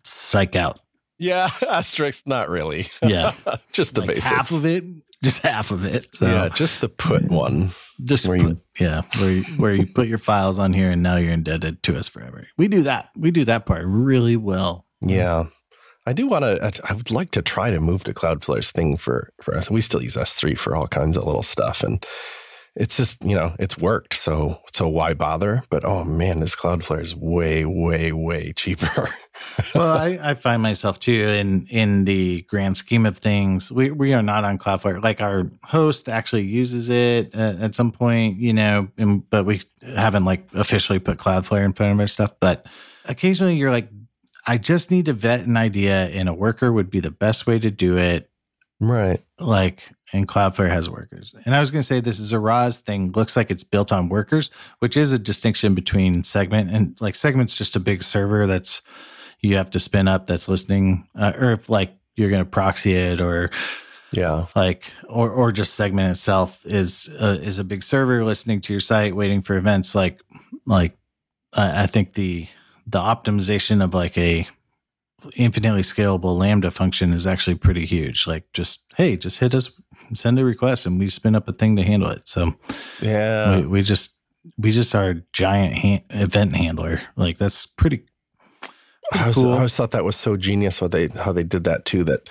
psych 0.04 0.56
out. 0.56 0.80
yeah, 1.18 1.50
asterisk, 1.68 2.28
not 2.28 2.50
really. 2.50 2.88
Yeah. 3.02 3.34
just 3.74 3.96
the 3.96 4.02
Like 4.02 4.10
basics. 4.10 4.26
half 4.32 4.52
of 4.52 4.66
it, 4.66 4.84
just 5.24 5.42
half 5.42 5.72
of 5.72 5.86
it. 5.86 6.08
So 6.16 6.28
yeah, 6.28 6.50
just 6.50 6.82
the 6.82 6.90
put 6.90 7.24
one. 7.30 7.72
just 8.04 8.28
where 8.28 8.38
put, 8.38 8.48
you- 8.50 8.62
yeah, 8.80 9.02
where 9.20 9.32
you, 9.32 9.44
where 9.58 9.74
you 9.76 9.86
put 9.86 10.08
your 10.08 10.18
files 10.18 10.60
on 10.60 10.74
here 10.74 10.92
and 10.92 11.02
now 11.04 11.16
you're 11.16 11.32
indebted 11.32 11.82
to 11.84 11.98
us 11.98 12.08
forever. 12.08 12.48
We 12.58 12.68
do 12.68 12.84
that. 12.84 13.10
We 13.16 13.32
do 13.32 13.46
that 13.46 13.66
part 13.66 13.84
really 13.86 14.38
well. 14.38 14.86
Yeah. 15.02 15.46
I 16.08 16.14
do 16.14 16.28
want 16.28 16.44
to, 16.44 16.82
I 16.88 16.94
would 16.94 17.10
like 17.10 17.32
to 17.32 17.42
try 17.42 17.72
to 17.72 17.80
move 17.80 18.04
to 18.04 18.14
Cloudflare's 18.14 18.70
thing 18.72 18.96
for, 18.96 19.32
for 19.42 19.58
us. 19.58 19.72
We 19.72 19.82
still 19.82 20.04
use 20.04 20.16
S3 20.16 20.56
for 20.58 20.76
all 20.76 20.88
kinds 20.88 21.18
of 21.18 21.24
little 21.26 21.42
stuff. 21.42 21.82
And 21.82 22.06
it's 22.76 22.98
just, 22.98 23.16
you 23.24 23.36
know, 23.36 23.56
it's 23.58 23.78
worked. 23.78 24.14
So, 24.16 24.60
so 24.74 24.88
why 24.88 25.14
bother? 25.14 25.64
But 25.70 25.86
oh 25.86 26.04
man, 26.04 26.42
this 26.42 26.56
Cloudflare 26.56 27.02
is 27.02 27.16
way, 27.16 27.64
way, 27.64 28.12
way 28.12 28.52
cheaper. 28.54 29.10
well, 29.76 29.98
I, 29.98 30.20
I 30.22 30.34
find 30.34 30.62
myself 30.62 31.00
too 31.00 31.28
in 31.30 31.68
in 31.68 32.04
the 32.04 32.42
grand 32.44 32.76
scheme 32.76 33.06
of 33.06 33.18
things. 33.18 33.72
We 33.72 33.92
we 33.92 34.14
are 34.14 34.22
not 34.22 34.44
on 34.44 34.58
Cloudflare. 34.58 35.02
Like 35.02 35.22
our 35.22 35.50
host 35.64 36.10
actually 36.10 36.44
uses 36.44 36.90
it 36.90 37.34
at, 37.34 37.62
at 37.62 37.76
some 37.76 37.92
point, 37.92 38.38
you 38.38 38.52
know, 38.52 38.90
and, 38.98 39.28
but 39.30 39.46
we 39.46 39.62
haven't 39.82 40.26
like 40.26 40.50
officially 40.54 41.00
put 41.00 41.18
Cloudflare 41.18 41.64
in 41.64 41.72
front 41.72 41.94
of 41.94 42.00
our 42.00 42.08
stuff. 42.08 42.34
But 42.42 42.66
occasionally, 43.06 43.56
you're 43.56 43.72
like, 43.72 43.88
I 44.48 44.58
just 44.58 44.92
need 44.92 45.06
to 45.06 45.14
vet 45.14 45.42
an 45.42 45.56
idea, 45.56 46.08
and 46.08 46.28
a 46.28 46.34
worker 46.34 46.74
would 46.74 46.90
be 46.90 47.00
the 47.00 47.12
best 47.12 47.48
way 47.48 47.58
to 47.60 47.72
do 47.72 47.98
it. 47.98 48.30
Right. 48.80 49.24
Like, 49.40 49.90
and 50.14 50.28
Cloudflare 50.28 50.70
has 50.70 50.90
workers. 50.90 51.34
And 51.46 51.56
I 51.56 51.60
was 51.60 51.72
going 51.72 51.80
to 51.82 51.88
say 51.88 52.00
this 52.02 52.20
is 52.20 52.32
Zaraz 52.32 52.80
thing. 52.82 53.12
Looks 53.14 53.36
like 53.38 53.50
it's 53.50 53.64
built 53.64 53.92
on 53.92 54.10
workers, 54.10 54.52
which 54.80 54.98
is 54.98 55.12
a 55.14 55.20
distinction 55.20 55.74
between 55.76 56.24
segment 56.24 56.72
and 56.72 57.00
like 57.02 57.16
segment's 57.16 57.56
just 57.58 57.76
a 57.76 57.80
big 57.80 58.04
server 58.04 58.48
that's 58.48 58.82
you 59.40 59.56
have 59.58 59.70
to 59.72 59.80
spin 59.80 60.08
up 60.08 60.28
that's 60.28 60.48
listening, 60.48 61.08
uh, 61.16 61.34
or 61.38 61.52
if 61.54 61.70
like 61.70 61.96
you're 62.16 62.30
going 62.30 62.44
to 62.44 62.50
proxy 62.50 62.94
it 62.96 63.22
or 63.22 63.50
Yeah. 64.12 64.46
like 64.56 64.92
or 65.08 65.30
or 65.32 65.52
just 65.52 65.74
segment 65.76 66.12
itself 66.12 66.66
is 66.66 67.10
uh, 67.20 67.38
is 67.42 67.60
a 67.60 67.64
big 67.64 67.84
server 67.84 68.24
listening 68.26 68.62
to 68.62 68.74
your 68.74 68.80
site 68.80 69.16
waiting 69.16 69.42
for 69.42 69.56
events 69.58 69.94
like 69.96 70.22
like 70.66 70.98
I 71.54 71.84
I 71.84 71.88
think 71.88 72.14
the 72.14 72.48
the 72.88 73.00
optimization 73.00 73.84
of 73.84 73.94
like 73.94 74.18
a 74.18 74.48
infinitely 75.36 75.82
scalable 75.82 76.38
lambda 76.38 76.72
function 76.72 77.12
is 77.14 77.26
actually 77.28 77.56
pretty 77.56 77.86
huge 77.86 78.28
like 78.28 78.44
just 78.54 78.84
hey 78.98 79.18
just 79.18 79.40
hit 79.40 79.54
us 79.56 79.72
send 80.14 80.38
a 80.38 80.46
request 80.46 80.86
and 80.86 81.00
we 81.00 81.08
spin 81.10 81.36
up 81.36 81.48
a 81.48 81.54
thing 81.54 81.76
to 81.76 81.84
handle 81.84 82.10
it. 82.10 82.22
So 82.26 82.54
Yeah. 83.02 83.62
we, 83.62 83.66
we 83.66 83.82
just 83.82 84.20
we 84.58 84.72
just 84.72 84.94
are 84.94 85.10
a 85.12 85.22
giant 85.34 86.04
event 86.12 86.56
handler. 86.56 87.02
Like 87.16 87.38
that's 87.40 87.66
pretty. 87.66 88.06
I 89.12 89.22
always, 89.22 89.36
cool. 89.36 89.52
I 89.54 89.56
always 89.56 89.76
thought 89.76 89.92
that 89.92 90.04
was 90.04 90.16
so 90.16 90.38
genius 90.38 90.80
what 90.82 90.92
they 90.92 91.08
how 91.08 91.32
they 91.32 91.44
did 91.44 91.64
that 91.64 91.86
too. 91.86 92.04
That 92.04 92.30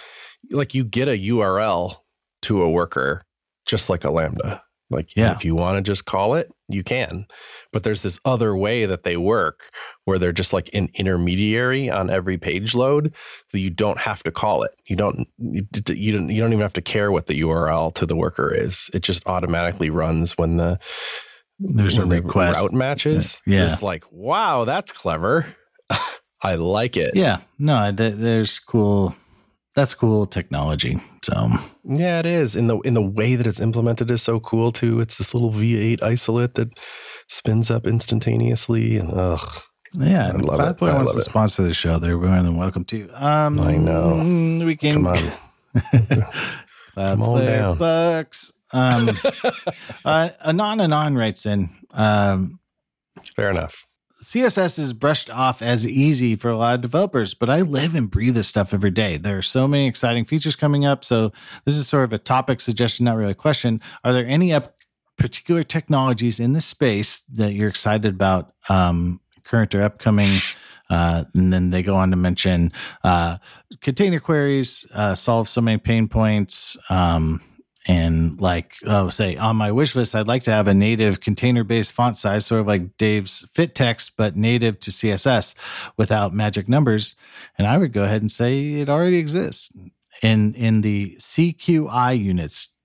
like 0.53 0.75
you 0.75 0.85
get 0.85 1.09
a 1.09 1.13
URL 1.19 1.97
to 2.43 2.63
a 2.63 2.71
worker 2.71 3.23
just 3.67 3.89
like 3.89 4.05
a 4.05 4.11
Lambda. 4.11 4.63
Like 4.91 5.17
Yeah. 5.17 5.35
if 5.35 5.45
you 5.45 5.55
want 5.55 5.77
to 5.79 5.83
just 5.91 6.05
call 6.05 6.35
it, 6.35 6.53
you 6.69 6.85
can. 6.85 7.27
But 7.73 7.83
there's 7.83 8.03
this 8.03 8.21
other 8.25 8.55
way 8.57 8.87
that 8.87 9.03
they 9.03 9.17
work 9.17 9.71
where 10.05 10.19
they're 10.19 10.33
just 10.33 10.53
like 10.53 10.69
an 10.75 10.89
intermediary 10.95 11.91
on 11.91 12.11
every 12.11 12.37
page 12.39 12.75
load 12.75 13.15
that 13.53 13.59
you 13.61 13.71
don't 13.71 13.99
have 13.99 14.23
to 14.25 14.31
call 14.31 14.63
it. 14.63 14.73
You 14.87 14.97
don't 14.97 15.27
you, 15.39 15.67
you 15.89 16.13
don't 16.13 16.29
you 16.31 16.41
don't 16.41 16.53
even 16.53 16.63
have 16.63 16.73
to 16.75 16.83
care 16.83 17.11
what 17.11 17.27
the 17.27 17.41
URL 17.41 17.95
to 17.95 18.07
the 18.07 18.15
worker 18.17 18.53
is. 18.55 18.91
It 18.93 19.01
just 19.03 19.27
automatically 19.27 19.91
runs 19.91 20.37
when 20.39 20.59
the 20.59 20.79
There's 21.59 21.97
a 21.97 22.01
when 22.01 22.11
the 22.11 22.23
request. 22.23 22.61
route 22.61 22.73
matches. 22.73 23.41
Yeah. 23.47 23.65
It's 23.71 23.83
like, 23.83 24.05
wow, 24.13 24.65
that's 24.65 24.93
clever. 24.93 25.47
I 26.43 26.57
like 26.57 26.97
it. 26.99 27.17
Yeah, 27.17 27.41
no, 27.59 27.91
th- 27.91 28.17
there's 28.17 28.59
cool. 28.59 29.17
That's 29.75 29.95
cool 29.95 30.27
technology. 30.27 31.01
So 31.25 31.49
Yeah, 31.85 32.21
it 32.21 32.27
is. 32.27 32.55
In 32.55 32.69
the 32.69 32.79
in 32.81 32.95
the 32.95 33.03
way 33.03 33.35
that 33.35 33.47
it's 33.47 33.61
implemented 33.61 34.11
is 34.11 34.23
so 34.23 34.39
cool 34.41 34.71
too. 34.73 35.01
It's 35.01 35.19
this 35.19 35.35
little 35.35 35.51
V8 35.53 36.03
isolate 36.03 36.55
that 36.55 36.79
spins 37.29 37.71
up 37.71 37.87
instantaneously 37.87 38.99
and 38.99 39.11
ugh. 39.13 39.63
yeah, 39.95 40.27
I 40.27 40.31
and 40.31 40.45
love 40.45 40.59
Five. 40.59 40.77
Point 40.77 40.95
wants 40.95 41.13
to 41.13 41.19
it. 41.19 41.25
sponsor 41.25 41.63
the 41.63 41.75
show. 41.75 41.99
They're 41.99 42.17
more 42.17 42.43
than 42.43 42.57
welcome 42.57 42.85
to. 42.87 43.09
Um, 43.15 43.59
I 43.61 43.77
know. 43.77 44.65
We 44.65 44.77
can 44.77 44.95
Come 45.03 45.07
on. 45.09 45.33
Cloud 46.95 47.19
Come 47.19 47.23
on 47.23 47.45
down. 47.45 47.79
Bucks. 47.79 48.53
Um, 48.73 49.11
uh, 50.05 50.31
Anon 50.45 50.81
Anon 50.81 51.17
writes 51.17 51.47
in. 51.47 51.71
Um, 51.93 52.61
Fair 53.37 53.51
enough. 53.51 53.87
CSS 54.25 54.79
is 54.79 54.95
brushed 54.95 55.29
off 55.29 55.61
as 55.61 55.87
easy 55.87 56.35
for 56.35 56.49
a 56.49 56.57
lot 56.57 56.75
of 56.75 56.81
developers, 56.81 57.35
but 57.35 57.51
I 57.51 57.61
live 57.61 57.95
and 57.95 58.11
breathe 58.11 58.35
this 58.35 58.49
stuff 58.49 58.73
every 58.73 58.91
day. 58.91 59.19
There 59.19 59.37
are 59.37 59.43
so 59.43 59.69
many 59.69 59.87
exciting 59.87 60.25
features 60.25 60.57
coming 60.57 60.87
up. 60.87 61.05
So, 61.05 61.31
this 61.67 61.77
is 61.77 61.87
sort 61.87 62.05
of 62.05 62.13
a 62.15 62.19
topic 62.19 62.63
suggestion, 62.63 63.05
not 63.05 63.17
really 63.17 63.33
a 63.33 63.37
question. 63.37 63.83
Are 64.03 64.15
there 64.15 64.27
any 64.27 64.53
up 64.53 64.77
particular 65.19 65.63
technologies 65.63 66.41
in 66.41 66.55
this 66.55 66.65
space 66.65 67.21
that 67.35 67.53
you're 67.53 67.69
excited 67.69 68.15
about, 68.15 68.55
um, 68.71 69.21
current 69.45 69.75
or 69.75 69.83
upcoming? 69.83 70.39
Uh, 70.89 71.25
and 71.35 71.53
then 71.53 71.71
they 71.71 71.83
go 71.83 71.95
on 71.95 72.11
to 72.11 72.17
mention 72.17 72.73
uh, 73.05 73.37
container 73.83 74.21
queries 74.21 74.87
uh, 74.95 75.15
solve 75.15 75.49
so 75.49 75.61
many 75.61 75.79
pain 75.79 76.09
points. 76.09 76.77
Um, 76.89 77.41
and 77.87 78.41
like 78.41 78.77
oh 78.87 79.11
say 79.11 79.37
on 79.37 79.57
my 79.57 79.71
wish 79.71 79.95
list 79.95 80.15
i'd 80.15 80.27
like 80.27 80.43
to 80.43 80.51
have 80.51 80.67
a 80.67 80.75
native 80.75 81.21
container 81.21 81.63
based 81.65 81.93
font 81.93 82.17
size 82.17 82.47
sort 82.47 82.61
of 82.61 82.67
like 82.67 82.97
dave's 82.97 83.47
fit 83.53 83.75
text 83.75 84.17
but 84.17 84.37
native 84.37 84.81
to 84.81 84.91
css 84.91 85.55
without 85.97 86.33
magic 86.33 86.69
numbers. 86.69 87.15
And 87.59 87.67
i 87.67 87.77
would 87.79 87.93
go 87.93 88.05
ahead 88.05 88.23
and 88.23 88.33
say 88.33 88.75
it 88.75 88.89
already 88.89 89.19
exists 89.19 89.73
in 90.23 90.55
in 90.55 90.81
the 90.81 91.17
cqi 91.19 92.19
units 92.19 92.77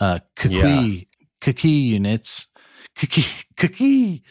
uh 0.00 0.18
cookie 0.36 1.08
cookie 1.40 1.68
units 1.68 2.48
cookie 2.94 3.24
cookie 3.56 4.22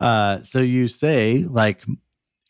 uh 0.00 0.42
so 0.42 0.60
you 0.60 0.86
say 0.88 1.44
like 1.48 1.82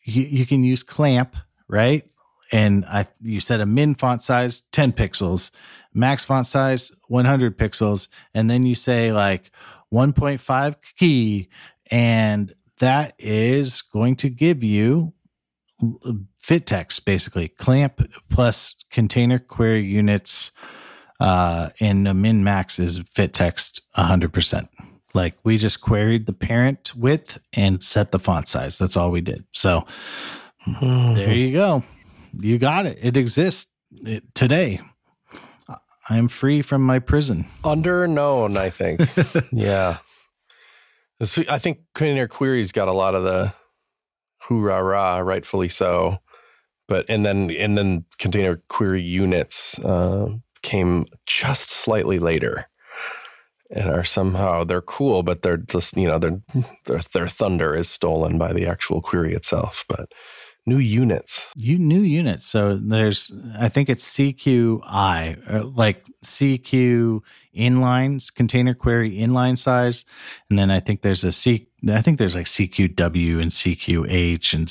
you, 0.05 0.23
you 0.23 0.47
can 0.47 0.62
use 0.62 0.83
clamp 0.83 1.37
right? 1.69 2.05
And 2.53 2.85
i 2.85 3.07
you 3.21 3.41
set 3.41 3.61
a 3.61 3.67
min 3.67 3.95
font 3.95 4.23
size 4.23 4.61
10 4.73 4.93
pixels 4.93 5.51
max 5.97 6.22
font 6.22 6.47
size 6.47 6.92
100 7.09 7.57
pixels 7.59 8.09
and 8.34 8.51
then 8.51 8.66
you 8.66 8.74
say 8.74 9.12
like 9.12 9.51
1.5 9.92 10.76
key 10.99 11.49
and 11.90 12.55
that 12.78 13.14
is 13.18 13.80
going 13.80 14.14
to 14.16 14.28
give 14.28 14.62
you 14.62 15.14
fit 16.38 16.66
text 16.66 17.05
basically. 17.05 17.49
Clamp 17.49 18.07
plus 18.28 18.74
container 18.90 19.38
query 19.38 19.84
units 19.84 20.53
uh 21.18 21.70
and 21.80 22.07
the 22.07 22.12
min 22.12 22.44
max 22.44 22.78
is 22.78 22.99
fit 22.99 23.32
text 23.32 23.80
100% 23.97 24.68
like 25.14 25.34
we 25.44 25.57
just 25.57 25.80
queried 25.80 26.26
the 26.26 26.32
parent 26.34 26.94
width 26.94 27.38
and 27.55 27.82
set 27.82 28.12
the 28.12 28.18
font 28.18 28.49
size. 28.49 28.76
That's 28.76 28.99
all 28.99 29.11
we 29.11 29.22
did. 29.22 29.44
So 29.53 29.86
there 30.82 31.32
you 31.32 31.53
go. 31.53 31.82
You 32.38 32.59
got 32.59 32.84
it. 32.84 32.99
It 33.01 33.16
exists 33.16 33.72
today 34.34 34.82
I 36.09 36.18
am 36.18 36.28
free 36.28 36.62
from 36.62 36.82
my 36.82 36.98
prison. 36.98 37.46
Underknown, 37.64 38.57
I 38.57 38.70
think. 38.70 39.00
yeah. 39.52 39.98
I 41.48 41.59
think 41.59 41.78
container 41.94 42.28
queries 42.28 42.72
got 42.72 42.88
a 42.88 42.92
lot 42.92 43.14
of 43.14 43.24
the 43.24 43.52
hoorah 44.42 44.82
rah, 44.82 45.18
rightfully 45.18 45.68
so. 45.68 46.18
But 46.88 47.07
and 47.09 47.26
then 47.26 47.50
and 47.50 47.76
then 47.76 48.04
container 48.18 48.62
query 48.68 49.02
units 49.02 49.78
uh, 49.80 50.28
came 50.62 51.07
just 51.26 51.70
slightly 51.70 52.20
later, 52.20 52.68
and 53.70 53.90
are 53.90 54.04
somehow 54.04 54.62
they're 54.62 54.82
cool, 54.82 55.24
but 55.24 55.42
they're 55.42 55.57
just 55.57 55.96
you 55.96 56.07
know 56.07 56.18
their 56.20 56.40
their 56.84 57.00
their 57.12 57.26
thunder 57.26 57.74
is 57.74 57.88
stolen 57.88 58.38
by 58.38 58.52
the 58.52 58.66
actual 58.66 59.00
query 59.00 59.34
itself. 59.34 59.84
But 59.88 60.12
new 60.67 60.79
units, 60.79 61.49
You 61.55 61.79
new 61.79 62.01
units. 62.01 62.45
So 62.45 62.75
there's, 62.77 63.33
I 63.57 63.69
think 63.69 63.89
it's 63.89 64.05
CQI, 64.17 65.55
uh, 65.55 65.64
like 65.64 66.05
CQ 66.25 67.21
inlines, 67.57 68.35
container 68.35 68.75
query 68.75 69.17
inline 69.17 69.57
size. 69.57 70.05
And 70.51 70.59
then 70.59 70.73
I 70.73 70.81
think 70.81 71.03
there's 71.03 71.23
a 71.23 71.31
C, 71.31 71.69
I 71.89 72.01
think 72.01 72.19
there's 72.19 72.35
like 72.35 72.47
CQW 72.47 73.41
and 73.41 73.53
CQH 73.53 74.55
and 74.55 74.67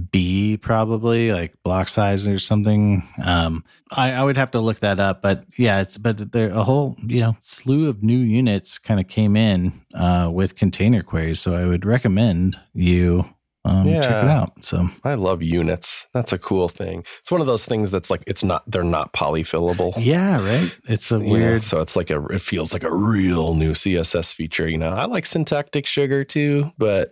CQB 0.00 0.62
probably 0.62 1.30
like 1.30 1.62
block 1.62 1.88
size 1.88 2.26
or 2.26 2.38
something. 2.38 3.06
Um, 3.22 3.64
I, 3.90 4.12
I 4.12 4.22
would 4.22 4.38
have 4.38 4.52
to 4.52 4.60
look 4.60 4.80
that 4.80 4.98
up, 4.98 5.20
but 5.20 5.44
yeah, 5.58 5.82
it's, 5.82 5.98
but 5.98 6.32
there 6.32 6.48
a 6.48 6.64
whole, 6.64 6.96
you 7.06 7.20
know, 7.20 7.36
slew 7.42 7.90
of 7.90 8.02
new 8.02 8.18
units 8.18 8.78
kind 8.78 8.98
of 8.98 9.08
came 9.08 9.36
in, 9.36 9.78
uh, 9.92 10.30
with 10.32 10.56
container 10.56 11.02
queries. 11.02 11.38
So 11.38 11.54
I 11.54 11.66
would 11.66 11.84
recommend 11.84 12.58
you, 12.72 13.26
um, 13.64 13.84
check 13.84 14.04
it 14.04 14.08
Yeah. 14.10 14.40
out. 14.40 14.64
So 14.64 14.88
I 15.04 15.14
love 15.14 15.42
units. 15.42 16.06
That's 16.14 16.32
a 16.32 16.38
cool 16.38 16.68
thing. 16.68 17.04
It's 17.20 17.30
one 17.30 17.40
of 17.42 17.46
those 17.46 17.64
things 17.66 17.90
that's 17.90 18.08
like 18.10 18.22
it's 18.26 18.42
not 18.42 18.62
they're 18.70 18.82
not 18.82 19.12
polyfillable. 19.12 19.92
Yeah, 19.98 20.40
right. 20.40 20.72
It's 20.88 21.10
a 21.12 21.18
weird. 21.18 21.62
so 21.62 21.80
it's 21.80 21.94
like 21.96 22.10
a 22.10 22.24
it 22.26 22.40
feels 22.40 22.72
like 22.72 22.84
a 22.84 22.92
real 22.92 23.54
new 23.54 23.72
css 23.72 24.32
feature 24.32 24.68
you 24.68 24.78
know 24.78 24.90
i 24.90 25.04
like 25.04 25.26
syntactic 25.26 25.86
sugar 25.86 26.24
too 26.24 26.70
but 26.78 27.10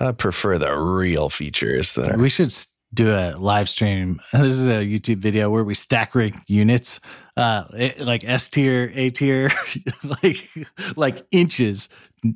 i 0.00 0.12
prefer 0.12 0.58
the 0.58 0.72
real 0.76 1.28
features 1.28 1.94
that 1.94 2.10
are 2.12 2.18
we 2.18 2.28
should 2.28 2.52
do 2.92 3.10
a 3.12 3.34
live 3.36 3.68
stream. 3.68 4.20
This 4.32 4.56
is 4.60 4.68
a 4.68 4.84
YouTube 4.86 5.16
video 5.18 5.50
where 5.50 5.64
we 5.64 5.74
stack 5.74 6.14
rank 6.14 6.36
units, 6.46 7.00
uh, 7.36 7.64
it- 7.76 7.98
like 7.98 8.22
S 8.22 8.48
tier, 8.48 8.92
A 8.94 9.10
tier, 9.10 9.50
like 10.04 10.48
like 10.96 11.26
inches. 11.32 11.88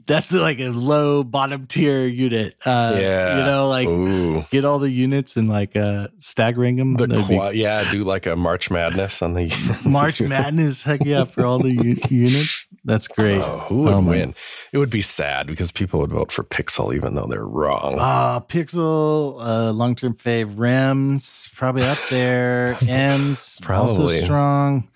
That's 0.07 0.30
like 0.32 0.61
a 0.61 0.68
low 0.68 1.24
bottom 1.24 1.66
tier 1.66 2.07
unit. 2.07 2.57
Uh, 2.66 2.95
Yeah. 3.01 3.39
you 3.39 3.45
know, 3.47 3.68
like 3.68 3.89
Ooh. 3.89 4.45
get 4.51 4.66
all 4.66 4.78
the 4.78 4.91
units 4.91 5.36
and 5.39 5.49
like 5.49 5.76
uh, 5.76 6.09
stack 6.18 6.59
rank 6.59 6.76
them. 6.78 6.95
The 6.95 7.07
That'd 7.07 7.26
be- 7.28 7.59
yeah, 7.59 7.91
do 7.91 8.05
like 8.05 8.26
a 8.26 8.36
March 8.36 8.70
Madness 8.70 9.22
on 9.22 9.32
the 9.32 9.49
March 9.86 10.20
Madness, 10.20 10.82
heck 10.82 11.01
yeah, 11.07 11.24
for 11.24 11.47
all 11.47 11.59
the 11.59 11.72
u- 11.72 11.97
units. 12.11 12.68
That's 12.84 13.09
great. 13.09 13.41
Oh, 13.41 13.64
who 13.68 13.78
would 13.84 13.91
my- 14.03 14.11
win? 14.11 14.34
It 14.72 14.78
would 14.78 14.91
be 14.91 15.01
sad 15.01 15.47
because 15.47 15.70
people 15.70 16.01
would 16.01 16.11
vote 16.12 16.30
for 16.32 16.45
Pixel 16.45 16.95
even 16.95 17.14
though 17.14 17.26
they're 17.26 17.47
wrong. 17.47 17.97
Ah, 17.99 18.41
Pixel, 18.47 19.36
uh, 19.41 19.72
long 19.72 19.95
term 19.95 20.12
fave, 20.14 20.53
Rems, 20.57 21.51
probably 21.55 21.84
up 21.84 21.99
there. 22.11 22.76
M's, 22.86 23.59
also 23.66 23.97
Probably. 23.97 24.20
strong. 24.20 24.89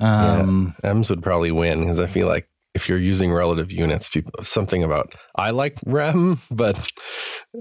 Um, 0.00 0.74
M's 0.82 1.10
would 1.10 1.22
probably 1.22 1.50
win 1.50 1.80
because 1.80 2.00
I 2.00 2.06
feel 2.06 2.26
like 2.26 2.48
if 2.74 2.88
you're 2.88 2.98
using 2.98 3.32
relative 3.32 3.70
units, 3.70 4.08
people 4.08 4.32
something 4.44 4.82
about 4.82 5.14
I 5.36 5.50
like 5.50 5.78
Rem, 5.86 6.40
but 6.50 6.90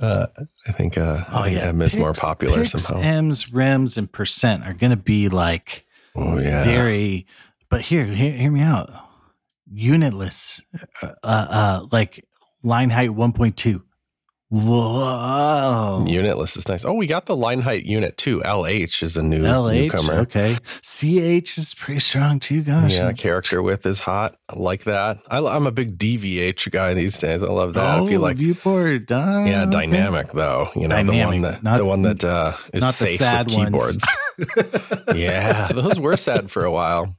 uh, 0.02 0.28
I 0.68 0.72
think 0.72 0.98
uh, 0.98 1.24
oh 1.32 1.46
yeah, 1.46 1.68
M 1.68 1.82
is 1.82 1.96
more 1.96 2.14
popular 2.14 2.60
Pix, 2.60 2.72
somehow. 2.84 3.04
M's, 3.04 3.46
Rems, 3.46 3.98
and 3.98 4.12
percent 4.12 4.66
are 4.66 4.74
going 4.74 4.92
to 4.92 4.98
be 4.98 5.30
like 5.30 5.86
oh 6.16 6.38
yeah, 6.38 6.64
very. 6.64 7.28
But 7.70 7.82
here, 7.82 8.06
hear, 8.06 8.32
hear 8.32 8.52
me 8.52 8.62
out. 8.62 8.92
Unitless, 9.72 10.62
uh, 11.02 11.08
uh, 11.24 11.48
uh, 11.50 11.88
like 11.92 12.24
line 12.62 12.90
height 12.90 13.14
one 13.14 13.34
point 13.34 13.58
two. 13.58 13.84
Whoa. 14.54 16.06
Unitless 16.08 16.56
is 16.58 16.68
nice. 16.68 16.86
Oh, 16.86 16.94
we 16.94 17.08
got 17.08 17.26
the 17.26 17.36
line 17.36 17.60
height 17.62 17.86
unit 17.86 18.18
too. 18.18 18.40
LH 18.46 19.02
is 19.02 19.18
a 19.18 19.24
new 19.24 19.42
LH, 19.42 19.74
newcomer. 19.76 20.14
okay. 20.22 20.58
CH 20.84 21.58
is 21.58 21.74
pretty 21.74 22.00
strong 22.00 22.40
too. 22.40 22.62
Gosh, 22.64 22.94
Yeah, 22.94 23.12
character 23.14 23.62
width 23.64 23.86
is 23.86 24.00
hot. 24.00 24.36
I 24.50 24.56
like 24.58 24.84
that. 24.84 25.20
I, 25.30 25.40
am 25.40 25.66
a 25.66 25.72
big 25.72 25.98
DVH 25.98 26.70
guy 26.72 26.94
these 26.94 27.18
days. 27.18 27.42
I 27.42 27.48
love 27.48 27.74
that. 27.74 28.00
I 28.02 28.06
feel 28.06 28.20
Oh, 28.20 28.24
like 28.24 28.38
viewport. 28.38 29.12
uh, 29.12 29.44
yeah, 29.46 29.64
okay. 29.64 29.72
dynamic 29.72 30.32
though. 30.34 30.70
You 30.76 30.88
know, 30.88 30.98
the 30.98 31.04
Dynamic, 31.12 31.26
one 31.26 31.42
that 31.42 31.64
not- 31.64 31.78
the 31.78 31.86
one 31.86 32.02
that 32.04 32.24
uh, 32.24 32.54
is 32.74 32.82
not 32.82 32.94
the 32.94 33.08
safe 33.08 33.20
with 33.20 33.54
ones. 33.58 34.04
keyboards. 34.46 35.16
yeah, 35.16 35.68
those 35.74 36.00
were 36.00 36.16
sad 36.18 36.52
for 36.52 36.64
a 36.64 36.72
while. 36.72 37.16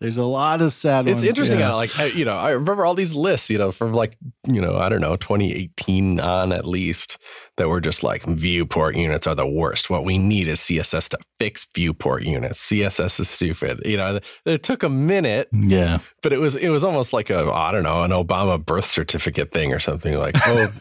There's 0.00 0.16
a 0.16 0.24
lot 0.24 0.60
of 0.60 0.72
sad 0.72 1.06
It's 1.08 1.16
ones. 1.16 1.28
interesting 1.28 1.58
yeah. 1.60 1.68
how, 1.68 1.76
like, 1.76 1.98
I, 1.98 2.06
you 2.06 2.24
know, 2.24 2.32
I 2.32 2.50
remember 2.50 2.84
all 2.84 2.94
these 2.94 3.14
lists, 3.14 3.48
you 3.50 3.58
know, 3.58 3.72
from 3.72 3.92
like, 3.94 4.16
you 4.46 4.60
know, 4.60 4.76
I 4.76 4.88
don't 4.88 5.00
know, 5.00 5.16
2018 5.16 6.20
on 6.20 6.52
at 6.52 6.64
least, 6.66 7.18
that 7.56 7.68
were 7.68 7.80
just 7.80 8.02
like 8.02 8.24
viewport 8.24 8.96
units 8.96 9.26
are 9.28 9.34
the 9.34 9.46
worst. 9.46 9.88
What 9.88 10.04
we 10.04 10.18
need 10.18 10.48
is 10.48 10.58
CSS 10.58 11.08
to 11.10 11.18
fix 11.38 11.66
viewport 11.74 12.24
units. 12.24 12.60
CSS 12.68 13.20
is 13.20 13.28
stupid. 13.30 13.80
You 13.84 13.96
know, 13.96 14.18
it 14.44 14.62
took 14.64 14.82
a 14.82 14.88
minute, 14.88 15.48
Yeah. 15.52 15.98
but 16.22 16.32
it 16.32 16.38
was 16.38 16.56
it 16.56 16.70
was 16.70 16.82
almost 16.82 17.12
like 17.12 17.30
a 17.30 17.44
I 17.52 17.70
don't 17.70 17.84
know 17.84 18.02
an 18.02 18.10
Obama 18.10 18.64
birth 18.64 18.86
certificate 18.86 19.52
thing 19.52 19.72
or 19.72 19.78
something 19.78 20.14
like 20.18 20.34
oh. 20.48 20.72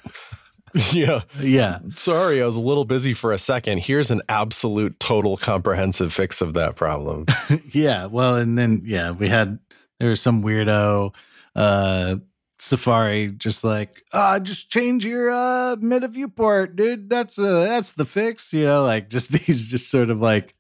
Yeah. 0.91 1.21
Yeah. 1.39 1.80
Sorry, 1.93 2.41
I 2.41 2.45
was 2.45 2.55
a 2.55 2.61
little 2.61 2.86
busy 2.86 3.13
for 3.13 3.32
a 3.32 3.38
second. 3.38 3.80
Here's 3.80 4.11
an 4.11 4.21
absolute 4.28 4.99
total 4.99 5.38
comprehensive 5.38 6.13
fix 6.13 6.41
of 6.41 6.53
that 6.55 6.76
problem. 6.76 7.26
yeah. 7.71 8.05
Well, 8.07 8.38
and 8.38 8.57
then 8.57 8.82
yeah, 8.86 9.11
we 9.11 9.28
had 9.28 9.59
there 9.99 10.09
was 10.09 10.21
some 10.21 10.43
weirdo 10.43 11.13
uh 11.55 12.15
Safari 12.59 13.32
just 13.32 13.63
like, 13.63 14.03
ah, 14.13 14.39
just 14.39 14.69
change 14.69 15.05
your 15.05 15.30
uh 15.30 15.76
meta 15.80 16.07
viewport, 16.07 16.76
dude. 16.76 17.09
That's 17.09 17.38
uh 17.38 17.65
that's 17.65 17.93
the 17.93 18.05
fix, 18.05 18.51
you 18.53 18.65
know, 18.65 18.84
like 18.84 19.09
just 19.09 19.32
these 19.45 19.67
just 19.67 19.91
sort 19.91 20.09
of 20.09 20.21
like 20.21 20.55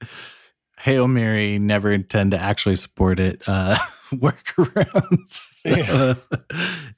Hail 0.79 1.07
Mary 1.07 1.57
never 1.57 1.91
intend 1.91 2.31
to 2.31 2.39
actually 2.39 2.75
support 2.75 3.19
it 3.19 3.41
uh 3.47 3.77
workarounds. 4.11 5.49
So, 5.63 6.17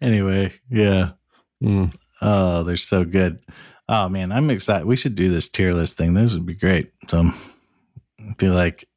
anyway, 0.01 0.53
yeah. 0.69 1.11
Mm. 1.63 1.93
Oh, 2.27 2.63
they're 2.63 2.75
so 2.77 3.05
good. 3.05 3.37
Oh 3.87 4.09
man, 4.09 4.31
I'm 4.31 4.49
excited. 4.49 4.87
We 4.87 4.95
should 4.95 5.13
do 5.15 5.29
this 5.29 5.47
tier 5.47 5.73
list 5.73 5.95
thing. 5.95 6.15
This 6.15 6.33
would 6.33 6.45
be 6.45 6.55
great. 6.55 6.91
So 7.07 7.19
I 8.19 8.33
feel 8.39 8.53
like 8.53 8.87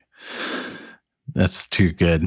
that's 1.35 1.66
too 1.68 1.93
good. 1.93 2.24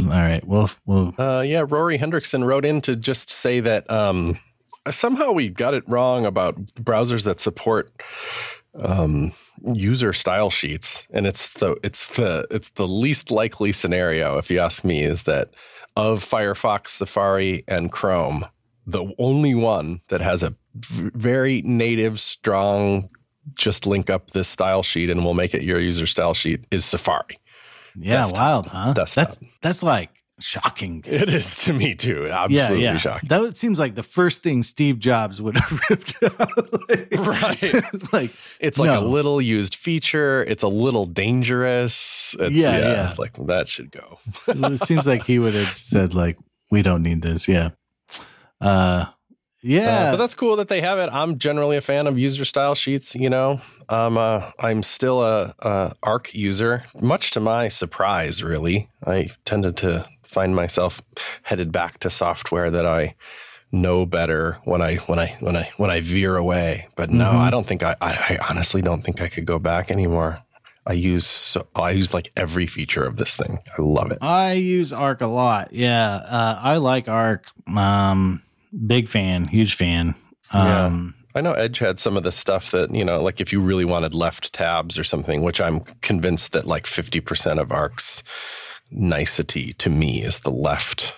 All 0.00 0.08
right. 0.08 0.44
Well, 0.46 0.68
well, 0.84 1.14
Uh, 1.18 1.42
yeah, 1.46 1.64
Rory 1.68 1.98
Hendrickson 1.98 2.44
wrote 2.44 2.64
in 2.64 2.80
to 2.82 2.96
just 2.96 3.30
say 3.30 3.60
that 3.60 3.88
um, 3.88 4.38
somehow 4.90 5.30
we 5.30 5.48
got 5.48 5.74
it 5.74 5.88
wrong 5.88 6.26
about 6.26 6.56
browsers 6.74 7.24
that 7.24 7.38
support 7.40 7.92
um, 8.74 9.32
user 9.74 10.12
style 10.12 10.50
sheets, 10.50 11.06
and 11.12 11.26
it's 11.26 11.52
the 11.54 11.76
it's 11.84 12.16
the 12.16 12.46
it's 12.50 12.70
the 12.70 12.88
least 12.88 13.30
likely 13.30 13.70
scenario, 13.70 14.38
if 14.38 14.50
you 14.50 14.58
ask 14.58 14.84
me, 14.84 15.02
is 15.04 15.22
that 15.24 15.54
of 15.96 16.24
Firefox, 16.24 16.88
Safari, 16.88 17.64
and 17.68 17.92
Chrome, 17.92 18.44
the 18.86 19.04
only 19.18 19.54
one 19.54 20.00
that 20.08 20.20
has 20.20 20.42
a 20.42 20.54
very 20.74 21.62
native, 21.62 22.20
strong, 22.20 23.10
just 23.54 23.86
link 23.86 24.10
up 24.10 24.30
this 24.30 24.48
style 24.48 24.82
sheet 24.82 25.10
and 25.10 25.24
we'll 25.24 25.34
make 25.34 25.54
it 25.54 25.62
your 25.62 25.80
user 25.80 26.06
style 26.06 26.34
sheet 26.34 26.66
is 26.70 26.84
Safari. 26.84 27.38
yeah, 27.96 28.14
Desktop. 28.14 28.38
wild, 28.38 28.66
huh? 28.68 28.92
Desktop. 28.92 29.26
That's 29.26 29.38
that's 29.60 29.82
like 29.82 30.10
shocking. 30.40 31.04
It 31.06 31.28
is 31.28 31.56
to 31.64 31.72
me 31.72 31.94
too. 31.94 32.28
Absolutely 32.28 32.82
yeah. 32.84 32.96
shocking. 32.96 33.28
That 33.28 33.56
seems 33.56 33.78
like 33.78 33.94
the 33.94 34.02
first 34.02 34.42
thing 34.42 34.62
Steve 34.62 34.98
Jobs 34.98 35.40
would 35.40 35.56
have 35.56 35.80
ripped 35.90 36.22
out. 36.22 36.88
like, 36.88 37.08
Right. 37.12 37.84
like 38.12 38.30
It's 38.60 38.78
like 38.78 38.90
a 38.90 39.00
little 39.00 39.40
used 39.40 39.76
feature. 39.76 40.42
It's 40.44 40.62
a 40.62 40.68
little 40.68 41.06
dangerous. 41.06 42.34
It's, 42.38 42.54
Yeah, 42.54 42.78
yeah. 42.78 43.14
Like 43.18 43.36
that 43.46 43.68
should 43.68 43.90
go. 43.92 44.18
it 44.48 44.80
seems 44.80 45.06
like 45.06 45.24
he 45.24 45.38
would 45.38 45.54
have 45.54 45.76
said 45.76 46.14
like, 46.14 46.38
"We 46.70 46.82
don't 46.82 47.02
need 47.02 47.22
this." 47.22 47.46
Yeah. 47.46 47.70
Uh, 48.62 49.06
yeah. 49.62 49.88
Uh, 50.08 50.10
but 50.12 50.16
that's 50.16 50.34
cool 50.34 50.56
that 50.56 50.68
they 50.68 50.80
have 50.80 50.98
it. 50.98 51.08
I'm 51.12 51.38
generally 51.38 51.76
a 51.76 51.80
fan 51.80 52.06
of 52.06 52.18
user 52.18 52.44
style 52.44 52.74
sheets. 52.74 53.14
You 53.14 53.30
know, 53.30 53.60
um, 53.88 54.16
uh, 54.18 54.50
I'm 54.58 54.82
still 54.82 55.22
a, 55.22 55.54
a 55.60 55.94
Arc 56.02 56.34
user, 56.34 56.84
much 57.00 57.30
to 57.32 57.40
my 57.40 57.68
surprise. 57.68 58.42
Really, 58.42 58.88
I 59.06 59.30
tended 59.44 59.76
to 59.78 60.06
find 60.22 60.56
myself 60.56 61.02
headed 61.42 61.70
back 61.72 62.00
to 62.00 62.10
software 62.10 62.70
that 62.70 62.86
I 62.86 63.14
know 63.70 64.04
better 64.04 64.58
when 64.64 64.82
I 64.82 64.96
when 64.96 65.18
I 65.18 65.36
when 65.40 65.56
I 65.56 65.70
when 65.76 65.90
I 65.90 66.00
veer 66.00 66.36
away. 66.36 66.88
But 66.96 67.10
no, 67.10 67.26
Mhm. 67.30 67.36
I 67.36 67.50
don't 67.50 67.66
think 67.66 67.82
I, 67.82 67.94
I 68.00 68.12
I 68.30 68.38
honestly 68.50 68.82
don't 68.82 69.02
think 69.02 69.20
I 69.20 69.28
could 69.28 69.44
go 69.46 69.58
back 69.58 69.90
anymore. 69.90 70.38
I 70.84 70.94
use 70.94 71.26
so, 71.26 71.66
I 71.76 71.92
use 71.92 72.12
like 72.12 72.32
every 72.36 72.66
feature 72.66 73.04
of 73.04 73.16
this 73.16 73.36
thing. 73.36 73.60
I 73.78 73.82
love 73.82 74.10
it. 74.10 74.18
I 74.20 74.54
use 74.54 74.92
Arc 74.92 75.20
a 75.20 75.28
lot. 75.28 75.72
Yeah, 75.72 76.14
uh, 76.28 76.58
I 76.60 76.78
like 76.78 77.08
Arc. 77.08 77.44
Um, 77.76 78.42
big 78.86 79.08
fan, 79.08 79.46
huge 79.46 79.74
fan. 79.74 80.14
Yeah. 80.52 80.86
Um, 80.86 81.14
I 81.34 81.40
know 81.40 81.52
Edge 81.52 81.78
had 81.78 81.98
some 81.98 82.16
of 82.16 82.24
the 82.24 82.32
stuff 82.32 82.72
that, 82.72 82.94
you 82.94 83.04
know, 83.04 83.22
like 83.22 83.40
if 83.40 83.52
you 83.52 83.60
really 83.60 83.86
wanted 83.86 84.12
left 84.12 84.52
tabs 84.52 84.98
or 84.98 85.04
something, 85.04 85.42
which 85.42 85.60
I'm 85.60 85.80
convinced 86.02 86.52
that 86.52 86.66
like 86.66 86.84
50% 86.84 87.58
of 87.58 87.72
Arc's 87.72 88.22
nicety 88.90 89.72
to 89.74 89.88
me 89.88 90.22
is 90.22 90.40
the 90.40 90.50
left, 90.50 91.14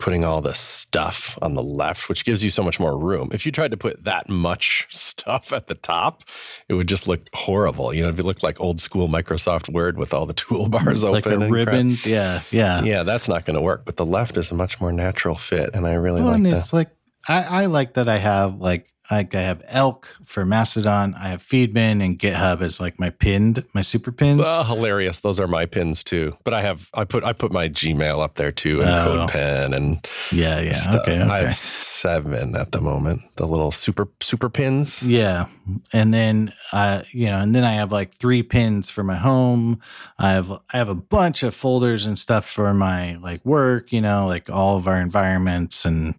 putting 0.00 0.24
all 0.24 0.40
the 0.40 0.54
stuff 0.54 1.38
on 1.42 1.54
the 1.54 1.62
left, 1.62 2.08
which 2.08 2.24
gives 2.24 2.42
you 2.42 2.50
so 2.50 2.62
much 2.64 2.80
more 2.80 2.98
room. 2.98 3.28
If 3.32 3.46
you 3.46 3.52
tried 3.52 3.70
to 3.70 3.76
put 3.76 4.02
that 4.04 4.28
much 4.28 4.86
stuff 4.90 5.52
at 5.52 5.68
the 5.68 5.74
top, 5.76 6.24
it 6.68 6.74
would 6.74 6.88
just 6.88 7.06
look 7.06 7.20
horrible. 7.34 7.94
You 7.94 8.02
know, 8.02 8.08
if 8.08 8.18
it 8.18 8.24
looked 8.24 8.42
like 8.42 8.58
old 8.60 8.80
school 8.80 9.08
Microsoft 9.08 9.72
Word 9.72 9.98
with 9.98 10.12
all 10.12 10.26
the 10.26 10.34
toolbars 10.42 11.04
like 11.08 11.26
open 11.26 11.38
the 11.40 11.44
and 11.46 11.54
crap. 11.54 11.66
ribbons. 11.68 12.06
Yeah, 12.06 12.42
yeah. 12.50 12.82
Yeah, 12.82 13.02
that's 13.04 13.28
not 13.28 13.44
going 13.44 13.54
to 13.54 13.60
work. 13.60 13.84
But 13.84 13.96
the 13.96 14.06
left 14.06 14.36
is 14.36 14.50
a 14.50 14.54
much 14.54 14.80
more 14.80 14.90
natural 14.92 15.36
fit. 15.36 15.70
And 15.74 15.86
I 15.86 15.92
really 15.94 16.20
Well, 16.20 16.30
like 16.30 16.36
and 16.38 16.46
that. 16.46 16.56
it's 16.56 16.72
like 16.72 16.90
I, 17.28 17.42
I 17.62 17.66
like 17.66 17.94
that 17.94 18.08
I 18.08 18.16
have 18.18 18.54
like 18.56 18.90
like 19.10 19.34
I 19.34 19.40
have 19.42 19.62
Elk 19.66 20.08
for 20.24 20.44
Mastodon. 20.44 21.14
I 21.14 21.28
have 21.28 21.42
Feedbin 21.42 22.04
and 22.04 22.18
GitHub 22.18 22.60
as 22.62 22.80
like 22.80 22.98
my 23.00 23.10
pinned 23.10 23.64
my 23.74 23.82
super 23.82 24.12
pins. 24.12 24.42
Oh, 24.44 24.62
hilarious! 24.64 25.20
Those 25.20 25.40
are 25.40 25.48
my 25.48 25.66
pins 25.66 26.04
too. 26.04 26.36
But 26.44 26.54
I 26.54 26.62
have 26.62 26.88
I 26.94 27.04
put 27.04 27.24
I 27.24 27.32
put 27.32 27.52
my 27.52 27.68
Gmail 27.68 28.22
up 28.22 28.36
there 28.36 28.52
too, 28.52 28.80
and 28.82 28.90
Oh. 28.90 29.26
CodePen 29.26 29.74
and 29.74 30.06
yeah, 30.32 30.60
yeah. 30.60 30.72
stuff. 30.74 31.02
Okay, 31.02 31.20
I 31.20 31.42
have 31.44 31.54
seven 31.54 32.56
at 32.56 32.72
the 32.72 32.80
moment. 32.80 33.22
The 33.36 33.46
little 33.46 33.70
super 33.72 34.08
super 34.20 34.48
pins. 34.48 35.02
Yeah. 35.02 35.46
And 35.92 36.12
then 36.14 36.52
uh 36.72 37.02
you 37.12 37.26
know, 37.26 37.40
and 37.40 37.54
then 37.54 37.64
I 37.64 37.72
have 37.74 37.92
like 37.92 38.14
three 38.14 38.42
pins 38.42 38.90
for 38.90 39.02
my 39.02 39.16
home. 39.16 39.80
I 40.18 40.30
have 40.32 40.50
I 40.50 40.78
have 40.78 40.88
a 40.88 40.94
bunch 40.94 41.42
of 41.42 41.54
folders 41.54 42.06
and 42.06 42.18
stuff 42.18 42.48
for 42.48 42.72
my 42.74 43.16
like 43.16 43.44
work, 43.44 43.92
you 43.92 44.00
know, 44.00 44.26
like 44.26 44.48
all 44.50 44.76
of 44.76 44.86
our 44.88 45.00
environments 45.00 45.84
and 45.84 46.14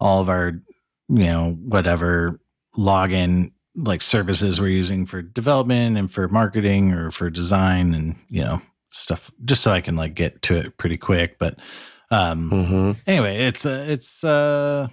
all 0.00 0.20
of 0.20 0.28
our, 0.28 0.60
you 1.08 1.24
know, 1.24 1.52
whatever 1.62 2.40
login 2.76 3.50
like 3.74 4.02
services 4.02 4.60
we're 4.60 4.68
using 4.68 5.06
for 5.06 5.22
development 5.22 5.96
and 5.96 6.10
for 6.10 6.28
marketing 6.28 6.92
or 6.92 7.10
for 7.10 7.30
design 7.30 7.94
and, 7.94 8.16
you 8.28 8.42
know, 8.42 8.60
stuff 8.90 9.30
just 9.44 9.62
so 9.62 9.70
I 9.70 9.80
can 9.80 9.96
like 9.96 10.14
get 10.14 10.42
to 10.42 10.56
it 10.56 10.76
pretty 10.78 10.96
quick. 10.96 11.38
But 11.38 11.58
um 12.10 12.50
Mm-hmm. 12.50 12.92
anyway, 13.06 13.46
it's 13.46 13.64
uh, 13.66 13.84
it's 13.88 14.24
uh, 14.24 14.88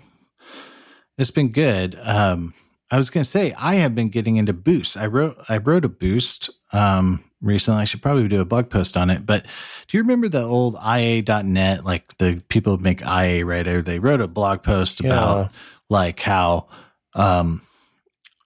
it's 1.18 1.32
been 1.32 1.50
good. 1.52 1.98
Um, 2.02 2.54
I 2.92 2.98
was 2.98 3.10
gonna 3.10 3.24
say 3.24 3.54
I 3.58 3.76
have 3.76 3.96
been 3.96 4.10
getting 4.10 4.38
into 4.38 4.54
Boost. 4.54 4.98
I 4.98 5.08
wrote 5.08 5.38
I 5.50 5.58
wrote 5.58 5.86
a 5.86 5.90
Boost 5.90 6.50
um 6.74 7.24
recently. 7.42 7.82
I 7.82 7.86
should 7.86 8.02
probably 8.02 8.28
do 8.28 8.42
a 8.42 8.46
blog 8.46 8.70
post 8.70 8.98
on 8.98 9.10
it. 9.10 9.26
But 9.26 9.46
do 9.88 9.98
you 9.98 10.04
remember 10.04 10.30
the 10.30 10.44
old 10.44 10.76
IA.net? 10.76 11.86
Like 11.86 12.18
the 12.18 12.44
people 12.50 12.76
who 12.78 12.84
make 12.84 13.02
IA 13.02 13.46
writer, 13.46 13.82
they 13.82 14.00
wrote 14.00 14.22
a 14.22 14.28
blog 14.28 14.62
post 14.64 15.00
about 15.00 15.52
like 15.90 16.20
how 16.20 16.68
um 17.14 17.62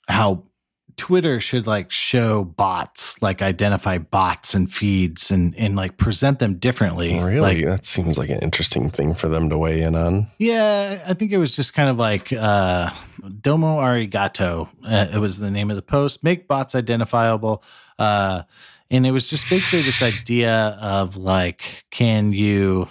how 0.10 0.44
Twitter 0.98 1.40
should 1.40 1.66
like 1.66 1.92
show 1.92 2.44
bots, 2.44 3.22
like 3.22 3.42
identify 3.42 3.98
bots 4.00 4.54
and 4.54 4.70
feeds 4.70 5.32
and 5.32 5.56
and 5.58 5.78
like 5.78 5.96
present 5.96 6.40
them 6.40 6.56
differently. 6.56 7.14
Really, 7.18 7.40
Like 7.40 7.66
that 7.66 7.86
seems 7.86 8.18
like 8.18 8.30
an 8.30 8.40
interesting 8.40 8.90
thing 8.90 9.16
for 9.16 9.30
them 9.30 9.50
to 9.50 9.58
weigh 9.58 9.82
in 9.82 9.96
on. 9.96 10.28
yeah, 10.40 11.02
I 11.08 11.14
think 11.14 11.32
it 11.32 11.38
was 11.38 11.56
just 11.56 11.74
kind 11.74 11.90
of 11.90 11.98
like 11.98 12.34
uh, 12.34 12.90
Domo 13.42 13.80
Arigato. 13.80 14.68
Uh, 14.86 15.08
it 15.14 15.20
was 15.20 15.40
the 15.40 15.50
name 15.50 15.70
of 15.70 15.78
the 15.78 15.82
post. 15.82 16.22
Make 16.22 16.50
bots 16.50 16.76
identifiable. 16.76 17.64
Uh, 17.98 18.44
and 18.92 19.06
it 19.08 19.12
was 19.12 19.30
just 19.30 19.50
basically 19.50 19.84
this 19.84 20.02
idea 20.02 20.78
of 20.82 21.16
like, 21.16 21.86
can 21.92 22.34
you, 22.34 22.90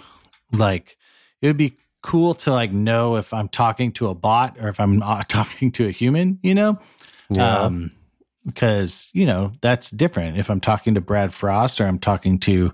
like, 0.51 0.97
it 1.41 1.47
would 1.47 1.57
be 1.57 1.75
cool 2.01 2.33
to 2.33 2.51
like 2.51 2.71
know 2.71 3.17
if 3.17 3.33
I'm 3.33 3.49
talking 3.49 3.91
to 3.93 4.07
a 4.07 4.15
bot 4.15 4.57
or 4.59 4.69
if 4.69 4.79
I'm 4.79 4.97
not 4.97 5.29
talking 5.29 5.71
to 5.73 5.87
a 5.87 5.91
human, 5.91 6.39
you 6.41 6.55
know? 6.55 6.79
Yeah, 7.29 7.65
Um, 7.65 7.91
because 8.45 9.09
you 9.13 9.25
know 9.25 9.51
that's 9.61 9.89
different. 9.91 10.37
If 10.37 10.49
I'm 10.49 10.61
talking 10.61 10.95
to 10.95 11.01
Brad 11.01 11.33
Frost 11.33 11.79
or 11.79 11.85
I'm 11.85 11.99
talking 11.99 12.39
to 12.39 12.73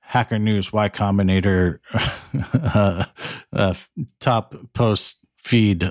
Hacker 0.00 0.38
News 0.38 0.72
Y 0.72 0.88
Combinator 0.88 1.78
uh, 2.74 3.04
uh, 3.52 3.74
top 4.20 4.54
post 4.72 5.18
feed, 5.36 5.90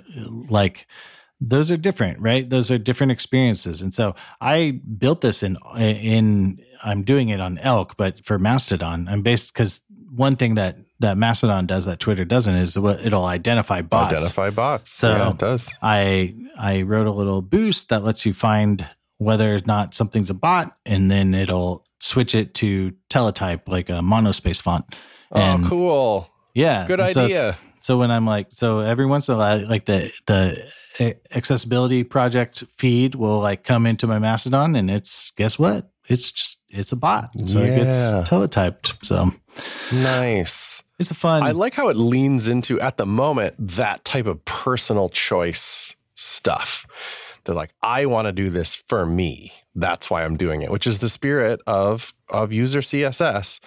like 0.50 0.88
those 1.42 1.70
are 1.70 1.78
different, 1.78 2.20
right? 2.20 2.50
Those 2.50 2.72
are 2.72 2.78
different 2.78 3.12
experiences. 3.12 3.82
And 3.82 3.94
so 3.94 4.16
I 4.42 4.80
built 4.98 5.22
this 5.22 5.44
in 5.44 5.58
in 5.78 6.60
I'm 6.84 7.04
doing 7.04 7.30
it 7.30 7.40
on 7.40 7.58
Elk, 7.60 7.96
but 7.98 8.26
for 8.26 8.40
Mastodon, 8.40 9.08
I'm 9.08 9.22
based 9.22 9.54
because 9.54 9.82
one 10.10 10.36
thing 10.36 10.56
that 10.56 10.78
that 11.00 11.18
Mastodon 11.18 11.66
does 11.66 11.86
that 11.86 12.00
Twitter 12.00 12.26
doesn't 12.26 12.56
is 12.56 12.78
it'll 12.78 13.26
identify 13.26 13.82
bots. 13.82 14.14
identify 14.14 14.50
bots. 14.50 14.92
So- 14.92 15.12
yeah, 15.12 15.30
it 15.32 15.38
does. 15.38 15.72
I 15.82 16.36
I 16.58 16.82
wrote 16.84 17.08
a 17.08 17.12
little 17.12 17.42
boost 17.42 17.90
that 17.90 18.04
lets 18.04 18.26
you 18.26 18.34
find 18.34 18.88
whether 19.18 19.56
or 19.56 19.60
not 19.66 19.94
something's 19.94 20.30
a 20.30 20.34
bot, 20.34 20.76
and 20.86 21.10
then 21.10 21.34
it'll 21.34 21.86
switch 22.00 22.36
it 22.36 22.54
to 22.56 22.94
teletype, 23.10 23.68
like 23.68 23.90
a 23.90 23.94
monospace 24.02 24.62
font. 24.62 24.86
Oh, 25.32 25.40
and, 25.40 25.66
oh, 25.66 25.70
cool. 25.70 26.30
Yeah. 26.54 26.86
Good 26.88 27.00
idea. 27.00 27.58
So 27.82 27.98
when 27.98 28.10
I'm 28.10 28.26
like, 28.26 28.48
so 28.52 28.80
every 28.80 29.06
once 29.06 29.28
in 29.28 29.36
a 29.36 29.38
while, 29.38 29.68
like 29.68 29.86
the 29.86 30.12
the 30.26 31.16
accessibility 31.32 32.04
project 32.04 32.64
feed 32.78 33.16
will 33.16 33.40
like 33.40 33.64
come 33.64 33.86
into 33.86 34.08
my 34.08 34.18
Mastodon, 34.18 34.76
and 34.76 34.90
it's 34.90 35.32
guess 35.32 35.60
what? 35.60 35.92
It's 36.08 36.32
just 36.32 36.60
it's 36.70 36.92
a 36.92 36.96
bot, 36.96 37.30
so 37.46 37.62
yeah. 37.62 37.66
it 37.66 37.76
gets 37.76 37.98
teletyped. 38.30 39.06
So 39.06 39.32
nice. 39.92 40.82
It's 41.00 41.12
a 41.12 41.16
fun. 41.16 41.44
I 41.44 41.52
like 41.52 41.74
how 41.74 41.90
it 41.90 41.98
leans 41.98 42.48
into 42.48 42.80
at 42.80 42.98
the 42.98 43.06
moment 43.06 43.56
that 43.60 44.06
type 44.06 44.28
of 44.28 44.44
personal 44.46 45.10
choice 45.10 45.96
stuff. 46.16 46.86
They're 47.44 47.56
like, 47.56 47.72
I 47.82 48.08
want 48.08 48.28
to 48.28 48.32
do 48.32 48.50
this 48.50 48.74
for 48.74 49.06
me. 49.06 49.54
That's 49.76 50.10
why 50.10 50.24
I'm 50.24 50.38
doing 50.38 50.62
it, 50.62 50.72
which 50.72 50.88
is 50.88 51.00
the 51.00 51.10
spirit 51.10 51.60
of 51.68 52.14
of 52.30 52.52
user 52.52 52.80
CSS. 52.80 53.60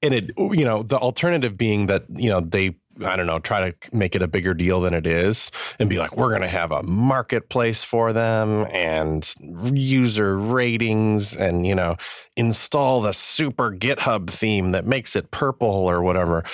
And 0.00 0.14
it, 0.14 0.30
you 0.38 0.64
know, 0.64 0.82
the 0.82 0.96
alternative 0.96 1.58
being 1.58 1.86
that 1.86 2.04
you 2.08 2.30
know 2.30 2.40
they 2.40 2.76
I 3.04 3.16
don't 3.16 3.26
know, 3.26 3.38
try 3.38 3.70
to 3.70 3.96
make 3.96 4.14
it 4.14 4.22
a 4.22 4.28
bigger 4.28 4.54
deal 4.54 4.80
than 4.80 4.94
it 4.94 5.06
is 5.06 5.50
and 5.78 5.88
be 5.88 5.98
like, 5.98 6.16
we're 6.16 6.30
going 6.30 6.42
to 6.42 6.48
have 6.48 6.72
a 6.72 6.82
marketplace 6.82 7.84
for 7.84 8.12
them 8.12 8.66
and 8.72 9.34
user 9.72 10.38
ratings 10.38 11.36
and, 11.36 11.66
you 11.66 11.74
know, 11.74 11.96
install 12.36 13.00
the 13.02 13.12
super 13.12 13.72
GitHub 13.72 14.30
theme 14.30 14.72
that 14.72 14.86
makes 14.86 15.14
it 15.16 15.30
purple 15.30 15.68
or 15.68 16.02
whatever. 16.02 16.44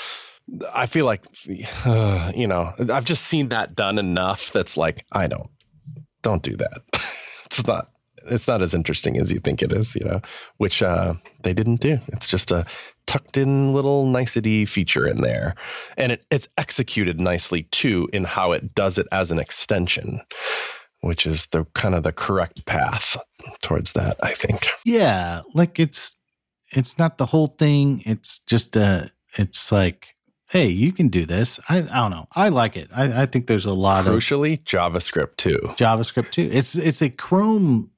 I 0.72 0.86
feel 0.86 1.06
like, 1.06 1.24
uh, 1.84 2.32
you 2.34 2.46
know, 2.46 2.72
I've 2.90 3.04
just 3.04 3.24
seen 3.24 3.48
that 3.50 3.74
done 3.74 3.98
enough 3.98 4.52
that's 4.52 4.76
like, 4.76 5.04
I 5.12 5.28
don't, 5.28 5.50
don't 6.22 6.42
do 6.42 6.56
that. 6.56 6.82
it's 7.46 7.66
not 7.66 7.90
it's 8.26 8.48
not 8.48 8.62
as 8.62 8.74
interesting 8.74 9.18
as 9.18 9.32
you 9.32 9.40
think 9.40 9.62
it 9.62 9.72
is, 9.72 9.94
you 9.94 10.04
know, 10.04 10.20
which 10.58 10.82
uh, 10.82 11.14
they 11.42 11.52
didn't 11.52 11.80
do. 11.80 11.98
It's 12.08 12.28
just 12.28 12.50
a 12.50 12.64
tucked 13.06 13.36
in 13.36 13.72
little 13.72 14.06
nicety 14.06 14.64
feature 14.64 15.06
in 15.06 15.22
there. 15.22 15.54
And 15.96 16.12
it, 16.12 16.24
it's 16.30 16.48
executed 16.58 17.20
nicely 17.20 17.64
too 17.64 18.08
in 18.12 18.24
how 18.24 18.52
it 18.52 18.74
does 18.74 18.98
it 18.98 19.06
as 19.12 19.30
an 19.30 19.38
extension, 19.38 20.20
which 21.00 21.26
is 21.26 21.46
the 21.46 21.64
kind 21.74 21.94
of 21.94 22.02
the 22.02 22.12
correct 22.12 22.64
path 22.66 23.16
towards 23.62 23.92
that, 23.92 24.16
I 24.22 24.34
think. 24.34 24.68
Yeah. 24.84 25.42
Like 25.54 25.80
it's, 25.80 26.16
it's 26.70 26.98
not 26.98 27.18
the 27.18 27.26
whole 27.26 27.48
thing. 27.58 28.02
It's 28.06 28.38
just, 28.38 28.76
uh, 28.76 29.06
it's 29.36 29.72
like, 29.72 30.14
hey, 30.48 30.66
you 30.66 30.92
can 30.92 31.08
do 31.08 31.24
this. 31.24 31.58
I, 31.70 31.78
I 31.78 31.80
don't 31.80 32.10
know. 32.10 32.28
I 32.32 32.50
like 32.50 32.76
it. 32.76 32.90
I, 32.94 33.22
I 33.22 33.26
think 33.26 33.46
there's 33.46 33.64
a 33.64 33.72
lot 33.72 34.04
Crucially, 34.04 34.58
of 34.58 34.64
JavaScript 34.64 35.36
too. 35.38 35.58
JavaScript 35.76 36.30
too. 36.30 36.50
It's 36.52 36.74
it's 36.74 37.00
a 37.00 37.08
Chrome 37.08 37.90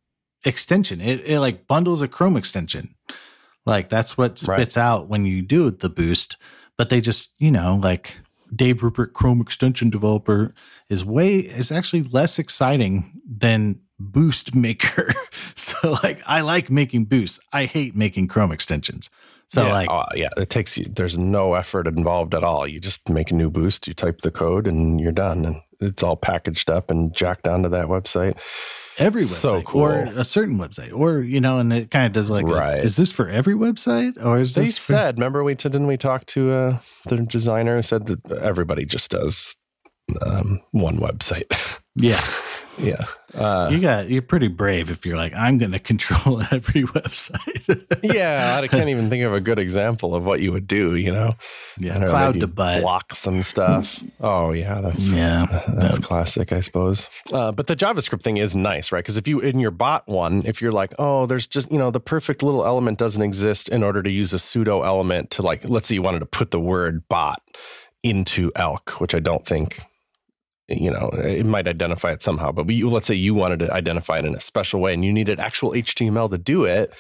extension. 0.44 1.00
It, 1.00 1.20
it 1.26 1.40
like 1.40 1.66
bundles 1.66 2.02
a 2.02 2.08
Chrome 2.08 2.36
extension. 2.36 2.94
Like 3.66 3.88
that's 3.88 4.18
what 4.18 4.38
spits 4.38 4.76
right. 4.76 4.82
out 4.82 5.08
when 5.08 5.24
you 5.24 5.42
do 5.42 5.70
the 5.70 5.88
boost. 5.88 6.36
But 6.76 6.90
they 6.90 7.00
just, 7.00 7.32
you 7.38 7.50
know, 7.50 7.80
like 7.82 8.18
Dave 8.54 8.82
Rupert 8.82 9.14
Chrome 9.14 9.40
extension 9.40 9.90
developer 9.90 10.52
is 10.88 11.04
way 11.04 11.36
is 11.36 11.72
actually 11.72 12.02
less 12.02 12.38
exciting 12.38 13.20
than 13.26 13.80
boost 13.98 14.54
maker. 14.54 15.12
so 15.54 15.98
like 16.02 16.22
I 16.26 16.42
like 16.42 16.70
making 16.70 17.06
boosts. 17.06 17.40
I 17.52 17.64
hate 17.64 17.96
making 17.96 18.28
Chrome 18.28 18.52
extensions. 18.52 19.08
So 19.48 19.66
yeah, 19.66 19.72
like 19.72 19.88
uh, 19.90 20.06
yeah, 20.14 20.30
it 20.36 20.50
takes 20.50 20.76
you 20.76 20.84
there's 20.84 21.16
no 21.16 21.54
effort 21.54 21.86
involved 21.86 22.34
at 22.34 22.42
all. 22.42 22.66
You 22.66 22.80
just 22.80 23.08
make 23.08 23.30
a 23.30 23.34
new 23.34 23.50
boost, 23.50 23.86
you 23.86 23.94
type 23.94 24.20
the 24.22 24.30
code 24.30 24.66
and 24.66 25.00
you're 25.00 25.12
done 25.12 25.44
and 25.44 25.60
it's 25.80 26.02
all 26.02 26.16
packaged 26.16 26.70
up 26.70 26.90
and 26.90 27.14
jacked 27.14 27.46
onto 27.46 27.68
that 27.68 27.86
website 27.86 28.38
every 28.98 29.22
website 29.22 29.40
so 29.40 29.62
cool. 29.62 29.82
or 29.82 29.94
a 30.16 30.24
certain 30.24 30.58
website 30.58 30.92
or 30.92 31.20
you 31.20 31.40
know 31.40 31.58
and 31.58 31.72
it 31.72 31.90
kind 31.90 32.06
of 32.06 32.12
does 32.12 32.30
like 32.30 32.46
right. 32.46 32.78
A, 32.78 32.82
is 32.82 32.96
this 32.96 33.12
for 33.12 33.28
every 33.28 33.54
website 33.54 34.22
or 34.24 34.40
is 34.40 34.54
they 34.54 34.62
this 34.66 34.76
said 34.76 35.18
remember 35.18 35.42
we 35.42 35.54
didn't 35.54 35.86
we 35.86 35.96
talk 35.96 36.26
to 36.26 36.52
uh, 36.52 36.78
the 37.06 37.16
designer 37.16 37.76
who 37.76 37.82
said 37.82 38.06
that 38.06 38.32
everybody 38.32 38.84
just 38.84 39.10
does 39.10 39.56
um, 40.24 40.60
one 40.72 40.98
website 40.98 41.80
yeah 41.96 42.24
yeah. 42.78 43.06
Uh, 43.34 43.68
you 43.70 43.80
got 43.80 44.08
you're 44.08 44.22
pretty 44.22 44.48
brave 44.48 44.90
if 44.90 45.04
you're 45.04 45.16
like 45.16 45.34
I'm 45.34 45.58
going 45.58 45.72
to 45.78 45.78
control 45.78 46.40
every 46.50 46.84
website. 46.84 47.84
yeah, 48.02 48.60
I 48.62 48.66
can't 48.68 48.88
even 48.88 49.10
think 49.10 49.24
of 49.24 49.32
a 49.32 49.40
good 49.40 49.58
example 49.58 50.14
of 50.14 50.24
what 50.24 50.40
you 50.40 50.52
would 50.52 50.66
do. 50.66 50.94
You 50.94 51.12
know, 51.12 51.34
yeah, 51.78 51.98
know, 51.98 52.10
cloud 52.10 52.40
to 52.40 52.46
butt, 52.46 52.82
block 52.82 53.14
some 53.14 53.42
stuff. 53.42 53.98
oh 54.20 54.52
yeah, 54.52 54.80
that's 54.80 55.10
yeah, 55.10 55.64
that's 55.68 55.98
classic, 55.98 56.52
I 56.52 56.60
suppose. 56.60 57.08
Uh, 57.32 57.52
but 57.52 57.66
the 57.66 57.76
JavaScript 57.76 58.22
thing 58.22 58.36
is 58.36 58.54
nice, 58.54 58.92
right? 58.92 59.02
Because 59.02 59.16
if 59.16 59.26
you 59.26 59.40
in 59.40 59.58
your 59.58 59.70
bot 59.70 60.06
one, 60.08 60.42
if 60.44 60.62
you're 60.62 60.72
like, 60.72 60.94
oh, 60.98 61.26
there's 61.26 61.46
just 61.46 61.70
you 61.72 61.78
know 61.78 61.90
the 61.90 62.00
perfect 62.00 62.42
little 62.42 62.64
element 62.64 62.98
doesn't 62.98 63.22
exist 63.22 63.68
in 63.68 63.82
order 63.82 64.02
to 64.02 64.10
use 64.10 64.32
a 64.32 64.38
pseudo 64.38 64.82
element 64.82 65.30
to 65.32 65.42
like, 65.42 65.68
let's 65.68 65.88
say 65.88 65.94
you 65.94 66.02
wanted 66.02 66.20
to 66.20 66.26
put 66.26 66.50
the 66.50 66.60
word 66.60 67.06
bot 67.08 67.42
into 68.02 68.52
elk, 68.56 69.00
which 69.00 69.14
I 69.14 69.18
don't 69.18 69.44
think 69.46 69.80
you 70.68 70.90
know 70.90 71.10
it 71.12 71.44
might 71.44 71.68
identify 71.68 72.12
it 72.12 72.22
somehow 72.22 72.50
but 72.50 72.66
we, 72.66 72.82
let's 72.84 73.06
say 73.06 73.14
you 73.14 73.34
wanted 73.34 73.58
to 73.58 73.72
identify 73.72 74.18
it 74.18 74.24
in 74.24 74.34
a 74.34 74.40
special 74.40 74.80
way 74.80 74.94
and 74.94 75.04
you 75.04 75.12
needed 75.12 75.38
actual 75.38 75.72
html 75.72 76.30
to 76.30 76.38
do 76.38 76.64
it 76.64 76.92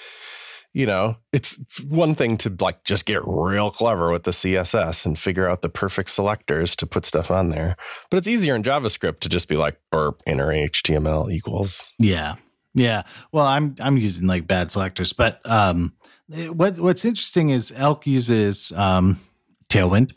you 0.74 0.84
know 0.84 1.16
it's 1.32 1.58
one 1.88 2.14
thing 2.14 2.36
to 2.36 2.54
like 2.60 2.84
just 2.84 3.06
get 3.06 3.22
real 3.26 3.70
clever 3.70 4.10
with 4.10 4.24
the 4.24 4.32
css 4.32 5.06
and 5.06 5.18
figure 5.18 5.48
out 5.48 5.62
the 5.62 5.68
perfect 5.68 6.10
selectors 6.10 6.76
to 6.76 6.86
put 6.86 7.06
stuff 7.06 7.30
on 7.30 7.48
there 7.48 7.76
but 8.10 8.18
it's 8.18 8.28
easier 8.28 8.54
in 8.54 8.62
javascript 8.62 9.20
to 9.20 9.28
just 9.28 9.48
be 9.48 9.56
like 9.56 9.78
burp 9.90 10.22
inner 10.26 10.48
html 10.48 11.32
equals. 11.32 11.92
Yeah. 11.98 12.34
Yeah. 12.74 13.04
Well 13.32 13.46
i'm 13.46 13.76
i'm 13.80 13.96
using 13.96 14.26
like 14.26 14.46
bad 14.46 14.70
selectors 14.70 15.12
but 15.12 15.40
um 15.48 15.94
what 16.28 16.78
what's 16.78 17.04
interesting 17.04 17.50
is 17.50 17.72
elk 17.76 18.06
uses 18.06 18.72
um 18.72 19.18
tailwind. 19.68 20.12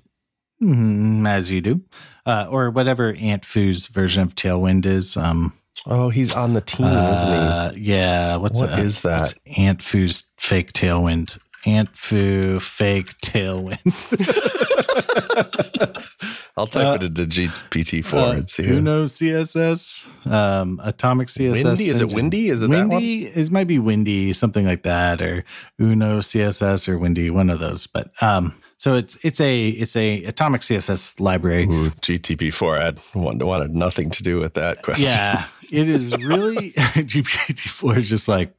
Mm, 0.62 1.28
as 1.30 1.52
you 1.52 1.62
do 1.62 1.82
uh, 2.28 2.48
or 2.52 2.70
whatever 2.70 3.14
Antfu's 3.14 3.88
version 3.88 4.22
of 4.22 4.36
Tailwind 4.36 4.86
is. 4.86 5.18
Um, 5.18 5.54
oh, 5.88 6.10
he's 6.10 6.36
on 6.36 6.54
the 6.54 6.62
team, 6.62 6.86
uh, 6.86 7.70
isn't 7.72 7.80
he? 7.80 7.92
Yeah. 7.92 8.36
What's 8.36 8.62
what 8.62 8.78
is 8.78 9.00
that? 9.00 9.34
Antfu's 9.48 10.26
fake 10.38 10.74
Tailwind. 10.74 11.40
Antfu 11.66 12.62
fake 12.62 13.20
Tailwind. 13.22 13.80
I'll 16.58 16.66
type 16.66 17.02
uh, 17.02 17.06
it 17.06 17.18
into 17.18 17.26
GPT 17.26 18.04
four 18.04 18.20
uh, 18.20 18.32
and 18.32 18.50
see. 18.50 18.68
Uno 18.68 19.06
CSS, 19.06 20.10
um, 20.30 20.82
Atomic 20.84 21.28
CSS. 21.28 21.64
Windi 21.64 21.90
is 21.90 22.02
it 22.02 22.10
Windi? 22.10 22.50
Is 22.50 22.64
it 22.64 22.72
Windi? 22.72 23.36
It 23.36 23.52
might 23.52 23.68
be 23.68 23.78
Windi, 23.78 24.36
something 24.36 24.66
like 24.66 24.82
that, 24.82 25.22
or 25.22 25.46
Uno 25.80 26.20
CSS 26.20 26.90
or 26.90 26.98
Windi, 26.98 27.30
one 27.30 27.52
of 27.52 27.60
those. 27.60 27.86
But 27.86 28.12
um, 28.24 28.56
so 28.78 28.94
it's 28.94 29.18
it's 29.24 29.42
a 29.42 29.70
it's 29.70 29.96
a 29.96 30.24
atomic 30.26 30.62
CSS 30.62 31.20
library. 31.20 31.64
Ooh, 31.64 31.90
GTP4 31.90 32.82
had 32.82 33.00
wanted 33.16 33.74
nothing 33.74 34.12
to 34.12 34.24
do 34.24 34.40
with 34.40 34.54
that 34.54 34.84
question. 34.84 35.06
Yeah, 35.06 35.46
it 35.72 35.90
is 35.90 36.16
really 36.24 36.72
GPT4 36.72 37.98
is 37.98 38.10
just 38.10 38.28
like 38.28 38.54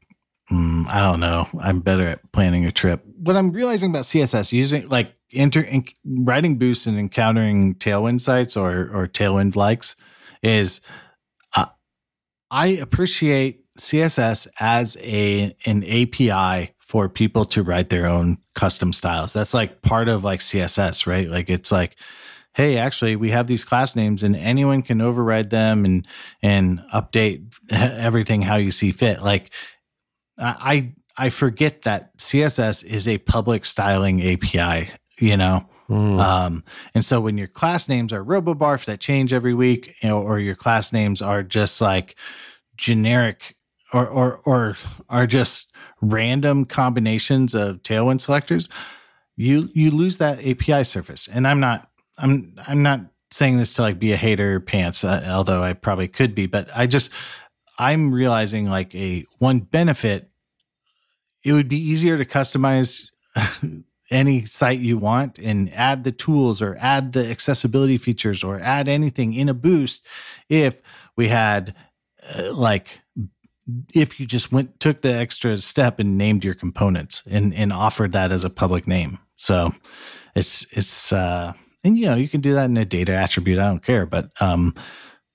mm, 0.51 0.87
I 0.89 1.09
don't 1.09 1.21
know. 1.21 1.49
I'm 1.61 1.81
better 1.81 2.03
at 2.03 2.33
planning 2.33 2.67
a 2.67 2.73
trip. 2.73 3.05
What 3.17 3.37
I'm 3.37 3.53
realizing 3.53 3.91
about 3.91 4.05
CSS 4.05 4.53
using 4.53 4.89
like 4.89 5.15
enter 5.33 5.67
writing 6.05 6.59
boosts 6.59 6.87
and 6.87 6.99
encountering 6.99 7.77
Tailwind 7.77 8.21
sites 8.21 8.57
or 8.57 8.91
or 8.93 9.07
Tailwind 9.07 9.55
likes 9.55 9.95
is 10.43 10.81
uh, 11.55 11.67
I 12.51 12.67
appreciate 12.67 13.65
CSS 13.79 14.49
as 14.59 14.97
a 15.01 15.55
an 15.65 15.85
API 15.85 16.75
for 16.89 17.07
people 17.07 17.45
to 17.45 17.63
write 17.63 17.91
their 17.91 18.07
own 18.07 18.39
custom 18.55 18.95
styles. 18.95 19.35
That's 19.35 19.53
like 19.53 19.83
part 19.83 20.09
of 20.09 20.25
like 20.25 20.41
CSS, 20.41 21.07
right? 21.07 21.29
Like 21.29 21.51
it's 21.51 21.71
like, 21.71 21.97
hey, 22.55 22.79
actually, 22.79 23.15
we 23.15 23.29
have 23.29 23.47
these 23.47 23.63
class 23.63 23.95
names 23.95 24.23
and 24.23 24.35
anyone 24.35 24.81
can 24.81 25.03
override 25.03 25.51
them 25.51 25.85
and 25.85 26.07
and 26.43 26.81
update 26.95 27.55
everything 27.71 28.41
how 28.41 28.57
you 28.57 28.71
see 28.71 28.91
fit. 28.91 29.21
Like 29.23 29.51
I 30.39 30.95
I 31.19 31.29
forget 31.29 31.83
that 31.83 32.17
CSS 32.17 32.83
is 32.85 33.07
a 33.07 33.19
public 33.19 33.67
styling 33.67 34.23
API, 34.23 34.91
you 35.19 35.37
know. 35.37 35.69
Mm. 35.91 36.19
Um, 36.19 36.65
and 36.95 37.05
so 37.05 37.21
when 37.21 37.37
your 37.37 37.49
class 37.49 37.91
names 37.91 38.15
are 38.15 38.25
robobarf 38.25 38.87
that 38.87 39.01
change 39.01 39.35
every 39.35 39.53
week, 39.53 39.95
you 40.03 40.09
know, 40.09 40.23
or 40.23 40.39
your 40.39 40.55
class 40.55 40.91
names 40.91 41.21
are 41.21 41.43
just 41.43 41.83
like 41.83 42.17
generic 42.79 43.57
or 43.93 44.07
or 44.07 44.41
or 44.45 44.77
are 45.09 45.27
just 45.27 45.73
random 46.01 46.65
combinations 46.65 47.55
of 47.55 47.83
tailwind 47.83 48.21
selectors, 48.21 48.69
you 49.37 49.69
you 49.75 49.91
lose 49.91 50.19
that 50.19 50.45
API 50.45 50.85
surface. 50.85 51.29
And 51.29 51.47
I'm 51.47 51.61
not 51.61 51.89
I'm 52.19 52.55
I'm 52.67 52.83
not 52.83 53.01
saying 53.31 53.59
this 53.59 53.75
to 53.75 53.83
like 53.83 53.99
be 53.99 54.13
a 54.13 54.17
hater 54.17 54.61
pants, 54.61 55.05
uh, 55.05 55.27
although 55.29 55.63
I 55.63 55.73
probably 55.75 56.09
could 56.09 56.35
be, 56.35 56.47
but 56.47 56.69
I 56.75 56.87
just 56.87 57.11
I'm 57.79 58.13
realizing 58.13 58.69
like 58.69 58.95
a 58.95 59.25
one 59.39 59.61
benefit. 59.61 60.31
It 61.45 61.53
would 61.53 61.69
be 61.69 61.79
easier 61.79 62.19
to 62.19 62.25
customize 62.25 63.09
any 64.11 64.45
site 64.45 64.81
you 64.81 64.99
want 64.99 65.39
and 65.39 65.73
add 65.73 66.05
the 66.05 66.13
tools 66.13 66.61
or 66.61 66.77
add 66.81 67.13
the 67.13 67.31
accessibility 67.31 67.97
features 67.97 68.43
or 68.43 68.59
add 68.59 68.89
anything 68.89 69.35
in 69.35 69.49
a 69.49 69.55
boost 69.55 70.05
if 70.49 70.81
we 71.17 71.29
had 71.29 71.75
uh, 72.35 72.53
like 72.53 73.01
if 73.93 74.19
you 74.19 74.27
just 74.27 74.53
went 74.53 74.81
took 74.81 75.03
the 75.03 75.13
extra 75.13 75.59
step 75.59 75.99
and 75.99 76.17
named 76.17 76.45
your 76.45 76.55
components 76.55 77.23
and 77.29 77.55
and 77.55 77.73
offered 77.73 78.13
that 78.13 78.33
as 78.33 78.45
a 78.45 78.51
public 78.51 78.87
name. 78.87 79.19
So 79.37 79.73
it's 80.35 80.67
it's 80.73 81.13
uh 81.13 81.53
and 81.85 81.99
you 81.99 82.07
know 82.07 82.15
you 82.15 82.29
can 82.29 82.41
do 82.41 82.55
that 82.55 82.67
in 82.67 82.77
a 82.77 82.85
data 82.85 83.13
attribute. 83.13 83.59
I 83.59 83.69
don't 83.69 83.83
care, 83.83 84.07
but 84.07 84.31
um 84.41 84.75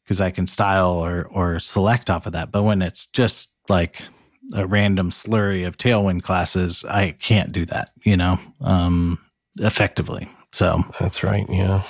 because 0.04 0.20
I 0.20 0.32
can 0.32 0.48
style 0.48 0.92
or 0.92 1.28
or 1.32 1.60
select 1.60 2.10
off 2.10 2.26
of 2.26 2.34
that. 2.34 2.52
But 2.52 2.64
when 2.64 2.82
it's 2.82 3.06
just 3.08 3.56
like 3.70 4.04
a 4.54 4.68
random 4.68 5.10
slurry 5.10 5.66
of 5.66 5.78
tailwind 5.78 6.24
classes, 6.24 6.84
I 6.86 7.12
can't 7.12 7.52
do 7.52 7.66
that, 7.66 7.92
you 8.04 8.18
know, 8.18 8.40
um 8.62 9.20
effectively. 9.58 10.30
So 10.52 10.84
that's 11.00 11.24
right. 11.24 11.46
Yeah. 11.50 11.84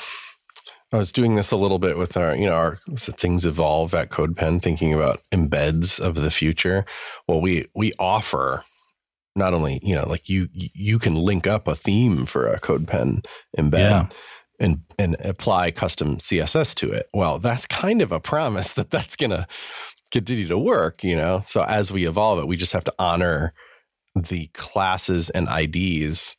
I 0.94 0.98
was 0.98 1.12
doing 1.12 1.36
this 1.36 1.50
a 1.52 1.58
little 1.58 1.80
bit 1.80 1.98
with 1.98 2.16
our, 2.16 2.36
you 2.36 2.46
know, 2.46 2.54
our 2.54 2.80
things 2.98 3.46
evolve 3.46 3.96
at 3.96 4.12
CodePen, 4.12 4.62
thinking 4.62 4.94
about 4.94 5.24
embeds 5.32 6.00
of 6.00 6.14
the 6.14 6.30
future. 6.30 6.86
Well, 7.28 7.42
we 7.42 7.66
we 7.74 7.94
offer 7.98 8.64
not 9.36 9.56
only, 9.56 9.80
you 9.82 9.96
know, 9.96 10.08
like 10.08 10.30
you 10.30 10.48
you 10.54 11.00
can 11.00 11.16
link 11.16 11.48
up 11.48 11.68
a 11.68 11.76
theme 11.76 12.28
for 12.28 12.48
a 12.48 12.60
CodePen 12.60 13.26
embed. 13.58 13.80
Yeah. 13.80 14.08
And, 14.60 14.82
and 14.98 15.18
apply 15.20 15.72
custom 15.72 16.18
CSS 16.18 16.76
to 16.76 16.92
it. 16.92 17.10
Well, 17.12 17.40
that's 17.40 17.66
kind 17.66 18.02
of 18.02 18.14
a 18.14 18.20
promise 18.20 18.74
that 18.74 18.92
that's 18.92 19.18
going 19.18 19.32
to 19.32 19.46
continue 20.12 20.48
to 20.48 20.58
work, 20.58 21.04
you 21.04 21.18
know? 21.18 21.44
So 21.48 21.64
as 21.64 21.92
we 21.92 22.08
evolve 22.08 22.40
it, 22.40 22.48
we 22.48 22.56
just 22.56 22.72
have 22.72 22.84
to 22.86 22.94
honor 22.98 23.54
the 24.16 24.48
classes 24.54 25.32
and 25.32 25.50
IDs 25.50 26.38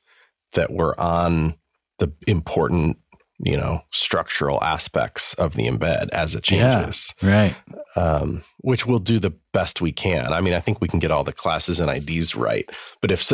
that 0.52 0.72
were 0.72 0.98
on 0.98 1.56
the 1.98 2.12
important 2.26 2.98
you 3.44 3.56
know 3.56 3.82
structural 3.90 4.62
aspects 4.64 5.34
of 5.34 5.54
the 5.54 5.68
embed 5.68 6.08
as 6.10 6.34
it 6.34 6.42
changes. 6.42 7.14
yeah, 7.22 7.28
right. 7.30 7.56
Um, 7.94 8.42
which 8.62 8.86
we'll 8.86 8.98
do 8.98 9.20
the 9.20 9.34
best 9.52 9.80
we 9.80 9.92
can. 9.92 10.32
I 10.32 10.40
mean 10.40 10.54
i 10.54 10.60
think 10.60 10.80
we 10.80 10.88
can 10.88 10.98
get 10.98 11.10
all 11.10 11.22
the 11.24 11.32
classes 11.32 11.78
and 11.78 11.90
ids 11.90 12.34
right 12.34 12.68
but 13.00 13.12
if 13.12 13.30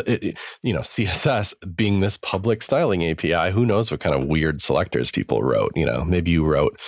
you 0.62 0.72
know 0.72 0.80
css 0.80 1.54
being 1.74 2.00
this 2.00 2.16
public 2.16 2.62
styling 2.62 3.08
api 3.08 3.52
who 3.52 3.64
knows 3.64 3.90
what 3.90 4.00
kind 4.00 4.14
of 4.14 4.26
weird 4.26 4.60
selectors 4.60 5.10
people 5.10 5.42
wrote 5.42 5.72
you 5.76 5.86
know? 5.86 6.04
Maybe 6.04 6.32
you 6.32 6.44
wrote 6.44 6.78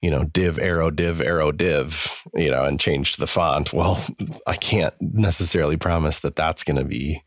you 0.00 0.10
know 0.10 0.24
div 0.24 0.58
arrow 0.58 0.90
div 0.90 1.20
arrow 1.20 1.52
div 1.52 2.22
you 2.34 2.50
know 2.50 2.64
and 2.64 2.80
changed 2.80 3.18
the 3.18 3.26
font. 3.26 3.72
Well 3.80 4.02
i 4.46 4.56
can't 4.56 4.94
necessarily 5.00 5.76
promise 5.76 6.20
that 6.20 6.34
that's 6.36 6.64
going 6.64 6.78
to 6.78 6.84
be 6.84 7.22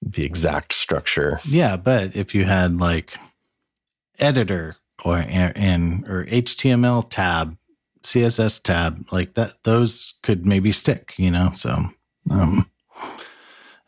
the 0.00 0.24
exact 0.24 0.72
structure. 0.72 1.38
Yeah 1.44 1.76
but 1.76 2.16
if 2.16 2.34
you 2.34 2.44
had 2.44 2.78
like 2.78 3.18
editor 4.22 4.76
or 5.04 5.18
in 5.18 6.04
or 6.08 6.24
HTML 6.26 7.08
tab, 7.10 7.56
CSS 8.02 8.62
tab, 8.62 9.04
like 9.10 9.34
that, 9.34 9.54
those 9.64 10.14
could 10.22 10.46
maybe 10.46 10.72
stick, 10.72 11.14
you 11.18 11.30
know? 11.30 11.50
So, 11.54 11.76
um, 12.30 12.70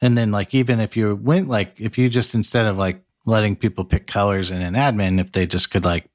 and 0.01 0.19
then 0.19 0.31
like, 0.33 0.55
even 0.55 0.81
if 0.81 0.97
you 0.97 1.15
went 1.15 1.49
like, 1.49 1.81
if 1.81 1.97
you 1.97 2.09
just 2.09 2.35
instead 2.35 2.67
of 2.67 2.77
like 2.77 3.03
letting 3.27 3.57
people 3.57 3.85
pick 3.85 4.07
colors 4.07 4.51
in 4.51 4.61
an 4.61 4.75
admin, 4.75 5.21
if 5.21 5.33
they 5.33 5.47
just 5.47 5.71
could 5.71 5.85
like 5.85 6.11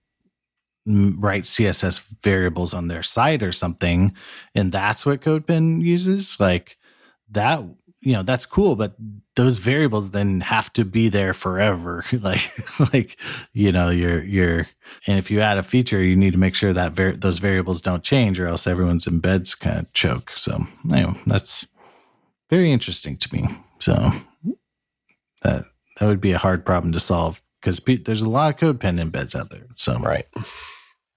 write 0.86 1.44
CSS 1.44 2.04
variables 2.24 2.74
on 2.74 2.88
their 2.88 3.04
site 3.04 3.42
or 3.42 3.52
something, 3.52 4.14
and 4.54 4.72
that's 4.72 5.06
what 5.06 5.22
CodePen 5.22 5.82
uses, 5.82 6.40
like 6.40 6.78
that 7.32 7.64
you 8.02 8.14
know 8.14 8.24
that's 8.24 8.46
cool 8.46 8.76
but 8.76 8.96
those 9.36 9.60
variables 9.60 10.12
then 10.12 10.42
have 10.42 10.72
to 10.74 10.84
be 10.84 11.10
there 11.10 11.34
forever. 11.34 12.04
Like 12.22 12.42
like 12.94 13.20
you 13.54 13.72
know 13.72 13.90
you're 13.90 14.24
you're 14.24 14.68
and 15.08 15.18
if 15.18 15.32
you 15.32 15.40
add 15.42 15.58
a 15.58 15.64
feature 15.64 16.04
you 16.04 16.16
need 16.16 16.34
to 16.34 16.40
make 16.40 16.56
sure 16.56 16.74
that 16.74 16.92
var- 16.94 17.14
those 17.16 17.40
variables 17.40 17.82
don't 17.82 18.04
change 18.04 18.40
or 18.40 18.48
else 18.48 18.68
everyone's 18.68 19.06
embeds 19.06 19.58
kind 19.58 19.80
of 19.80 19.94
choke. 19.94 20.32
So 20.36 20.60
anyway 20.92 21.14
that's 21.26 21.66
very 22.50 22.72
interesting 22.72 23.18
to 23.18 23.34
me. 23.34 23.48
So 23.80 23.94
that 25.42 25.64
that 26.00 26.08
would 26.08 26.22
be 26.22 26.32
a 26.32 26.38
hard 26.38 26.66
problem 26.66 26.92
to 26.94 27.00
solve 27.00 27.42
because 27.62 27.80
pe- 27.80 27.98
there's 27.98 28.22
a 28.22 28.30
lot 28.30 28.54
of 28.54 28.60
CodePen 28.78 29.02
embeds 29.02 29.36
out 29.40 29.50
there 29.50 29.68
so. 29.76 29.98
Right. 30.00 30.28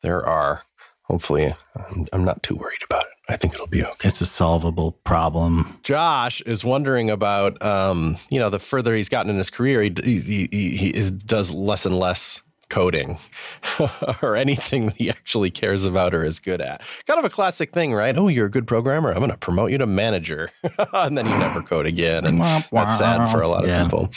There 0.03 0.25
are. 0.27 0.63
Hopefully 1.03 1.55
I'm, 1.77 2.07
I'm 2.13 2.25
not 2.25 2.43
too 2.43 2.55
worried 2.55 2.83
about 2.85 3.05
it 3.05 3.12
I 3.29 3.37
think 3.37 3.55
it'll 3.55 3.67
be 3.67 3.85
okay. 3.85 4.09
It's 4.09 4.21
a 4.21 4.27
solvable 4.27 4.93
problem. 5.05 5.79
Josh 5.83 6.41
is 6.43 6.65
wondering 6.65 7.09
about, 7.09 7.61
um, 7.63 8.17
you 8.31 8.39
know, 8.39 8.51
the 8.51 8.59
further 8.59 8.95
he's 8.95 9.09
gotten 9.09 9.31
in 9.31 9.37
his 9.37 9.51
career, 9.51 9.83
he, 9.83 9.93
he, 10.03 10.49
he, 10.51 10.77
he 10.77 11.11
does 11.11 11.51
less 11.53 11.87
and 11.87 11.99
less 11.99 12.43
coding 12.69 13.19
or 14.23 14.35
anything 14.35 14.87
that 14.87 14.97
he 14.97 15.11
actually 15.11 15.51
cares 15.51 15.85
about 15.85 16.15
or 16.15 16.25
is 16.25 16.39
good 16.39 16.61
at. 16.61 16.83
Kind 17.07 17.19
of 17.19 17.25
a 17.25 17.31
classic 17.31 17.73
thing, 17.73 17.93
right? 17.93 18.17
Oh, 18.17 18.29
you're 18.29 18.47
a 18.47 18.51
good 18.51 18.67
programmer. 18.67 19.11
I'm 19.11 19.19
going 19.19 19.31
to 19.31 19.37
promote 19.37 19.71
you 19.71 19.79
to 19.79 19.87
manager. 19.87 20.49
and 20.93 21.17
then 21.17 21.27
you 21.27 21.39
never 21.39 21.63
code 21.63 21.87
again. 21.87 22.25
And 22.25 22.41
that's 22.41 22.99
sad 22.99 23.31
for 23.31 23.43
a 23.43 23.49
lot 23.49 23.65
of 23.65 23.69
yeah. 23.69 23.85
people. 23.85 24.11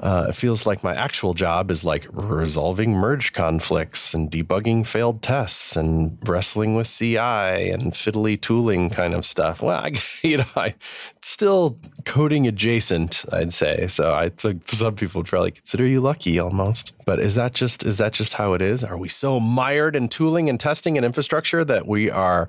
Uh, 0.00 0.26
it 0.28 0.34
feels 0.34 0.64
like 0.64 0.84
my 0.84 0.94
actual 0.94 1.34
job 1.34 1.70
is 1.70 1.84
like 1.84 2.06
resolving 2.12 2.92
merge 2.92 3.32
conflicts 3.32 4.14
and 4.14 4.30
debugging 4.30 4.86
failed 4.86 5.22
tests 5.22 5.76
and 5.76 6.16
wrestling 6.28 6.76
with 6.76 6.86
CI 6.86 7.16
and 7.16 7.92
fiddly 7.92 8.40
tooling 8.40 8.90
kind 8.90 9.12
of 9.12 9.26
stuff. 9.26 9.60
Well, 9.60 9.76
I, 9.76 9.94
you 10.22 10.38
know, 10.38 10.46
I 10.54 10.74
still 11.22 11.78
coding 12.04 12.46
adjacent, 12.46 13.24
I'd 13.32 13.52
say. 13.52 13.88
So 13.88 14.14
I 14.14 14.28
think 14.28 14.68
some 14.68 14.94
people 14.94 15.20
would 15.20 15.28
probably 15.28 15.50
consider 15.50 15.86
you 15.86 16.00
lucky 16.00 16.38
almost. 16.38 16.92
But 17.04 17.18
is 17.18 17.34
that 17.34 17.54
just 17.54 17.84
is 17.84 17.98
that 17.98 18.12
just 18.12 18.34
how 18.34 18.52
it 18.52 18.62
is? 18.62 18.84
Are 18.84 18.96
we 18.96 19.08
so 19.08 19.40
mired 19.40 19.96
in 19.96 20.08
tooling 20.08 20.48
and 20.48 20.60
testing 20.60 20.96
and 20.96 21.04
infrastructure 21.04 21.64
that 21.64 21.88
we 21.88 22.08
are 22.10 22.48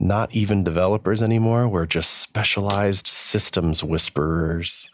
not 0.00 0.34
even 0.34 0.64
developers 0.64 1.22
anymore? 1.22 1.68
We're 1.68 1.86
just 1.86 2.18
specialized 2.18 3.06
systems 3.06 3.84
whisperers. 3.84 4.90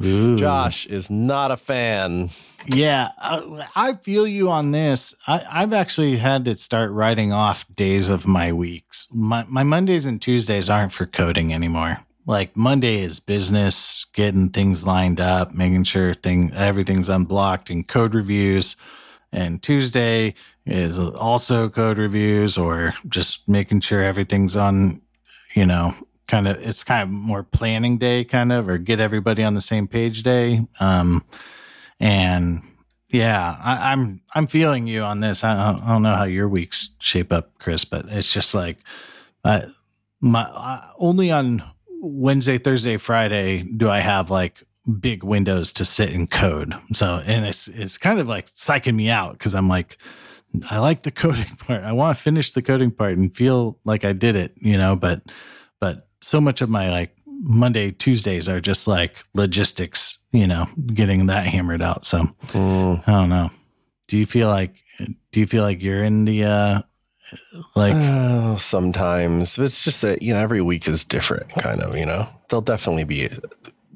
Josh 0.00 0.86
is 0.86 1.10
not 1.10 1.50
a 1.50 1.56
fan. 1.56 2.30
Yeah, 2.66 3.10
I, 3.18 3.68
I 3.74 3.92
feel 3.94 4.26
you 4.26 4.50
on 4.50 4.70
this. 4.70 5.14
I, 5.26 5.60
have 5.60 5.72
actually 5.72 6.16
had 6.16 6.44
to 6.46 6.56
start 6.56 6.90
writing 6.92 7.32
off 7.32 7.66
days 7.74 8.08
of 8.08 8.26
my 8.26 8.52
weeks. 8.52 9.06
My 9.12 9.44
my 9.48 9.62
Mondays 9.62 10.06
and 10.06 10.20
Tuesdays 10.20 10.70
aren't 10.70 10.92
for 10.92 11.06
coding 11.06 11.52
anymore. 11.52 12.00
Like 12.26 12.56
Monday 12.56 13.02
is 13.02 13.20
business, 13.20 14.06
getting 14.14 14.48
things 14.48 14.86
lined 14.86 15.20
up, 15.20 15.52
making 15.52 15.84
sure 15.84 16.14
thing 16.14 16.52
everything's 16.54 17.10
unblocked 17.10 17.68
and 17.68 17.86
code 17.86 18.14
reviews. 18.14 18.76
And 19.30 19.62
Tuesday 19.62 20.34
is 20.64 20.98
also 20.98 21.68
code 21.68 21.98
reviews 21.98 22.56
or 22.56 22.94
just 23.08 23.46
making 23.48 23.80
sure 23.80 24.02
everything's 24.02 24.56
on, 24.56 25.02
you 25.54 25.66
know, 25.66 25.94
kind 26.26 26.48
of 26.48 26.58
it's 26.60 26.84
kind 26.84 27.02
of 27.02 27.08
more 27.10 27.42
planning 27.42 27.98
day 27.98 28.24
kind 28.24 28.52
of 28.52 28.68
or 28.68 28.78
get 28.78 29.00
everybody 29.00 29.42
on 29.42 29.54
the 29.54 29.60
same 29.60 29.86
page 29.86 30.22
day. 30.22 30.66
Um 30.80 31.24
and 32.00 32.62
yeah 33.10 33.56
I, 33.62 33.92
am 33.92 34.00
I'm, 34.00 34.22
I'm 34.34 34.46
feeling 34.46 34.86
you 34.86 35.02
on 35.02 35.20
this. 35.20 35.44
I, 35.44 35.72
I, 35.72 35.92
don't 35.92 36.02
know 36.02 36.14
how 36.14 36.24
your 36.24 36.48
weeks 36.48 36.90
shape 36.98 37.32
up 37.32 37.56
chris 37.58 37.84
but 37.84 38.06
it's 38.08 38.32
just 38.32 38.54
like 38.54 38.78
uh, 39.44 39.66
my 40.20 40.82
only 40.98 41.30
on 41.30 41.62
wednesday 42.00 42.58
thursday 42.58 42.96
friday 42.96 43.62
do 43.62 43.88
i 43.88 44.00
have 44.00 44.30
like 44.30 44.64
big 45.00 45.24
windows 45.24 45.72
to 45.72 45.84
sit 45.84 46.10
and 46.10 46.30
code. 46.30 46.74
So 46.92 47.22
and 47.24 47.46
it's 47.46 47.68
it's 47.68 47.96
kind 47.96 48.20
of 48.20 48.28
like 48.28 48.52
psyching 48.52 48.94
me 48.94 49.08
out 49.08 49.32
because 49.32 49.54
i'm 49.54 49.68
like 49.68 49.98
i 50.70 50.78
like 50.78 51.02
the 51.02 51.10
coding 51.10 51.56
part. 51.56 51.82
I 51.82 51.92
want 51.92 52.16
to 52.16 52.22
finish 52.22 52.52
the 52.52 52.62
coding 52.62 52.90
part 52.90 53.16
and 53.16 53.34
feel 53.34 53.78
like 53.84 54.04
i 54.04 54.12
did 54.12 54.36
it 54.36 54.52
you 54.56 54.76
know 54.76 54.94
but 54.94 55.22
but 55.80 56.08
so 56.24 56.40
much 56.40 56.62
of 56.62 56.70
my 56.70 56.90
like 56.90 57.14
Monday, 57.26 57.90
Tuesdays 57.90 58.48
are 58.48 58.60
just 58.60 58.88
like 58.88 59.24
logistics, 59.34 60.18
you 60.32 60.46
know, 60.46 60.66
getting 60.86 61.26
that 61.26 61.46
hammered 61.46 61.82
out. 61.82 62.06
So 62.06 62.22
mm. 62.48 63.02
I 63.06 63.12
don't 63.12 63.28
know. 63.28 63.50
Do 64.08 64.18
you 64.18 64.26
feel 64.26 64.48
like 64.48 64.82
do 65.32 65.40
you 65.40 65.46
feel 65.46 65.62
like 65.62 65.82
you're 65.82 66.04
in 66.04 66.24
the 66.24 66.44
uh 66.44 66.80
like 67.74 67.94
oh, 67.96 68.56
sometimes 68.56 69.58
it's 69.58 69.82
just 69.82 70.02
that 70.02 70.22
you 70.22 70.32
know 70.32 70.40
every 70.40 70.60
week 70.60 70.86
is 70.86 71.04
different 71.04 71.48
kind 71.50 71.80
of 71.80 71.96
you 71.96 72.06
know 72.06 72.28
there'll 72.48 72.62
definitely 72.62 73.02
be 73.02 73.28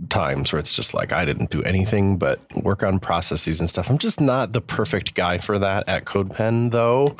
times 0.08 0.50
where 0.50 0.58
it's 0.58 0.74
just 0.74 0.94
like 0.94 1.12
i 1.12 1.24
didn't 1.24 1.50
do 1.50 1.62
anything 1.62 2.16
but 2.16 2.40
work 2.64 2.82
on 2.82 2.98
processes 2.98 3.60
and 3.60 3.68
stuff 3.68 3.90
i'm 3.90 3.98
just 3.98 4.20
not 4.20 4.54
the 4.54 4.60
perfect 4.60 5.14
guy 5.14 5.38
for 5.38 5.58
that 5.58 5.86
at 5.88 6.04
codepen 6.06 6.70
though 6.70 7.16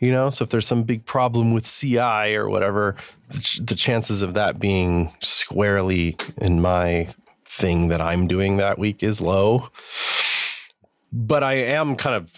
you 0.00 0.10
know? 0.10 0.30
So 0.30 0.44
if 0.44 0.50
there's 0.50 0.66
some 0.66 0.82
big 0.84 1.04
problem 1.04 1.52
with 1.52 1.66
ci 1.66 1.98
or 1.98 2.48
whatever 2.48 2.96
the 3.60 3.74
chances 3.74 4.22
of 4.22 4.34
that 4.34 4.58
being 4.58 5.12
squarely 5.20 6.16
in 6.38 6.60
my 6.60 7.12
thing 7.44 7.88
that 7.88 8.00
i'm 8.00 8.26
doing 8.26 8.56
that 8.58 8.78
week 8.78 9.02
is 9.02 9.20
low. 9.20 9.68
But 11.12 11.42
i 11.42 11.54
am 11.54 11.96
kind 11.96 12.16
of 12.16 12.32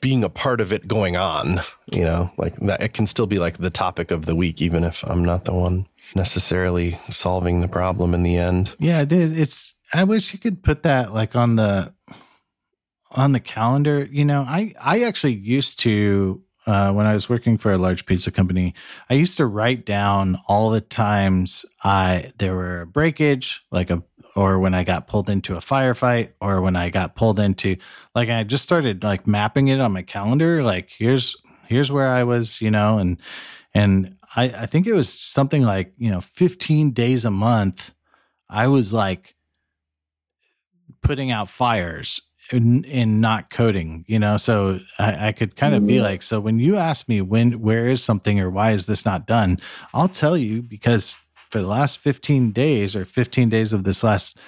being 0.00 0.24
a 0.24 0.28
part 0.28 0.60
of 0.60 0.72
it 0.72 0.86
going 0.88 1.16
on 1.16 1.60
you 1.92 2.02
know? 2.02 2.30
Like 2.36 2.56
that 2.56 2.80
it 2.82 2.94
can 2.94 3.06
still 3.06 3.26
be 3.26 3.38
like 3.38 3.58
the 3.58 3.70
topic 3.70 4.10
of 4.10 4.26
the 4.26 4.34
week 4.34 4.60
even 4.60 4.84
if 4.84 5.04
i'm 5.04 5.24
not 5.24 5.44
the 5.44 5.54
one 5.54 5.86
necessarily 6.14 6.98
solving 7.08 7.60
the 7.60 7.68
problem 7.68 8.14
in 8.14 8.22
the 8.22 8.36
end. 8.36 8.74
Yeah 8.78 9.02
it 9.02 9.12
is. 9.12 9.38
It's 9.38 9.74
i 9.92 10.04
wish 10.04 10.32
you 10.32 10.38
could 10.38 10.62
put 10.62 10.82
that 10.82 11.12
like 11.12 11.36
on 11.36 11.56
the 11.56 11.92
on 13.10 13.32
the 13.32 13.40
calendar. 13.40 14.08
You 14.10 14.24
know 14.24 14.42
i 14.46 14.74
i 14.80 15.02
actually 15.02 15.34
used 15.34 15.80
to 15.80 16.43
uh, 16.66 16.92
when 16.92 17.06
I 17.06 17.14
was 17.14 17.28
working 17.28 17.58
for 17.58 17.72
a 17.72 17.78
large 17.78 18.06
pizza 18.06 18.30
company, 18.30 18.74
I 19.10 19.14
used 19.14 19.36
to 19.36 19.46
write 19.46 19.84
down 19.84 20.38
all 20.48 20.70
the 20.70 20.80
times 20.80 21.64
I 21.82 22.32
there 22.38 22.54
were 22.54 22.82
a 22.82 22.86
breakage, 22.86 23.62
like 23.70 23.90
a 23.90 24.02
or 24.36 24.58
when 24.58 24.74
I 24.74 24.82
got 24.82 25.06
pulled 25.06 25.30
into 25.30 25.54
a 25.56 25.60
firefight, 25.60 26.30
or 26.40 26.60
when 26.60 26.74
I 26.74 26.90
got 26.90 27.16
pulled 27.16 27.38
into 27.38 27.76
like 28.14 28.30
I 28.30 28.44
just 28.44 28.64
started 28.64 29.04
like 29.04 29.26
mapping 29.26 29.68
it 29.68 29.80
on 29.80 29.92
my 29.92 30.02
calendar. 30.02 30.62
Like 30.62 30.90
here's 30.90 31.36
here's 31.66 31.92
where 31.92 32.08
I 32.08 32.24
was, 32.24 32.60
you 32.60 32.70
know, 32.70 32.98
and 32.98 33.18
and 33.74 34.16
I 34.34 34.44
I 34.44 34.66
think 34.66 34.86
it 34.86 34.94
was 34.94 35.12
something 35.12 35.62
like 35.62 35.92
you 35.98 36.10
know 36.10 36.20
15 36.20 36.92
days 36.92 37.24
a 37.24 37.30
month. 37.30 37.92
I 38.48 38.68
was 38.68 38.92
like 38.92 39.34
putting 41.02 41.30
out 41.30 41.50
fires 41.50 42.22
in, 42.54 43.20
not 43.20 43.50
coding, 43.50 44.04
you 44.06 44.18
know. 44.18 44.36
So 44.36 44.80
I, 44.98 45.28
I 45.28 45.32
could 45.32 45.56
kind 45.56 45.74
of 45.74 45.80
mm-hmm. 45.80 45.88
be 45.88 46.00
like, 46.00 46.22
so 46.22 46.40
when 46.40 46.58
you 46.58 46.76
ask 46.76 47.08
me 47.08 47.20
when, 47.20 47.60
where 47.60 47.88
is 47.88 48.02
something 48.02 48.40
or 48.40 48.50
why 48.50 48.72
is 48.72 48.86
this 48.86 49.04
not 49.04 49.26
done, 49.26 49.58
I'll 49.92 50.08
tell 50.08 50.36
you 50.36 50.62
because 50.62 51.18
for 51.50 51.60
the 51.60 51.66
last 51.66 51.98
15 51.98 52.52
days 52.52 52.96
or 52.96 53.04
15 53.04 53.48
days 53.48 53.72
of 53.72 53.84
this 53.84 54.02
last, 54.02 54.38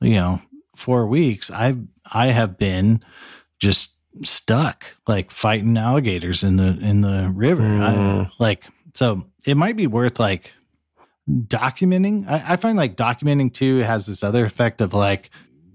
you 0.00 0.14
know, 0.14 0.40
four 0.76 1.06
weeks, 1.06 1.50
I've 1.50 1.78
I 2.10 2.28
have 2.28 2.56
been 2.56 3.02
just 3.58 3.92
stuck 4.24 4.96
like 5.06 5.30
fighting 5.30 5.76
alligators 5.76 6.42
in 6.42 6.56
the 6.56 6.78
in 6.80 7.02
the 7.02 7.32
river. 7.34 7.62
Mm. 7.62 8.26
I, 8.26 8.30
like 8.38 8.66
so, 8.94 9.26
it 9.46 9.56
might 9.56 9.76
be 9.76 9.86
worth 9.86 10.18
like 10.18 10.52
documenting. 11.28 12.28
I, 12.28 12.54
I 12.54 12.56
find 12.56 12.76
like 12.76 12.96
documenting 12.96 13.52
too 13.52 13.78
has 13.78 14.06
this 14.06 14.22
other 14.22 14.44
effect 14.44 14.80
of 14.80 14.94
like 14.94 15.30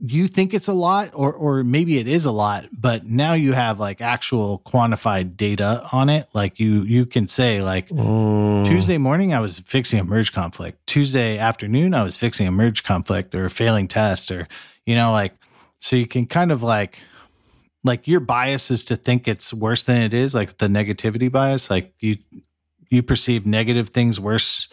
you 0.06 0.28
think 0.28 0.54
it's 0.54 0.68
a 0.68 0.74
lot 0.74 1.12
or 1.14 1.32
or 1.32 1.64
maybe 1.64 1.97
it 1.97 2.08
is 2.08 2.26
a 2.26 2.32
lot 2.32 2.66
but 2.78 3.06
now 3.06 3.34
you 3.34 3.54
have 3.54 3.80
like 3.80 4.01
actual 4.01 4.62
quantified 4.66 5.38
data 5.38 5.88
on 5.93 6.10
it 6.10 6.28
like 6.34 6.60
you 6.60 6.82
you 6.82 7.06
can 7.06 7.28
say 7.28 7.62
like 7.62 7.88
mm. 7.88 8.66
tuesday 8.66 8.97
morning 8.97 9.34
i 9.34 9.39
was 9.39 9.60
fixing 9.60 9.99
a 9.99 10.04
merge 10.04 10.34
conflict 10.34 10.86
tuesday 10.86 11.38
afternoon 11.38 11.93
i 11.93 12.04
was 12.04 12.18
fixing 12.18 12.47
a 12.47 12.51
merge 12.51 12.84
conflict 12.84 13.34
or 13.34 13.45
a 13.45 13.49
failing 13.49 13.88
test 13.88 14.30
or 14.30 14.45
you 14.86 14.93
know 14.93 15.14
like 15.14 15.34
so 15.80 15.95
you 15.95 16.06
can 16.06 16.26
kind 16.26 16.51
of 16.51 16.62
like 16.62 16.99
like 17.86 18.06
your 18.06 18.20
bias 18.20 18.70
is 18.72 18.84
to 18.84 18.97
think 18.97 19.28
it's 19.28 19.54
worse 19.54 19.84
than 19.84 20.01
it 20.01 20.14
is 20.14 20.36
like 20.36 20.58
the 20.58 20.68
negativity 20.68 21.32
bias 21.32 21.70
like 21.70 21.93
you 21.99 22.18
you 22.89 23.01
perceive 23.01 23.45
negative 23.45 23.89
things 23.89 24.20
worse 24.20 24.68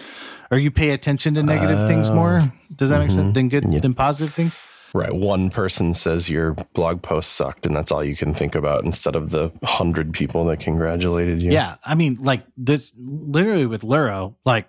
or 0.50 0.58
you 0.58 0.72
pay 0.72 0.90
attention 0.90 1.34
to 1.34 1.42
negative 1.42 1.78
uh, 1.78 1.86
things 1.86 2.10
more 2.10 2.52
does 2.74 2.90
that 2.90 2.96
mm-hmm. 2.96 3.02
make 3.02 3.10
sense 3.10 3.22
mm-hmm. 3.22 3.32
than 3.32 3.48
good 3.48 3.72
yeah. 3.72 3.78
than 3.78 3.94
positive 3.94 4.34
things 4.34 4.58
Right. 4.92 5.14
One 5.14 5.50
person 5.50 5.94
says 5.94 6.28
your 6.28 6.54
blog 6.74 7.02
post 7.02 7.32
sucked, 7.32 7.64
and 7.64 7.76
that's 7.76 7.92
all 7.92 8.02
you 8.02 8.16
can 8.16 8.34
think 8.34 8.54
about 8.54 8.84
instead 8.84 9.14
of 9.14 9.30
the 9.30 9.50
hundred 9.62 10.12
people 10.12 10.44
that 10.46 10.60
congratulated 10.60 11.42
you. 11.42 11.52
Yeah. 11.52 11.76
I 11.84 11.94
mean, 11.94 12.16
like 12.20 12.42
this 12.56 12.92
literally 12.96 13.66
with 13.66 13.82
Luro, 13.82 14.34
like 14.44 14.68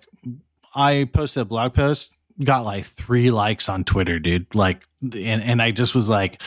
I 0.74 1.08
posted 1.12 1.42
a 1.42 1.44
blog 1.44 1.74
post, 1.74 2.16
got 2.42 2.64
like 2.64 2.86
three 2.86 3.30
likes 3.30 3.68
on 3.68 3.84
Twitter, 3.84 4.18
dude. 4.18 4.54
Like, 4.54 4.86
and, 5.02 5.42
and 5.42 5.60
I 5.60 5.72
just 5.72 5.94
was 5.94 6.08
like, 6.08 6.40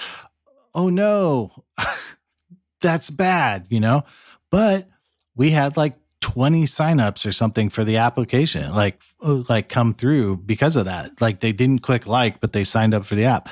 oh 0.74 0.90
no, 0.90 1.52
that's 2.82 3.10
bad, 3.10 3.68
you 3.70 3.80
know? 3.80 4.04
But 4.52 4.88
we 5.36 5.52
had 5.52 5.76
like 5.76 5.98
20 6.26 6.64
signups 6.64 7.24
or 7.28 7.32
something 7.32 7.70
for 7.70 7.84
the 7.84 7.98
application 7.98 8.74
like 8.74 9.00
uh, 9.22 9.44
like 9.48 9.70
come 9.70 9.94
through 9.94 10.36
because 10.38 10.76
of 10.76 10.86
that. 10.86 11.22
Like 11.22 11.40
they 11.40 11.52
didn't 11.52 11.84
click 11.84 12.08
like 12.08 12.40
but 12.42 12.52
they 12.52 12.64
signed 12.64 12.96
up 12.96 13.06
for 13.06 13.14
the 13.14 13.26
app. 13.26 13.48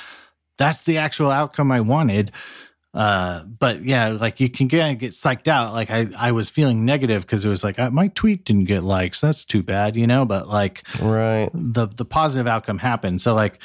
That's 0.57 0.81
the 0.81 0.97
actual 0.97 1.29
outcome 1.29 1.71
i 1.71 1.81
wanted 1.81 2.31
uh 2.95 3.43
but 3.43 3.83
yeah 3.83 4.07
like 4.07 4.39
you 4.39 4.49
can 4.49 4.65
get 4.65 4.95
get 4.95 5.11
psyched 5.11 5.47
out. 5.47 5.73
Like 5.73 5.91
i 5.91 6.07
i 6.17 6.31
was 6.31 6.49
feeling 6.49 6.83
negative 6.83 7.21
because 7.21 7.45
it 7.45 7.49
was 7.49 7.63
like 7.63 7.77
my 7.93 8.07
tweet 8.07 8.43
didn't 8.43 8.65
get 8.65 8.81
likes. 8.81 9.21
That's 9.21 9.45
too 9.45 9.61
bad 9.61 9.95
you 9.95 10.07
know 10.07 10.25
but 10.25 10.49
like 10.49 10.83
right. 10.99 11.51
the 11.53 11.85
the 11.85 12.05
positive 12.05 12.47
outcome 12.47 12.79
happened. 12.79 13.21
So 13.21 13.35
like 13.35 13.61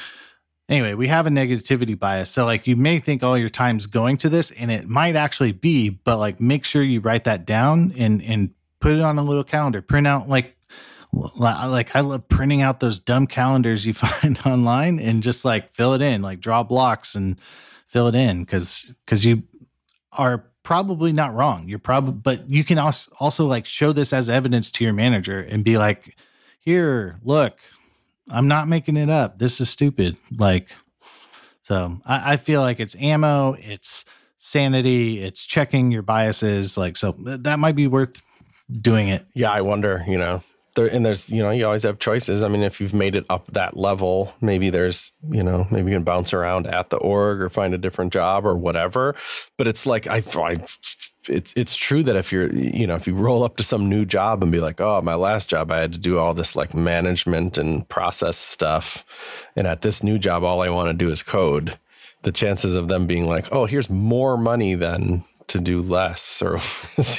anyway 0.69 0.93
we 0.93 1.09
have 1.09 1.27
a 1.27 1.31
negativity 1.31 1.99
bias. 1.99 2.29
So 2.29 2.45
like 2.45 2.67
you 2.67 2.77
may 2.77 2.99
think 2.99 3.23
all 3.23 3.39
your 3.39 3.49
time's 3.49 3.87
going 3.87 4.19
to 4.19 4.29
this 4.29 4.51
and 4.51 4.71
it 4.71 4.87
might 4.87 5.17
actually 5.17 5.53
be 5.53 5.89
but 5.89 6.19
like 6.19 6.43
make 6.43 6.67
sure 6.67 6.83
you 6.83 7.01
write 7.01 7.25
that 7.25 7.47
down 7.47 7.95
and 7.97 8.23
and 8.23 8.51
put 8.81 8.93
it 8.93 9.01
on 9.01 9.19
a 9.19 9.23
little 9.23 9.45
calendar, 9.45 9.83
print 9.83 10.07
out 10.07 10.29
like 10.29 10.57
like 11.39 11.97
I 11.97 12.01
love 12.01 12.29
printing 12.29 12.61
out 12.61 12.81
those 12.81 12.99
dumb 12.99 13.27
calendars 13.27 13.87
you 13.87 13.95
find 13.95 14.39
online 14.45 15.01
and 15.01 15.23
just 15.23 15.45
like 15.45 15.75
fill 15.75 15.95
it 15.95 16.03
in, 16.03 16.23
like 16.23 16.41
draw 16.41 16.63
blocks 16.63 17.15
and 17.15 17.41
fill 17.87 18.09
it 18.09 18.15
in 18.15 18.45
because 18.45 18.93
because 19.05 19.25
you 19.25 19.43
are 20.13 20.45
probably 20.63 21.13
not 21.13 21.35
wrong. 21.35 21.67
You're 21.67 21.79
probably, 21.79 22.13
but 22.13 22.51
you 22.51 22.63
can 22.63 22.79
also 22.79 23.11
also 23.19 23.47
like 23.47 23.65
show 23.65 23.93
this 23.93 24.13
as 24.13 24.29
evidence 24.29 24.71
to 24.73 24.85
your 24.85 24.93
manager 24.93 25.41
and 25.41 25.65
be 25.65 25.79
like, 25.79 26.17
here, 26.59 27.19
look, 27.25 27.59
I'm 28.31 28.49
not 28.49 28.69
making 28.69 28.99
it 28.99 29.09
up. 29.09 29.39
This 29.39 29.61
is 29.61 29.71
stupid. 29.71 30.19
Like, 30.37 30.69
so 31.63 31.99
I, 32.05 32.35
I 32.35 32.37
feel 32.37 32.61
like 32.61 32.81
it's 32.81 32.95
ammo, 32.97 33.55
it's 33.59 34.05
sanity, 34.37 35.23
it's 35.23 35.47
checking 35.47 35.91
your 35.91 36.03
biases. 36.03 36.77
Like, 36.77 36.99
so 36.99 37.13
that 37.19 37.59
might 37.59 37.75
be 37.75 37.87
worth 37.87 38.21
doing 38.71 39.09
it. 39.09 39.27
Yeah, 39.35 39.51
I 39.51 39.61
wonder, 39.61 40.05
you 40.07 40.19
know, 40.19 40.43
there, 40.75 40.87
and 40.87 41.05
there's, 41.05 41.29
you 41.31 41.43
know, 41.43 41.51
you 41.51 41.67
always 41.67 41.83
have 41.83 41.99
choices. 41.99 42.43
I 42.43 42.49
mean, 42.49 42.63
if 42.63 42.81
you've 42.81 42.95
made 42.95 43.17
it 43.17 43.27
up 43.29 43.47
that 43.53 43.77
level, 43.77 44.33
maybe 44.41 44.71
there's, 44.71 45.13
you 45.31 45.43
know, 45.43 45.67
maybe 45.71 45.91
you 45.91 45.97
can 45.97 46.05
bounce 46.05 46.33
around 46.33 46.67
at 46.67 46.91
the 46.91 46.99
org 46.99 47.41
or 47.41 47.49
find 47.49 47.75
a 47.75 47.79
different 47.79 48.13
job 48.13 48.47
or 48.47 48.57
whatever. 48.57 49.17
But 49.57 49.67
it's 49.67 49.87
like, 49.87 50.07
I, 50.07 50.23
I 50.37 50.65
it's, 51.29 51.53
it's 51.57 51.77
true 51.77 52.03
that 52.05 52.17
if 52.17 52.31
you're, 52.31 52.53
you 52.55 52.87
know, 52.87 52.95
if 52.95 53.07
you 53.07 53.15
roll 53.15 53.43
up 53.43 53.57
to 53.57 53.65
some 53.65 53.89
new 53.89 54.05
job 54.05 54.43
and 54.43 54.53
be 54.53 54.61
like, 54.61 54.81
oh, 54.81 55.03
my 55.03 55.15
last 55.15 55.51
job, 55.51 55.73
I 55.73 55.81
had 55.81 55.93
to 55.95 55.99
do 55.99 56.19
all 56.19 56.33
this 56.33 56.55
like 56.55 56.75
management 56.75 57.59
and 57.59 57.89
process 57.89 58.37
stuff. 58.37 59.05
And 59.57 59.67
at 59.67 59.83
this 59.83 60.03
new 60.03 60.19
job, 60.19 60.45
all 60.45 60.63
I 60.63 60.71
want 60.71 60.89
to 60.89 61.05
do 61.05 61.11
is 61.11 61.23
code 61.23 61.77
the 62.23 62.33
chances 62.33 62.77
of 62.77 62.89
them 62.89 63.07
being 63.07 63.27
like, 63.27 63.53
oh, 63.53 63.65
here's 63.65 63.91
more 63.91 64.37
money 64.37 64.75
than 64.75 65.25
to 65.49 65.59
do 65.59 65.83
less 65.83 66.43
or 66.43 66.59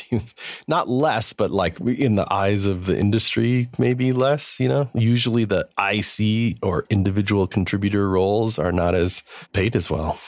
not 0.68 0.88
less 0.90 1.34
but 1.34 1.52
like 1.52 1.80
in 1.80 2.16
the 2.16 2.32
eyes 2.34 2.66
of 2.66 2.86
the 2.86 2.98
industry 2.98 3.70
maybe 3.78 4.14
less 4.14 4.60
you 4.60 4.68
know? 4.68 4.90
Usually 4.94 5.46
the 5.46 5.68
ic 5.80 6.58
or 6.64 6.86
individual 6.90 7.48
contributor 7.48 8.10
roles 8.10 8.58
are 8.58 8.72
not 8.72 8.96
as 8.96 9.24
paid 9.54 9.76
as 9.76 9.90
well. 9.90 10.20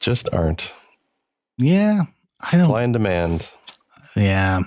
Just 0.00 0.28
aren't. 0.32 0.72
Yeah 1.58 2.04
i 2.40 2.56
don't 2.56 2.66
supply 2.66 2.82
and 2.82 2.92
demand. 2.92 3.50
Yeah 4.16 4.60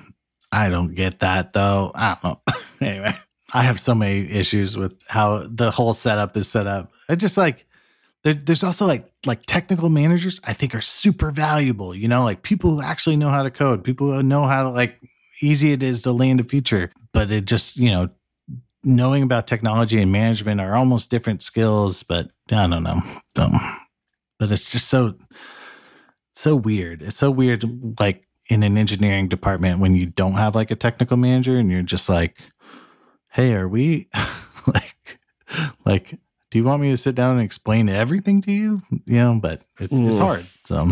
i 0.52 0.70
don't 0.70 0.96
get 0.96 1.20
that 1.20 1.54
though. 1.54 1.92
I 1.96 2.18
don't 2.22 2.40
know. 2.48 2.54
Anyway 2.80 3.14
i 3.54 3.64
have 3.64 3.80
so 3.80 3.96
many 3.96 4.30
issues 4.30 4.76
with 4.76 4.94
how 5.08 5.48
the 5.50 5.72
whole 5.72 5.94
setup 5.94 6.36
is 6.38 6.50
set 6.50 6.68
up. 6.68 6.92
I 7.10 7.16
just 7.16 7.38
like 7.38 7.66
there, 8.24 8.34
there's 8.34 8.64
also 8.64 8.86
like 8.86 9.10
like 9.28 9.46
technical 9.46 9.90
managers 9.90 10.40
I 10.44 10.54
think 10.54 10.74
are 10.74 10.82
super 10.82 11.32
valuable. 11.32 11.94
You 11.94 12.08
know, 12.08 12.24
like 12.24 12.42
people 12.42 12.72
who 12.72 12.82
actually 12.82 13.18
know 13.18 13.30
how 13.30 13.44
to 13.44 13.52
code, 13.52 13.84
people 13.84 14.12
who 14.12 14.24
know 14.24 14.46
how 14.46 14.64
to 14.64 14.70
like 14.70 15.00
easy 15.42 15.72
it 15.72 15.84
is 15.84 16.02
to 16.04 16.12
land 16.12 16.40
a 16.40 16.44
feature, 16.44 16.92
but 17.14 17.32
it 17.32 17.46
just 17.46 17.78
you 17.78 17.92
know 17.92 18.10
knowing 18.84 19.24
about 19.24 19.48
technology 19.48 20.02
and 20.02 20.12
management 20.12 20.62
are 20.62 20.76
almost 20.76 21.10
different 21.10 21.44
skills. 21.44 22.04
But 22.04 22.32
I 22.52 22.68
don't 22.68 22.84
know, 22.84 23.02
but 24.40 24.52
it's 24.52 24.72
just 24.72 24.88
so 24.88 25.16
so 26.34 26.56
weird. 26.56 27.02
It's 27.02 27.18
so 27.18 27.32
weird, 27.32 27.64
like 28.00 28.28
in 28.50 28.64
an 28.64 28.78
engineering 28.78 29.28
department 29.28 29.80
when 29.80 29.96
you 29.96 30.06
don't 30.06 30.34
have 30.34 30.56
like 30.56 30.72
a 30.72 30.76
technical 30.76 31.18
manager 31.18 31.58
and 31.58 31.70
you're 31.70 31.82
just 31.82 32.08
like, 32.08 32.42
hey, 33.32 33.54
are 33.54 33.68
we 33.68 34.10
like 34.68 35.20
like 35.86 36.20
do 36.58 36.64
you 36.64 36.68
want 36.68 36.82
me 36.82 36.90
to 36.90 36.98
sit 36.98 37.14
down 37.14 37.38
and 37.38 37.46
explain 37.46 37.88
everything 37.88 38.42
to 38.42 38.52
you? 38.52 38.82
You 39.06 39.18
know, 39.18 39.40
but 39.40 39.62
it's 39.80 39.94
mm. 39.94 40.08
it's 40.08 40.18
hard. 40.18 40.48
So 40.66 40.92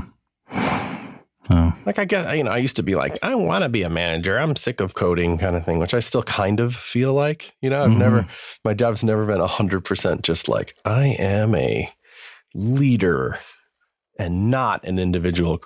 like 1.88 1.98
I 1.98 2.06
guess 2.06 2.32
you 2.36 2.44
know, 2.44 2.52
I 2.52 2.58
used 2.58 2.76
to 2.76 2.84
be 2.84 2.94
like, 2.94 3.18
I 3.24 3.34
want 3.34 3.64
to 3.64 3.70
be 3.70 3.82
a 3.82 3.90
manager. 3.90 4.38
I'm 4.38 4.56
sick 4.56 4.80
of 4.80 4.94
coding 4.94 5.40
kind 5.40 5.56
of 5.56 5.66
thing, 5.66 5.80
which 5.80 5.96
I 5.96 6.02
still 6.02 6.22
kind 6.22 6.60
of 6.60 6.76
feel 6.76 7.16
like. 7.16 7.56
You 7.62 7.72
know, 7.72 7.84
I've 7.84 7.90
mm-hmm. 7.90 8.00
never 8.00 8.28
my 8.64 8.76
job's 8.76 9.04
never 9.04 9.26
been 9.26 9.40
hundred 9.40 9.82
percent 9.82 10.22
just 10.22 10.48
like 10.48 10.76
I 10.86 11.16
am 11.18 11.56
a 11.56 11.90
leader 12.54 13.40
and 14.20 14.52
not 14.52 14.86
an 14.86 15.00
individual 15.00 15.62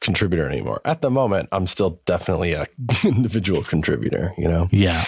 contributor 0.00 0.48
anymore. 0.48 0.80
At 0.84 1.00
the 1.00 1.10
moment, 1.10 1.48
I'm 1.52 1.68
still 1.68 2.00
definitely 2.06 2.54
a 2.54 2.66
individual 3.04 3.62
contributor, 3.62 4.34
you 4.36 4.48
know? 4.48 4.68
Yeah. 4.72 5.04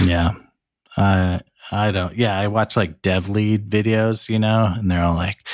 Yeah. 0.00 0.32
Uh 0.96 1.40
I 1.70 1.90
don't. 1.90 2.14
Yeah, 2.16 2.38
I 2.38 2.48
watch 2.48 2.76
like 2.76 3.02
dev 3.02 3.28
lead 3.28 3.70
videos, 3.70 4.28
you 4.28 4.38
know, 4.38 4.72
and 4.76 4.90
they're 4.90 5.04
all 5.04 5.14
like 5.14 5.46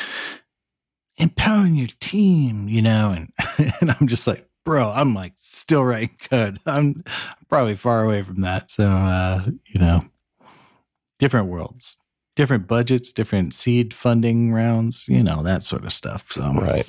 empowering 1.16 1.74
your 1.74 1.88
team, 2.00 2.68
you 2.68 2.82
know, 2.82 3.14
and 3.16 3.74
and 3.80 3.94
I'm 3.98 4.06
just 4.06 4.26
like, 4.26 4.48
bro, 4.64 4.90
I'm 4.90 5.14
like 5.14 5.34
still 5.36 5.84
writing 5.84 6.16
code. 6.30 6.60
I'm 6.66 7.04
probably 7.48 7.74
far 7.74 8.04
away 8.04 8.22
from 8.22 8.40
that. 8.42 8.70
So, 8.70 8.86
uh, 8.86 9.44
you 9.66 9.80
know, 9.80 10.04
different 11.18 11.48
worlds, 11.48 11.98
different 12.36 12.66
budgets, 12.66 13.12
different 13.12 13.54
seed 13.54 13.92
funding 13.92 14.52
rounds, 14.52 15.06
you 15.08 15.22
know, 15.22 15.42
that 15.42 15.64
sort 15.64 15.84
of 15.84 15.92
stuff. 15.92 16.24
So, 16.30 16.42
right. 16.54 16.86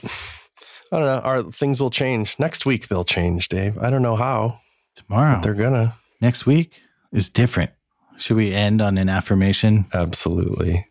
I 0.91 0.99
don't 0.99 1.05
know. 1.05 1.21
Our 1.21 1.43
things 1.51 1.79
will 1.79 1.91
change 1.91 2.35
next 2.39 2.65
week. 2.65 2.87
They'll 2.87 3.03
change, 3.03 3.47
Dave. 3.47 3.77
I 3.77 3.89
don't 3.89 4.01
know 4.01 4.15
how. 4.15 4.59
Tomorrow, 4.95 5.41
They're 5.41 5.53
gonna 5.53 5.95
next 6.19 6.45
week 6.45 6.81
is 7.13 7.29
different. 7.29 7.71
Should 8.19 8.35
we 8.35 8.53
end 8.53 8.81
on 8.81 8.97
an 8.97 9.07
affirmation? 9.07 9.85
absolutely. 9.93 10.85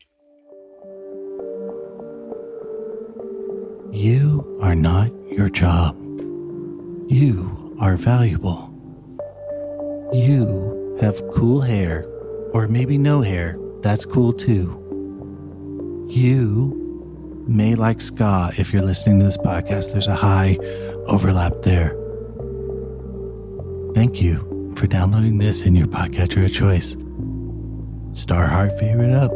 You 3.92 4.58
are 4.62 4.74
not 4.74 5.10
your 5.30 5.50
job. 5.50 5.94
You 7.10 7.76
are 7.80 7.96
valuable. 7.96 8.64
You 10.12 10.96
have 11.02 11.20
cool 11.30 11.60
hair, 11.60 12.06
or 12.52 12.66
maybe 12.66 12.96
no 12.96 13.20
hair. 13.20 13.58
That's 13.82 14.06
cool 14.06 14.32
too. 14.32 14.74
You 16.08 17.44
may 17.46 17.74
like 17.74 18.00
ska 18.00 18.52
if 18.56 18.72
you're 18.72 18.82
listening 18.82 19.18
to 19.20 19.26
this 19.26 19.36
podcast. 19.36 19.92
There's 19.92 20.06
a 20.06 20.14
high 20.14 20.56
overlap 21.06 21.62
there. 21.62 21.90
Thank 23.94 24.22
you 24.22 24.72
for 24.76 24.86
downloading 24.86 25.38
this 25.38 25.62
in 25.64 25.74
your 25.74 25.88
podcatcher 25.88 26.44
of 26.44 26.52
choice. 26.52 26.96
Star 28.18 28.48
Heart 28.48 28.76
favorite 28.80 29.14
up. 29.14 29.30